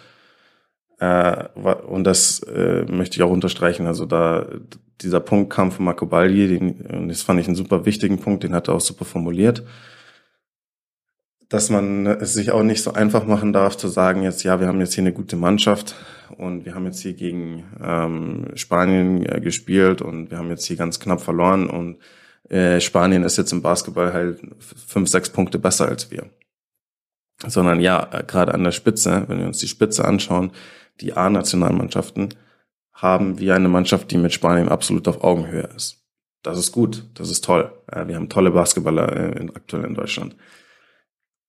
Äh, 1.00 1.48
und 1.88 2.04
das 2.04 2.42
äh, 2.44 2.84
möchte 2.92 3.16
ich 3.16 3.24
auch 3.24 3.32
unterstreichen. 3.32 3.88
Also 3.88 4.06
da 4.06 4.46
dieser 5.02 5.20
Punkt 5.20 5.52
kam 5.52 5.72
von 5.72 5.86
Marco 5.86 6.06
Baldi, 6.06 6.48
den, 6.48 6.82
und 6.88 7.10
das 7.10 7.22
fand 7.22 7.40
ich 7.40 7.48
einen 7.48 7.56
super 7.56 7.86
wichtigen 7.86 8.20
Punkt, 8.20 8.44
den 8.44 8.54
hat 8.54 8.68
er 8.68 8.76
auch 8.76 8.82
super 8.82 9.06
formuliert, 9.06 9.64
dass 11.50 11.70
man 11.70 12.06
es 12.08 12.34
sich 12.34 12.52
auch 12.52 12.64
nicht 12.64 12.84
so 12.84 12.94
einfach 12.94 13.26
machen 13.26 13.54
darf 13.54 13.78
zu 13.78 13.88
sagen 13.88 14.24
jetzt, 14.24 14.44
ja, 14.44 14.60
wir 14.60 14.68
haben 14.68 14.80
jetzt 14.82 14.96
hier 14.96 15.04
eine 15.04 15.14
gute 15.14 15.38
Mannschaft 15.38 15.96
und 16.38 16.66
wir 16.66 16.76
haben 16.76 16.86
jetzt 16.86 17.00
hier 17.00 17.14
gegen 17.14 17.64
ähm, 17.82 18.48
Spanien 18.56 19.26
äh, 19.26 19.40
gespielt 19.40 20.02
und 20.02 20.30
wir 20.30 20.38
haben 20.38 20.50
jetzt 20.50 20.66
hier 20.66 20.76
ganz 20.76 21.00
knapp 21.00 21.22
verloren 21.22 21.70
und 21.70 21.98
äh, 22.50 22.80
Spanien 22.82 23.24
ist 23.24 23.38
jetzt 23.38 23.54
im 23.54 23.62
Basketball 23.62 24.14
halt 24.14 24.42
fünf, 24.60 25.10
sechs 25.10 25.30
Punkte 25.30 25.60
besser 25.60 25.88
als 25.88 26.12
wir. 26.12 26.30
Sondern 27.46 27.80
ja, 27.80 28.10
äh, 28.12 28.24
gerade 28.24 28.54
an 28.54 28.64
der 28.64 28.72
Spitze, 28.72 29.26
wenn 29.28 29.40
wir 29.40 29.48
uns 29.48 29.60
die 29.60 29.68
Spitze 29.68 30.06
anschauen, 30.06 30.52
die 31.00 31.14
A-Nationalmannschaften 31.14 32.34
haben 32.98 33.38
wir 33.38 33.54
eine 33.54 33.70
Mannschaft, 33.70 34.10
die 34.10 34.18
mit 34.18 34.34
Spanien 34.34 34.70
absolut 34.70 35.08
auf 35.08 35.24
Augenhöhe 35.24 35.70
ist. 35.76 36.04
Das 36.42 36.58
ist 36.58 36.72
gut, 36.72 37.06
das 37.14 37.30
ist 37.30 37.44
toll. 37.44 37.72
Wir 38.06 38.16
haben 38.16 38.30
tolle 38.30 38.52
Basketballer 38.52 39.16
äh, 39.16 39.40
in, 39.40 39.56
aktuell 39.56 39.86
in 39.86 39.94
Deutschland. 39.94 40.36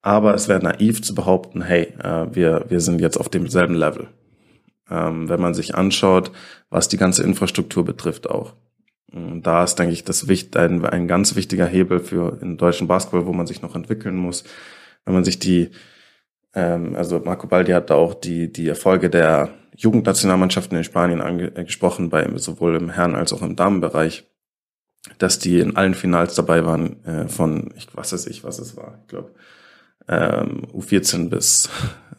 Aber 0.02 0.34
es 0.34 0.48
wäre 0.48 0.62
naiv 0.62 1.02
zu 1.02 1.14
behaupten, 1.14 1.62
hey, 1.62 1.94
äh, 2.02 2.26
wir, 2.34 2.66
wir 2.68 2.80
sind 2.80 3.00
jetzt 3.00 3.16
auf 3.16 3.30
demselben 3.30 3.74
Level. 3.74 4.08
Ähm, 4.90 5.28
wenn 5.28 5.40
man 5.40 5.54
sich 5.54 5.74
anschaut, 5.74 6.32
was 6.68 6.88
die 6.88 6.98
ganze 6.98 7.22
Infrastruktur 7.22 7.84
betrifft 7.84 8.28
auch. 8.28 8.54
Und 9.10 9.46
da 9.46 9.64
ist, 9.64 9.76
denke 9.76 9.94
ich, 9.94 10.04
das 10.04 10.28
ein, 10.56 10.84
ein 10.84 11.08
ganz 11.08 11.34
wichtiger 11.34 11.66
Hebel 11.66 12.00
für 12.00 12.32
den 12.32 12.58
deutschen 12.58 12.88
Basketball, 12.88 13.26
wo 13.26 13.32
man 13.32 13.46
sich 13.46 13.62
noch 13.62 13.74
entwickeln 13.74 14.16
muss, 14.16 14.44
wenn 15.06 15.14
man 15.14 15.24
sich 15.24 15.38
die, 15.38 15.70
ähm, 16.54 16.96
also 16.96 17.20
Marco 17.20 17.46
Baldi 17.46 17.72
hat 17.72 17.90
da 17.90 17.94
auch 17.94 18.14
die, 18.14 18.52
die 18.52 18.68
Erfolge 18.68 19.10
der 19.10 19.50
Jugendnationalmannschaften 19.76 20.76
in 20.76 20.84
Spanien 20.84 21.20
angesprochen, 21.20 22.06
äh, 22.06 22.08
bei 22.08 22.38
sowohl 22.38 22.76
im 22.76 22.90
Herren- 22.90 23.14
als 23.14 23.32
auch 23.32 23.42
im 23.42 23.56
Damenbereich, 23.56 24.24
dass 25.18 25.38
die 25.38 25.60
in 25.60 25.76
allen 25.76 25.94
Finals 25.94 26.34
dabei 26.34 26.64
waren, 26.64 27.04
äh, 27.04 27.28
von, 27.28 27.72
ich 27.76 27.88
was 27.94 28.12
weiß 28.12 28.26
ich, 28.26 28.44
was 28.44 28.58
es 28.58 28.76
war, 28.76 28.98
ich 29.02 29.08
glaube, 29.08 29.34
ähm, 30.08 30.66
U14 30.72 31.28
bis, 31.28 31.68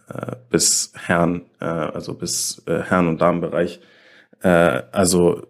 äh, 0.07 0.35
bis 0.49 0.93
Herren, 0.95 1.41
äh, 1.59 1.65
also 1.65 2.13
bis 2.13 2.61
äh, 2.65 2.81
Herren- 2.81 3.07
und 3.07 3.21
Damenbereich. 3.21 3.81
Äh, 4.41 4.83
also 4.91 5.47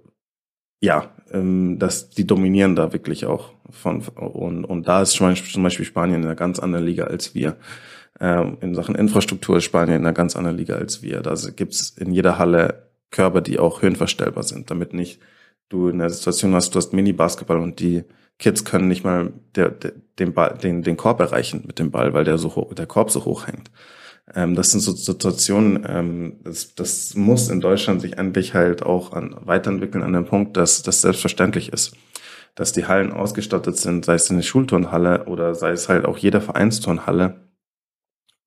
ja, 0.82 1.12
ähm, 1.32 1.78
dass 1.78 2.10
die 2.10 2.26
dominieren 2.26 2.76
da 2.76 2.94
wirklich 2.94 3.26
auch 3.26 3.52
von 3.70 4.02
und, 4.02 4.66
und 4.66 4.88
da 4.88 5.02
ist 5.02 5.12
zum 5.12 5.64
Beispiel 5.64 5.86
Spanien 5.86 6.22
in 6.22 6.26
einer 6.26 6.36
ganz 6.36 6.60
anderen 6.60 6.86
Liga 6.86 7.04
als 7.06 7.36
wir. 7.36 7.58
Ähm, 8.20 8.58
in 8.62 8.76
Sachen 8.76 8.96
Infrastruktur 8.96 9.58
ist 9.58 9.64
Spanien 9.64 9.98
in 9.98 10.06
einer 10.06 10.14
ganz 10.14 10.36
anderen 10.36 10.58
Liga 10.58 10.76
als 10.76 11.02
wir. 11.02 11.22
Da 11.22 11.36
gibt's 11.56 11.92
in 11.92 12.12
jeder 12.12 12.38
Halle 12.38 12.90
Körper, 13.12 13.42
die 13.42 13.60
auch 13.60 13.82
höhenverstellbar 13.82 14.44
sind, 14.44 14.70
damit 14.70 14.94
nicht 14.94 15.20
du 15.70 15.88
in 15.88 16.00
der 16.00 16.10
Situation 16.10 16.54
hast, 16.54 16.74
du 16.74 16.78
hast 16.78 16.94
Mini-Basketball 16.94 17.60
und 17.60 17.80
die 17.80 18.04
Kids 18.40 18.66
können 18.66 18.88
nicht 18.88 19.04
mal 19.04 19.34
der, 19.56 19.70
der, 19.70 19.94
den, 20.18 20.34
Ball, 20.34 20.58
den, 20.58 20.82
den 20.82 20.98
Korb 20.98 21.20
erreichen 21.20 21.64
mit 21.68 21.80
dem 21.80 21.92
Ball, 21.92 22.14
weil 22.14 22.24
der 22.24 22.38
so 22.38 22.56
hoch, 22.56 22.74
der 22.74 22.88
Korb 22.88 23.12
so 23.12 23.26
hoch 23.26 23.48
hängt. 23.48 23.70
Ähm, 24.34 24.56
das 24.56 24.72
sind 24.72 24.80
so 24.80 24.94
Situationen, 24.94 25.86
ähm, 25.88 26.40
das, 26.44 26.74
das 26.76 27.16
muss 27.16 27.50
in 27.50 27.62
Deutschland 27.62 28.02
sich 28.02 28.18
endlich 28.18 28.54
halt 28.54 28.84
auch 28.84 29.14
an, 29.14 29.36
weiterentwickeln 29.42 30.04
an 30.04 30.14
dem 30.14 30.26
Punkt, 30.26 30.56
dass 30.58 30.82
das 30.84 31.02
selbstverständlich 31.02 31.74
ist. 31.74 31.96
Dass 32.56 32.72
die 32.72 32.86
Hallen 32.86 33.12
ausgestattet 33.12 33.78
sind, 33.78 34.06
sei 34.06 34.16
es 34.16 34.30
eine 34.32 34.44
Schulturnhalle 34.44 35.26
oder 35.26 35.54
sei 35.56 35.72
es 35.72 35.90
halt 35.90 36.06
auch 36.06 36.18
jede 36.18 36.42
Vereinsturnhalle, 36.42 37.49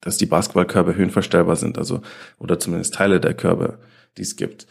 dass 0.02 0.18
die 0.18 0.26
Basketballkörbe 0.26 0.94
höhenverstellbar 0.94 1.56
sind, 1.56 1.78
also 1.78 2.02
oder 2.38 2.58
zumindest 2.58 2.94
Teile 2.94 3.20
der 3.20 3.34
Körbe, 3.34 3.78
die 4.18 4.22
es 4.22 4.36
gibt, 4.36 4.66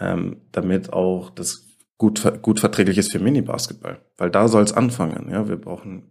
ähm, 0.00 0.38
damit 0.52 0.92
auch 0.92 1.30
das 1.30 1.66
gut, 1.98 2.40
gut 2.40 2.60
verträglich 2.60 2.96
ist 2.96 3.12
für 3.12 3.18
Mini-Basketball. 3.18 4.00
Weil 4.16 4.30
da 4.30 4.48
soll 4.48 4.62
es 4.62 4.72
anfangen. 4.72 5.30
Ja, 5.30 5.48
wir 5.48 5.56
brauchen 5.56 6.04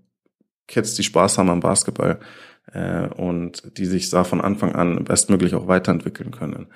Kids, 0.67 0.95
die 0.95 1.03
Spaß 1.03 1.37
haben 1.37 1.49
am 1.49 1.61
Basketball 1.61 2.19
äh, 2.73 3.07
und 3.07 3.77
die 3.77 3.85
sich 3.85 4.09
da 4.09 4.23
von 4.23 4.41
Anfang 4.41 4.75
an 4.75 5.03
bestmöglich 5.03 5.55
auch 5.55 5.67
weiterentwickeln 5.67 6.31
können. 6.31 6.67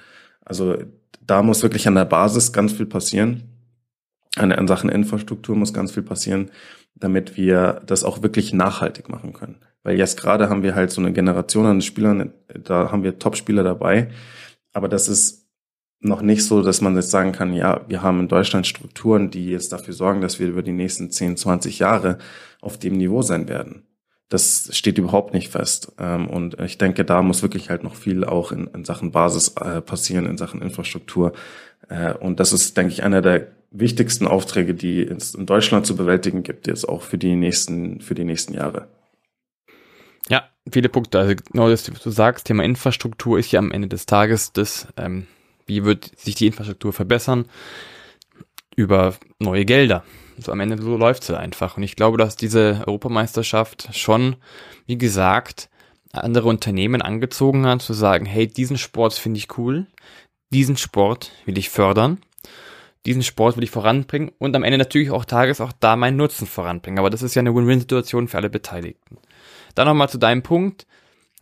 Also 0.44 0.78
da 1.22 1.44
muss 1.44 1.64
wirklich 1.64 1.88
an 1.88 1.96
der 1.96 2.06
Basis 2.06 2.54
ganz 2.54 2.74
viel 2.74 2.86
passieren. 2.86 3.44
An, 4.36 4.52
an 4.52 4.68
Sachen 4.68 4.90
Infrastruktur 4.90 5.56
muss 5.56 5.74
ganz 5.74 5.92
viel 5.92 6.04
passieren, 6.04 6.52
damit 7.00 7.38
wir 7.38 7.82
das 7.86 8.04
auch 8.04 8.22
wirklich 8.22 8.54
nachhaltig 8.54 9.10
machen 9.10 9.34
können. 9.34 9.58
Weil 9.84 9.98
jetzt 9.98 10.20
gerade 10.20 10.50
haben 10.50 10.64
wir 10.64 10.76
halt 10.76 10.92
so 10.92 11.02
eine 11.02 11.14
Generation 11.14 11.66
an 11.66 11.82
Spielern, 11.82 12.34
da 12.48 12.92
haben 12.92 13.04
wir 13.04 13.20
Top-Spieler 13.20 13.64
dabei, 13.64 14.10
aber 14.74 14.88
das 14.88 15.08
ist 15.08 15.48
noch 16.02 16.22
nicht 16.22 16.46
so, 16.46 16.62
dass 16.62 16.82
man 16.82 16.96
jetzt 16.96 17.12
sagen 17.12 17.34
kann, 17.34 17.54
ja, 17.54 17.82
wir 17.88 18.02
haben 18.02 18.22
in 18.22 18.28
Deutschland 18.28 18.68
Strukturen, 18.68 19.32
die 19.32 19.50
jetzt 19.50 19.74
dafür 19.74 19.94
sorgen, 19.94 20.22
dass 20.22 20.40
wir 20.40 20.48
über 20.48 20.62
die 20.62 20.72
nächsten 20.72 21.12
10, 21.12 21.36
20 21.36 21.80
Jahre 21.80 22.18
auf 22.62 22.78
dem 22.78 22.98
Niveau 22.98 23.22
sein 23.22 23.50
werden 23.50 23.84
das 24.30 24.70
steht 24.74 25.00
überhaupt 25.00 25.34
nicht 25.34 25.50
fest. 25.50 25.92
Ähm, 25.98 26.30
und 26.30 26.60
ich 26.60 26.78
denke, 26.78 27.04
da 27.04 27.22
muss 27.22 27.42
wirklich 27.42 27.70
halt 27.70 27.84
noch 27.84 27.96
viel 27.96 28.24
auch 28.24 28.52
in, 28.52 28.68
in 28.68 28.86
Sachen 28.86 29.12
Basis 29.12 29.56
äh, 29.58 29.82
passieren, 29.82 30.28
in 30.28 30.38
Sachen 30.38 30.62
Infrastruktur. 30.62 31.34
Äh, 31.90 32.14
und 32.14 32.40
das 32.40 32.54
ist, 32.54 32.78
denke 32.78 32.94
ich, 32.94 33.04
einer 33.04 33.22
der 33.22 33.48
wichtigsten 33.72 34.28
Aufträge, 34.28 34.74
die 34.74 35.02
es 35.02 35.36
in 35.36 35.46
Deutschland 35.46 35.86
zu 35.86 35.96
bewältigen 35.96 36.44
gibt, 36.44 36.68
jetzt 36.68 36.88
auch 36.88 37.04
für 37.04 37.18
die 37.18 37.36
nächsten, 37.36 38.02
für 38.02 38.16
die 38.16 38.24
nächsten 38.24 38.54
Jahre. 38.54 38.88
Ja, 40.28 40.50
viele 40.72 40.90
Punkte. 40.90 41.20
Also 41.20 41.36
genau 41.36 41.70
das, 41.70 41.92
was 41.92 42.02
du 42.02 42.10
sagst, 42.10 42.48
Thema 42.48 42.64
Infrastruktur 42.64 43.38
ist 43.38 43.52
ja 43.52 43.60
am 43.60 43.72
Ende 43.72 43.88
des 43.88 44.06
Tages 44.06 44.54
das, 44.54 44.88
ähm, 44.98 45.28
wie 45.66 45.84
wird 45.84 46.12
sich 46.18 46.36
die 46.36 46.48
Infrastruktur 46.48 46.94
verbessern? 46.94 47.46
Über 48.76 49.16
neue 49.40 49.66
Gelder. 49.66 50.04
So 50.38 50.52
am 50.52 50.62
Ende 50.62 50.82
so 50.82 50.96
läuft 50.98 51.24
es 51.24 51.32
einfach. 51.32 51.78
Und 51.78 51.84
ich 51.84 51.96
glaube, 51.96 52.18
dass 52.18 52.36
diese 52.36 52.84
Europameisterschaft 52.88 53.90
schon, 53.96 54.38
wie 54.88 54.98
gesagt, 54.98 55.70
andere 56.12 56.48
Unternehmen 56.48 57.02
angezogen 57.02 57.66
hat, 57.68 57.82
zu 57.82 57.94
sagen, 57.94 58.26
hey, 58.26 58.48
diesen 58.48 58.78
Sport 58.78 59.14
finde 59.14 59.38
ich 59.38 59.58
cool, 59.58 59.86
diesen 60.52 60.78
Sport 60.78 61.32
will 61.46 61.58
ich 61.58 61.70
fördern, 61.70 62.20
diesen 63.06 63.24
Sport 63.24 63.56
will 63.56 63.64
ich 63.64 63.72
voranbringen 63.72 64.32
und 64.40 64.56
am 64.56 64.64
Ende 64.64 64.78
natürlich 64.78 65.12
auch 65.12 65.26
Tages 65.26 65.62
auch 65.62 65.72
da 65.80 65.96
meinen 65.96 66.18
Nutzen 66.18 66.48
voranbringen. 66.48 67.00
Aber 67.00 67.10
das 67.10 67.22
ist 67.22 67.36
ja 67.36 67.40
eine 67.40 67.56
Win-Win-Situation 67.56 68.28
für 68.28 68.38
alle 68.38 68.50
Beteiligten. 68.50 69.18
Dann 69.76 69.88
nochmal 69.88 70.10
zu 70.10 70.18
deinem 70.18 70.44
Punkt. 70.44 70.86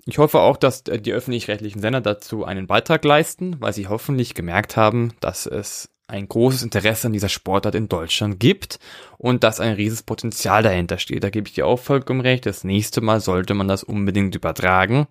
Ich 0.06 0.20
hoffe 0.20 0.40
auch, 0.40 0.58
dass 0.58 0.84
die 0.84 1.12
öffentlich-rechtlichen 1.12 1.82
Sender 1.82 2.02
dazu 2.02 2.46
einen 2.46 2.68
Beitrag 2.68 3.04
leisten, 3.04 3.58
weil 3.60 3.74
sie 3.74 3.88
hoffentlich 3.88 4.36
gemerkt 4.36 4.78
haben, 4.78 5.14
dass 5.20 5.46
es 5.46 5.90
ein 6.08 6.30
großes 6.30 6.64
Interesse 6.64 7.08
an 7.08 7.14
dieser 7.14 7.28
Sportart 7.28 7.76
in 7.76 7.90
Deutschland 7.90 8.40
gibt 8.40 8.80
und 9.18 9.44
dass 9.44 9.60
ein 9.60 9.74
rieses 9.74 10.04
Potenzial 10.04 10.64
dahinter 10.64 11.00
steht. 11.00 11.24
Da 11.24 11.30
gebe 11.30 11.50
ich 11.50 11.56
dir 11.56 11.66
auch 11.66 11.80
vollkommen 11.80 12.22
recht. 12.22 12.46
Das 12.46 12.64
nächste 12.64 13.02
Mal 13.02 13.20
sollte 13.20 13.54
man 13.54 13.68
das 13.68 13.84
unbedingt 13.84 14.34
übertragen 14.34 15.08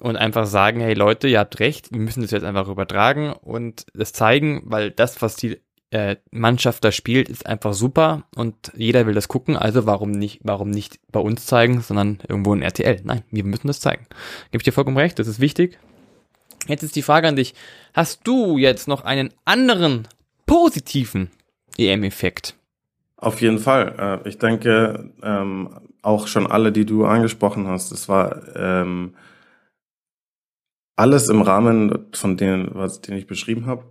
und 0.00 0.16
einfach 0.16 0.46
sagen, 0.46 0.80
hey 0.80 0.94
Leute, 0.94 1.28
ihr 1.28 1.38
habt 1.38 1.60
recht, 1.60 1.92
wir 1.92 2.00
müssen 2.00 2.22
das 2.22 2.30
jetzt 2.30 2.44
einfach 2.44 2.68
übertragen 2.68 3.32
und 3.32 3.86
das 3.94 4.12
zeigen, 4.12 4.62
weil 4.66 4.90
das, 4.90 5.22
was 5.22 5.36
die 5.36 5.60
äh, 5.90 6.16
Mannschaft 6.30 6.84
da 6.84 6.90
spielt, 6.90 7.28
ist 7.28 7.46
einfach 7.46 7.72
super 7.74 8.24
und 8.34 8.72
jeder 8.76 9.06
will 9.06 9.14
das 9.14 9.28
gucken, 9.28 9.56
also 9.56 9.86
warum 9.86 10.10
nicht, 10.10 10.40
warum 10.42 10.70
nicht 10.70 10.98
bei 11.12 11.20
uns 11.20 11.46
zeigen, 11.46 11.80
sondern 11.80 12.18
irgendwo 12.28 12.52
in 12.54 12.62
RTL? 12.62 13.00
Nein, 13.04 13.22
wir 13.30 13.44
müssen 13.44 13.68
das 13.68 13.80
zeigen. 13.80 14.06
Gebe 14.50 14.60
ich 14.60 14.64
dir 14.64 14.72
vollkommen 14.72 14.98
recht, 14.98 15.18
das 15.18 15.28
ist 15.28 15.40
wichtig. 15.40 15.78
Jetzt 16.66 16.82
ist 16.82 16.96
die 16.96 17.02
Frage 17.02 17.28
an 17.28 17.36
dich, 17.36 17.54
hast 17.92 18.26
du 18.26 18.58
jetzt 18.58 18.88
noch 18.88 19.04
einen 19.04 19.32
anderen 19.44 20.08
positiven 20.46 21.30
EM-Effekt? 21.76 22.56
Auf 23.16 23.40
jeden 23.40 23.58
Fall. 23.58 24.20
Äh, 24.24 24.28
ich 24.28 24.38
denke, 24.38 25.10
ähm, 25.22 25.70
auch 26.02 26.26
schon 26.26 26.46
alle, 26.46 26.72
die 26.72 26.84
du 26.84 27.06
angesprochen 27.06 27.66
hast, 27.68 27.92
es 27.92 28.08
war 28.08 28.42
ähm, 28.56 29.14
alles 30.96 31.28
im 31.28 31.42
Rahmen 31.42 32.06
von 32.12 32.36
denen, 32.36 32.70
was 32.72 33.00
den 33.00 33.16
ich 33.16 33.26
beschrieben 33.26 33.66
habe. 33.66 33.84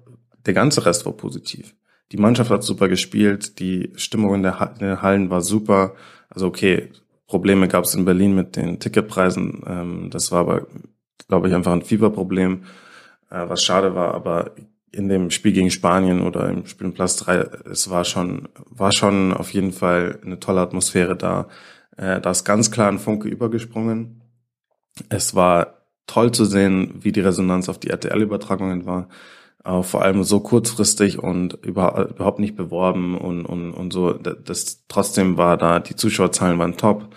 Der 0.46 0.54
ganze 0.54 0.86
Rest 0.86 1.06
war 1.06 1.14
positiv. 1.14 1.76
Die 2.12 2.18
Mannschaft 2.18 2.52
hat 2.52 2.64
super 2.64 2.90
gespielt, 2.90 3.60
die 3.60 3.92
Stimmung 3.96 4.36
in, 4.36 4.44
der, 4.44 4.76
in 4.80 4.86
den 4.86 5.02
Hallen 5.02 5.30
war 5.30 5.42
super. 5.42 5.96
Also 6.30 6.48
okay, 6.48 6.90
Probleme 7.28 7.68
gab 7.68 7.86
es 7.86 7.96
in 7.96 8.06
Berlin 8.06 8.36
mit 8.36 8.56
den 8.56 8.80
Ticketpreisen. 8.80 9.64
Ähm, 9.66 10.10
das 10.12 10.32
war 10.32 10.42
aber, 10.42 10.68
glaube 11.28 11.48
ich, 11.48 11.56
einfach 11.56 11.72
ein 11.72 11.82
Fieberproblem, 11.82 12.66
äh, 13.30 13.50
was 13.50 13.64
schade 13.64 13.96
war. 13.96 14.14
Aber 14.14 14.52
in 14.92 15.10
dem 15.10 15.32
Spiel 15.32 15.54
gegen 15.54 15.72
Spanien 15.72 16.22
oder 16.22 16.50
im 16.50 16.68
Spiel 16.68 16.88
in 16.88 16.94
Platz 16.94 17.16
3, 17.18 17.38
es 17.72 17.90
war 17.90 18.06
schon, 18.06 18.48
war 18.70 18.92
schon 18.92 19.34
auf 19.34 19.52
jeden 19.52 19.72
Fall 19.72 20.20
eine 20.24 20.40
tolle 20.40 20.62
Atmosphäre 20.62 21.16
da. 21.16 21.48
Äh, 21.98 22.22
da 22.22 22.30
ist 22.30 22.44
ganz 22.44 22.70
klar 22.70 22.90
ein 22.90 23.00
Funke 23.00 23.28
übergesprungen. 23.28 24.22
Es 25.10 25.34
war 25.34 25.83
toll 26.08 26.32
zu 26.32 26.46
sehen, 26.46 26.96
wie 27.00 27.12
die 27.12 27.22
Resonanz 27.22 27.70
auf 27.70 27.80
die 27.80 27.90
RTL-Übertragungen 27.90 28.86
war. 28.86 29.10
Äh, 29.64 29.84
vor 29.84 30.02
allem 30.02 30.24
so 30.24 30.40
kurzfristig 30.42 31.20
und 31.20 31.54
über, 31.66 32.10
überhaupt 32.10 32.40
nicht 32.40 32.56
beworben 32.56 33.18
und, 33.18 33.46
und, 33.46 33.72
und 33.72 33.94
so. 33.94 34.14
Das, 34.14 34.86
trotzdem 34.88 35.38
war 35.38 35.58
da, 35.58 35.80
die 35.80 35.96
Zuschauerzahlen 35.96 36.60
waren 36.60 36.78
top. 36.78 37.14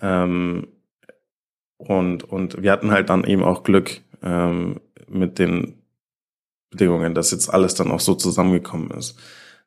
Ähm, 0.00 0.68
und, 1.78 2.24
und 2.24 2.62
wir 2.62 2.72
hatten 2.72 2.90
halt 2.90 3.08
dann 3.08 3.24
eben 3.24 3.42
auch 3.44 3.62
Glück 3.62 4.00
ähm, 4.22 4.80
mit 5.08 5.38
den 5.38 5.82
Bedingungen, 6.70 7.14
dass 7.14 7.30
jetzt 7.30 7.48
alles 7.52 7.74
dann 7.74 7.90
auch 7.90 8.00
so 8.00 8.14
zusammengekommen 8.14 8.90
ist. 8.90 9.18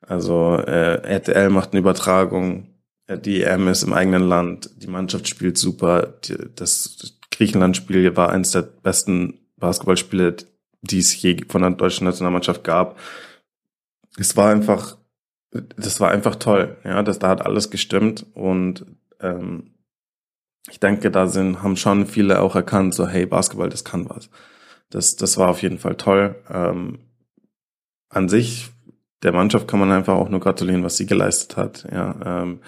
Also 0.01 0.55
äh, 0.57 1.01
RTL 1.03 1.49
macht 1.49 1.72
eine 1.72 1.80
Übertragung, 1.80 2.68
die 3.09 3.43
EM 3.43 3.68
ist 3.68 3.84
im 3.84 3.93
eigenen 3.93 4.24
Land, 4.24 4.70
die 4.78 4.88
Mannschaft 4.88 5.28
spielt 5.28 5.57
super, 5.57 6.14
die, 6.24 6.36
das 6.55 7.20
Griechenland-Spiel 7.32 8.15
war 8.15 8.29
eines 8.29 8.51
der 8.51 8.61
besten 8.61 9.39
Basketballspiele, 9.57 10.38
die 10.82 10.99
es 10.99 11.19
je 11.21 11.45
von 11.47 11.61
der 11.61 11.71
deutschen 11.71 12.05
Nationalmannschaft 12.05 12.63
gab. 12.63 12.99
Es 14.17 14.36
war 14.36 14.49
einfach, 14.49 14.97
das 15.51 15.99
war 15.99 16.11
einfach 16.11 16.36
toll. 16.36 16.77
Ja, 16.84 17.01
das, 17.03 17.19
da 17.19 17.29
hat 17.29 17.45
alles 17.45 17.69
gestimmt 17.69 18.25
und 18.34 18.86
ähm, 19.19 19.75
ich 20.69 20.79
denke, 20.79 21.09
da 21.09 21.27
sind, 21.27 21.63
haben 21.63 21.75
schon 21.75 22.05
viele 22.05 22.39
auch 22.41 22.55
erkannt, 22.55 22.93
so 22.93 23.07
hey, 23.07 23.25
Basketball, 23.25 23.69
das 23.69 23.84
kann 23.84 24.09
was. 24.09 24.29
Das, 24.89 25.15
das 25.15 25.38
war 25.38 25.49
auf 25.49 25.61
jeden 25.61 25.79
Fall 25.79 25.95
toll. 25.95 26.36
Ähm, 26.49 26.99
an 28.09 28.29
sich, 28.29 28.69
der 29.23 29.32
Mannschaft 29.32 29.67
kann 29.67 29.79
man 29.79 29.91
einfach 29.91 30.15
auch 30.15 30.29
nur 30.29 30.39
gratulieren, 30.39 30.84
was 30.84 30.97
sie 30.97 31.05
geleistet 31.05 31.57
hat. 31.57 31.88
Ja, 31.91 32.43
ähm, 32.43 32.59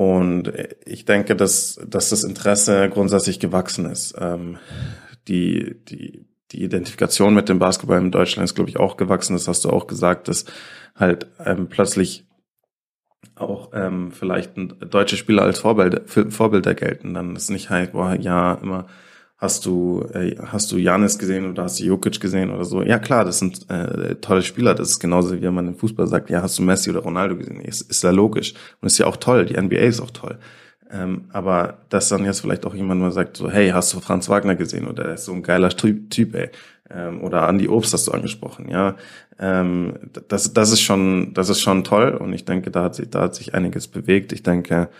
und 0.00 0.50
ich 0.86 1.04
denke, 1.04 1.36
dass, 1.36 1.78
dass 1.86 2.08
das 2.08 2.24
Interesse 2.24 2.88
grundsätzlich 2.88 3.38
gewachsen 3.38 3.84
ist. 3.84 4.14
Ähm, 4.18 4.56
die, 5.28 5.76
die, 5.84 6.24
die 6.52 6.64
Identifikation 6.64 7.34
mit 7.34 7.50
dem 7.50 7.58
Basketball 7.58 7.98
in 7.98 8.10
Deutschland 8.10 8.46
ist, 8.46 8.54
glaube 8.54 8.70
ich, 8.70 8.78
auch 8.78 8.96
gewachsen. 8.96 9.34
Das 9.34 9.46
hast 9.46 9.66
du 9.66 9.68
auch 9.68 9.86
gesagt, 9.86 10.28
dass 10.28 10.46
halt 10.96 11.26
ähm, 11.44 11.68
plötzlich 11.68 12.24
auch 13.34 13.72
ähm, 13.74 14.10
vielleicht 14.10 14.52
deutsche 14.56 15.18
Spieler 15.18 15.42
als 15.42 15.58
Vorbilder, 15.58 16.00
Vorbilder 16.06 16.74
gelten. 16.74 17.12
Dann 17.12 17.36
ist 17.36 17.50
nicht 17.50 17.68
halt, 17.68 17.92
boah, 17.92 18.14
ja, 18.14 18.54
immer 18.54 18.86
hast 19.40 19.64
du, 19.64 20.04
äh, 20.12 20.36
hast 20.38 20.70
du 20.70 20.76
Janis 20.76 21.18
gesehen 21.18 21.50
oder 21.50 21.64
hast 21.64 21.80
du 21.80 21.84
Jokic 21.84 22.20
gesehen 22.20 22.50
oder 22.50 22.64
so? 22.64 22.82
Ja 22.82 22.98
klar, 22.98 23.24
das 23.24 23.38
sind 23.38 23.68
äh, 23.70 24.16
tolle 24.16 24.42
Spieler. 24.42 24.74
Das 24.74 24.90
ist 24.90 25.00
genauso 25.00 25.34
wie 25.34 25.42
wenn 25.42 25.54
man 25.54 25.68
im 25.68 25.76
Fußball 25.76 26.06
sagt, 26.06 26.28
ja, 26.28 26.42
hast 26.42 26.58
du 26.58 26.62
Messi 26.62 26.90
oder 26.90 27.00
Ronaldo 27.00 27.36
gesehen? 27.36 27.60
Ist, 27.60 27.90
ist 27.90 28.04
ja 28.04 28.10
logisch. 28.10 28.52
Und 28.80 28.86
ist 28.86 28.98
ja 28.98 29.06
auch 29.06 29.16
toll. 29.16 29.46
Die 29.46 29.60
NBA 29.60 29.78
ist 29.78 30.00
auch 30.00 30.10
toll. 30.10 30.38
Ähm, 30.92 31.24
aber 31.32 31.78
dass 31.88 32.08
dann 32.10 32.24
jetzt 32.24 32.40
vielleicht 32.40 32.66
auch 32.66 32.74
jemand 32.74 33.00
mal 33.00 33.12
sagt, 33.12 33.36
so, 33.38 33.50
hey, 33.50 33.70
hast 33.70 33.94
du 33.94 34.00
Franz 34.00 34.28
Wagner 34.28 34.56
gesehen? 34.56 34.86
Oder 34.86 35.04
der 35.04 35.14
ist 35.14 35.24
so 35.24 35.32
ein 35.32 35.42
geiler 35.42 35.70
Typ, 35.70 36.10
typ 36.10 36.34
ey. 36.34 36.50
Ähm, 36.90 37.22
oder 37.22 37.48
Andy 37.48 37.68
Obst 37.68 37.94
hast 37.94 38.08
du 38.08 38.12
angesprochen, 38.12 38.68
ja. 38.68 38.96
Ähm, 39.38 39.94
das, 40.28 40.52
das 40.52 40.72
ist 40.72 40.82
schon, 40.82 41.32
das 41.32 41.48
ist 41.48 41.60
schon 41.60 41.84
toll. 41.84 42.10
Und 42.10 42.34
ich 42.34 42.44
denke, 42.44 42.70
da 42.70 42.84
hat 42.84 42.96
sich, 42.96 43.08
da 43.08 43.22
hat 43.22 43.34
sich 43.36 43.54
einiges 43.54 43.88
bewegt. 43.88 44.32
Ich 44.32 44.42
denke, 44.42 44.90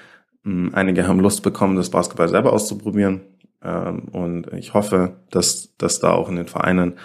mh, 0.45 0.74
einige 0.74 1.07
haben 1.07 1.20
Lust 1.20 1.43
bekommen, 1.43 1.76
das 1.76 1.91
Basketball 1.91 2.28
selber 2.28 2.53
auszuprobieren. 2.53 3.22
Ähm, 3.63 4.09
und 4.13 4.53
ich 4.53 4.75
hoffe, 4.75 5.17
dass, 5.31 5.77
dass 5.77 6.01
da 6.01 6.13
auch 6.13 6.29
in 6.29 6.37
den 6.37 6.47
Vereinen 6.47 6.99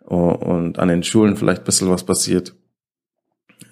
und 0.00 0.78
an 0.78 0.88
den 0.88 1.02
Schulen 1.02 1.36
vielleicht 1.36 1.62
ein 1.62 1.64
bisschen 1.64 1.90
was 1.90 2.04
passiert. 2.04 2.54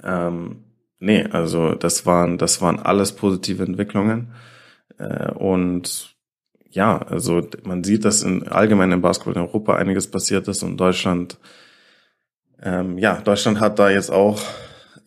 Ähm, 0.04 0.64
nee, 0.98 1.24
also 1.24 1.74
das 1.74 2.04
waren, 2.04 2.36
das 2.36 2.60
waren 2.60 2.78
alles 2.78 3.12
positive 3.12 3.62
Entwicklungen. 3.62 4.32
Äh, 4.98 5.32
und 5.32 6.14
ja, 6.70 6.98
also 6.98 7.40
man 7.64 7.84
sieht, 7.84 8.04
dass 8.04 8.22
in 8.22 8.46
allgemein 8.48 8.92
im 8.92 9.00
Basketball 9.00 9.34
in 9.34 9.48
Europa 9.48 9.76
einiges 9.76 10.10
passiert 10.10 10.46
ist 10.48 10.62
und 10.62 10.76
Deutschland, 10.76 11.38
ähm, 12.62 12.98
ja, 12.98 13.20
Deutschland 13.22 13.60
hat 13.60 13.78
da 13.78 13.88
jetzt 13.88 14.10
auch 14.10 14.42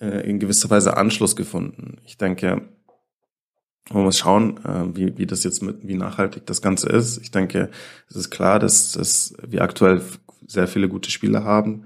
äh, 0.02 0.28
in 0.28 0.40
gewisser 0.40 0.70
Weise 0.72 0.98
Anschluss 0.98 1.36
gefunden. 1.36 1.98
Ich 2.06 2.18
denke, 2.18 2.64
man 3.92 4.04
muss 4.04 4.20
schauen, 4.20 4.58
äh, 4.66 4.96
wie, 4.96 5.18
wie 5.18 5.26
das 5.26 5.44
jetzt 5.44 5.64
mit, 5.64 5.88
wie 5.88 5.96
nachhaltig 5.96 6.46
das 6.46 6.62
Ganze 6.62 6.90
ist. 6.90 7.18
Ich 7.22 7.32
denke, 7.32 7.70
es 8.10 8.16
ist 8.16 8.30
klar, 8.30 8.60
dass, 8.60 8.92
dass 8.92 9.34
wir 9.48 9.62
aktuell 9.62 10.02
sehr 10.46 10.68
viele 10.68 10.90
gute 10.90 11.12
Spiele 11.12 11.44
haben. 11.44 11.86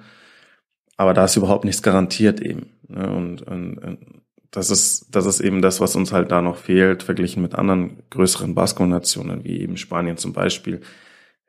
Aber 0.98 1.14
da 1.14 1.26
ist 1.26 1.36
überhaupt 1.36 1.66
nichts 1.66 1.82
garantiert 1.82 2.40
eben. 2.40 2.72
Ne? 2.88 3.10
Und, 3.10 3.42
und, 3.44 3.78
und 3.78 4.24
das 4.52 4.70
ist, 4.70 5.08
das 5.16 5.26
ist 5.26 5.40
eben 5.40 5.62
das, 5.62 5.80
was 5.80 5.96
uns 5.96 6.14
halt 6.14 6.32
da 6.32 6.42
noch 6.42 6.58
fehlt, 6.58 7.02
verglichen 7.04 7.42
mit 7.42 7.56
anderen 7.56 8.04
größeren 8.12 8.54
Basketballnationen, 8.54 9.44
wie 9.44 9.60
eben 9.62 9.78
Spanien 9.78 10.18
zum 10.18 10.34
Beispiel. 10.34 10.82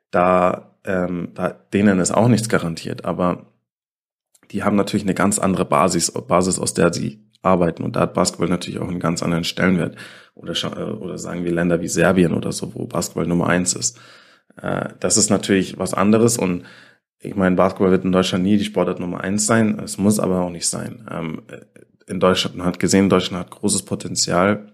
Da, 0.09 0.75
ähm, 0.83 1.29
da, 1.35 1.49
denen 1.49 1.99
ist 1.99 2.11
auch 2.11 2.27
nichts 2.27 2.49
garantiert, 2.49 3.05
aber 3.05 3.45
die 4.51 4.63
haben 4.63 4.75
natürlich 4.75 5.03
eine 5.03 5.13
ganz 5.13 5.37
andere 5.37 5.65
Basis, 5.65 6.11
Basis, 6.11 6.59
aus 6.59 6.73
der 6.73 6.93
sie 6.93 7.23
arbeiten. 7.45 7.83
Und 7.83 7.95
da 7.95 8.01
hat 8.01 8.13
Basketball 8.13 8.49
natürlich 8.49 8.79
auch 8.79 8.87
einen 8.87 8.99
ganz 8.99 9.23
anderen 9.23 9.43
Stellenwert. 9.43 9.95
Oder, 10.35 10.53
äh, 10.53 10.91
oder 10.91 11.17
sagen 11.17 11.43
wir 11.45 11.51
Länder 11.51 11.81
wie 11.81 11.87
Serbien 11.87 12.33
oder 12.33 12.51
so, 12.51 12.75
wo 12.75 12.85
Basketball 12.85 13.25
Nummer 13.25 13.47
eins 13.47 13.73
ist. 13.73 13.99
Äh, 14.61 14.89
das 14.99 15.17
ist 15.17 15.29
natürlich 15.29 15.79
was 15.79 15.93
anderes 15.93 16.37
und 16.37 16.63
ich 17.19 17.35
meine, 17.35 17.55
Basketball 17.55 17.91
wird 17.91 18.03
in 18.05 18.11
Deutschland 18.11 18.43
nie 18.43 18.57
die 18.57 18.65
Sportart 18.65 18.99
Nummer 18.99 19.21
eins 19.21 19.47
sein. 19.47 19.79
Es 19.79 19.97
muss 19.97 20.19
aber 20.19 20.41
auch 20.41 20.51
nicht 20.51 20.67
sein. 20.67 21.07
Ähm, 21.09 21.41
in 22.05 22.19
Deutschland, 22.19 22.57
man 22.57 22.67
hat 22.67 22.79
gesehen, 22.79 23.09
Deutschland 23.09 23.45
hat 23.45 23.51
großes 23.51 23.83
Potenzial. 23.83 24.73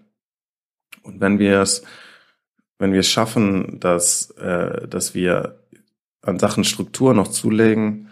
Und 1.02 1.20
wenn 1.20 1.38
wir 1.38 1.60
es, 1.62 1.82
wenn 2.78 2.92
wir 2.92 3.00
es 3.00 3.08
schaffen, 3.08 3.80
dass, 3.80 4.32
äh, 4.32 4.86
dass 4.86 5.14
wir 5.14 5.60
an 6.20 6.38
Sachen 6.38 6.64
Struktur 6.64 7.14
noch 7.14 7.28
zulegen, 7.28 8.08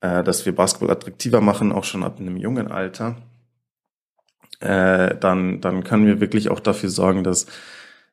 dass 0.00 0.46
wir 0.46 0.54
Basketball 0.54 0.92
attraktiver 0.92 1.40
machen, 1.40 1.72
auch 1.72 1.82
schon 1.82 2.04
ab 2.04 2.20
einem 2.20 2.36
jungen 2.36 2.70
Alter, 2.70 3.16
äh, 4.60 5.16
dann, 5.16 5.60
dann 5.60 5.84
können 5.84 6.06
wir 6.06 6.20
wirklich 6.20 6.50
auch 6.50 6.60
dafür 6.60 6.90
sorgen, 6.90 7.24
dass 7.24 7.46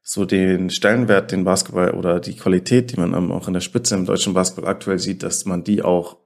so 0.01 0.25
den 0.25 0.69
Stellenwert, 0.69 1.31
den 1.31 1.43
Basketball 1.43 1.91
oder 1.91 2.19
die 2.19 2.35
Qualität, 2.35 2.91
die 2.91 2.99
man 2.99 3.31
auch 3.31 3.47
in 3.47 3.55
der 3.55 3.61
Spitze 3.61 3.95
im 3.95 4.05
deutschen 4.05 4.35
Basketball 4.35 4.69
aktuell 4.69 4.99
sieht, 4.99 5.23
dass 5.23 5.45
man 5.45 5.63
die 5.63 5.81
auch 5.81 6.17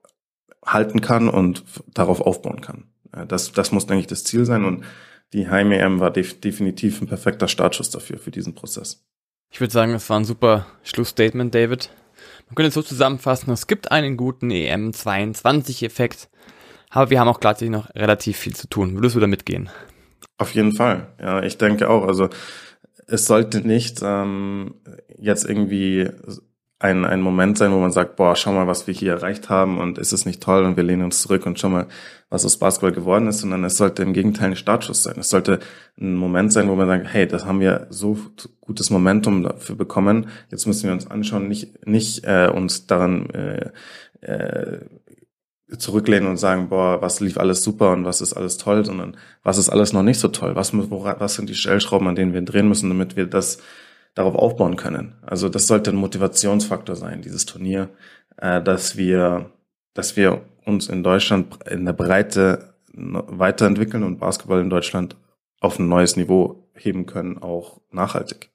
halten 0.66 1.00
kann 1.00 1.30
und 1.30 1.64
darauf 1.94 2.20
aufbauen 2.20 2.60
kann. 2.60 2.90
Das, 3.28 3.54
das 3.54 3.72
muss, 3.72 3.88
denke 3.88 4.02
ich, 4.02 4.08
das 4.08 4.26
Ziel 4.26 4.46
sein 4.46 4.66
und 4.66 4.84
die 5.34 5.48
Heim-EM 5.48 6.00
war 6.00 6.12
def 6.12 6.42
definitiv 6.42 7.02
ein 7.02 7.08
perfekter 7.08 7.48
Startschuss 7.48 7.90
dafür, 7.90 8.18
für 8.18 8.32
diesen 8.32 8.56
Prozess. 8.56 9.06
Ich 9.52 9.60
würde 9.62 9.74
sagen, 9.74 9.94
das 9.94 10.10
war 10.10 10.20
ein 10.20 10.26
super 10.26 10.68
Schlussstatement, 10.84 11.56
David. 11.56 11.90
Man 12.48 12.56
könnte 12.56 12.70
es 12.70 12.74
so 12.74 12.82
zusammenfassen, 12.82 13.52
es 13.52 13.68
gibt 13.68 13.92
einen 13.92 14.18
guten 14.18 14.52
EM22-Effekt, 14.52 16.30
aber 16.90 17.10
wir 17.10 17.20
haben 17.20 17.28
auch 17.28 17.40
gleichzeitig 17.40 17.72
noch 17.72 17.94
relativ 17.96 18.38
viel 18.38 18.56
zu 18.56 18.68
tun. 18.68 18.96
Würdest 18.96 19.16
du 19.16 19.20
da 19.20 19.28
mitgehen? 19.28 19.70
Auf 20.40 20.56
jeden 20.56 20.72
Fall. 20.72 21.08
Ja, 21.22 21.44
ich 21.44 21.58
denke 21.58 21.90
auch. 21.90 22.08
Also 22.08 22.30
es 23.08 23.26
sollte 23.26 23.60
nicht 23.68 24.00
ähm, 24.02 24.76
jetzt 25.18 25.48
irgendwie 25.48 26.10
ein, 26.80 27.04
ein 27.04 27.20
Moment 27.20 27.58
sein, 27.58 27.74
wo 27.74 27.80
man 27.80 27.92
sagt, 27.92 28.16
boah, 28.16 28.38
schau 28.38 28.54
mal, 28.54 28.66
was 28.66 28.88
wir 28.88 28.94
hier 28.94 29.12
erreicht 29.12 29.50
haben 29.50 29.80
und 29.80 29.98
ist 29.98 30.14
es 30.14 30.26
nicht 30.26 30.42
toll 30.42 30.64
und 30.64 30.78
wir 30.78 30.84
lehnen 30.84 31.04
uns 31.04 31.22
zurück 31.22 31.46
und 31.46 31.60
schau 31.60 31.68
mal, 31.68 31.88
was 32.30 32.46
aus 32.46 32.58
Basketball 32.58 32.94
geworden 32.94 33.28
ist, 33.28 33.40
sondern 33.40 33.66
es 33.66 33.76
sollte 33.76 34.02
im 34.02 34.14
Gegenteil 34.14 34.52
ein 34.52 34.56
Startschuss 34.56 35.04
sein. 35.04 35.16
Es 35.20 35.30
sollte 35.30 35.60
ein 36.00 36.16
Moment 36.16 36.54
sein, 36.54 36.70
wo 36.70 36.76
man 36.76 36.88
sagt, 36.88 37.08
hey, 37.12 37.28
das 37.28 37.46
haben 37.46 37.60
wir 37.60 37.88
so 37.90 38.18
gutes 38.62 38.92
Momentum 38.92 39.44
dafür 39.44 39.76
bekommen, 39.76 40.28
jetzt 40.52 40.68
müssen 40.68 40.86
wir 40.86 40.94
uns 40.94 41.08
anschauen, 41.08 41.50
nicht, 41.50 41.86
nicht 41.86 42.24
äh, 42.24 42.50
uns 42.54 42.88
daran 42.88 43.30
äh, 43.32 43.72
äh, 44.22 44.80
zurücklehnen 45.78 46.28
und 46.30 46.38
sagen, 46.38 46.70
boah, 46.70 47.02
was 47.02 47.20
lief 47.20 47.38
alles 47.38 47.64
super 47.64 47.92
und 47.92 48.06
was 48.06 48.22
ist 48.22 48.34
alles 48.34 48.58
toll, 48.58 48.86
sondern 48.86 49.18
was 49.44 49.58
ist 49.58 49.70
alles 49.70 49.94
noch 49.94 50.04
nicht 50.04 50.20
so 50.20 50.28
toll? 50.30 50.56
Was, 50.56 50.74
was 50.74 51.36
sind 51.36 51.50
die 51.50 51.56
Stellschrauben, 51.56 52.08
an 52.08 52.16
denen 52.16 52.34
wir 52.34 52.42
drehen 52.42 52.68
müssen, 52.68 52.90
damit 52.90 53.16
wir 53.16 53.28
das 53.28 53.60
darauf 54.16 54.36
aufbauen 54.36 54.76
können. 54.76 55.16
Also 55.22 55.50
das 55.50 55.68
sollte 55.68 55.92
ein 55.92 55.96
Motivationsfaktor 55.96 56.96
sein, 56.96 57.22
dieses 57.22 57.46
Turnier, 57.46 57.90
äh, 58.38 58.62
dass 58.62 58.98
wir, 58.98 59.52
dass 59.94 60.18
wir 60.18 60.42
uns 60.66 60.88
in 60.88 61.04
Deutschland 61.04 61.60
in 61.70 61.86
der 61.86 61.94
Breite 61.94 62.74
weiterentwickeln 62.94 64.04
und 64.04 64.20
Basketball 64.20 64.62
in 64.62 64.70
Deutschland 64.70 65.16
auf 65.62 65.80
ein 65.80 65.88
neues 65.88 66.16
Niveau 66.16 66.70
heben 66.74 67.06
können, 67.06 67.38
auch 67.38 67.82
nachhaltig. 67.92 68.50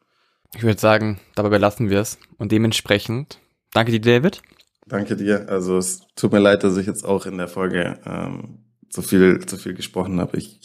Ich 0.55 0.63
würde 0.63 0.81
sagen, 0.81 1.21
dabei 1.35 1.49
belassen 1.49 1.91
wir 1.91 2.01
es. 2.01 2.19
Und 2.39 2.53
dementsprechend, 2.53 3.39
danke 3.73 3.93
dir, 3.93 4.01
David. 4.01 4.43
Danke 4.87 5.17
dir. 5.17 5.49
Also 5.49 5.79
es 5.79 6.01
tut 6.15 6.33
mir 6.33 6.41
leid, 6.41 6.65
dass 6.65 6.77
ich 6.77 6.87
jetzt 6.87 7.05
auch 7.05 7.27
in 7.27 7.39
der 7.39 7.49
Folge 7.49 7.99
ähm, 8.05 8.65
so 8.91 9.03
viel, 9.03 9.41
so 9.49 9.57
viel 9.57 9.75
gesprochen 9.75 10.21
habe. 10.21 10.37
Ich, 10.37 10.61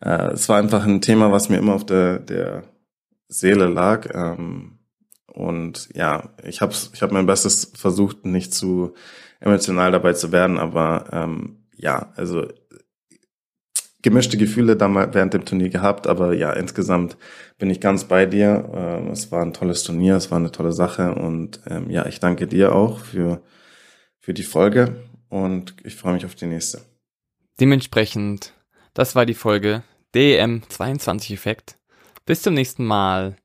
äh, 0.00 0.32
es 0.32 0.48
war 0.48 0.58
einfach 0.58 0.84
ein 0.84 1.00
Thema, 1.00 1.32
was 1.32 1.48
mir 1.48 1.58
immer 1.58 1.74
auf 1.74 1.86
der, 1.86 2.18
der 2.18 2.64
Seele 3.28 3.66
lag. 3.66 4.08
Ähm, 4.14 4.78
und 5.26 5.88
ja, 5.94 6.30
ich 6.42 6.60
habe 6.60 6.74
ich 6.92 7.02
hab 7.02 7.12
mein 7.12 7.26
Bestes 7.26 7.72
versucht, 7.74 8.26
nicht 8.26 8.52
zu 8.52 8.94
emotional 9.40 9.92
dabei 9.92 10.12
zu 10.12 10.32
werden, 10.32 10.58
aber 10.58 11.04
ähm, 11.12 11.58
ja, 11.76 12.12
also 12.16 12.48
gemischte 14.08 14.38
Gefühle 14.38 14.74
damals 14.74 15.14
während 15.14 15.34
dem 15.34 15.44
Turnier 15.44 15.68
gehabt, 15.68 16.06
aber 16.06 16.32
ja, 16.32 16.50
insgesamt 16.54 17.18
bin 17.58 17.68
ich 17.68 17.78
ganz 17.78 18.04
bei 18.04 18.24
dir. 18.24 18.70
Ähm, 18.74 19.10
es 19.10 19.30
war 19.30 19.42
ein 19.42 19.52
tolles 19.52 19.82
Turnier, 19.82 20.16
es 20.16 20.30
war 20.30 20.38
eine 20.38 20.50
tolle 20.50 20.72
Sache 20.72 21.14
und 21.14 21.60
ähm, 21.66 21.90
ja, 21.90 22.06
ich 22.06 22.18
danke 22.18 22.46
dir 22.46 22.74
auch 22.74 23.00
für, 23.00 23.42
für 24.18 24.32
die 24.32 24.44
Folge 24.44 25.04
und 25.28 25.76
ich 25.84 25.94
freue 25.94 26.14
mich 26.14 26.24
auf 26.24 26.34
die 26.34 26.46
nächste. 26.46 26.80
Dementsprechend, 27.60 28.54
das 28.94 29.14
war 29.14 29.26
die 29.26 29.34
Folge 29.34 29.82
DEM 30.14 30.62
22 30.66 31.32
Effekt. 31.32 31.76
Bis 32.24 32.40
zum 32.40 32.54
nächsten 32.54 32.86
Mal. 32.86 33.36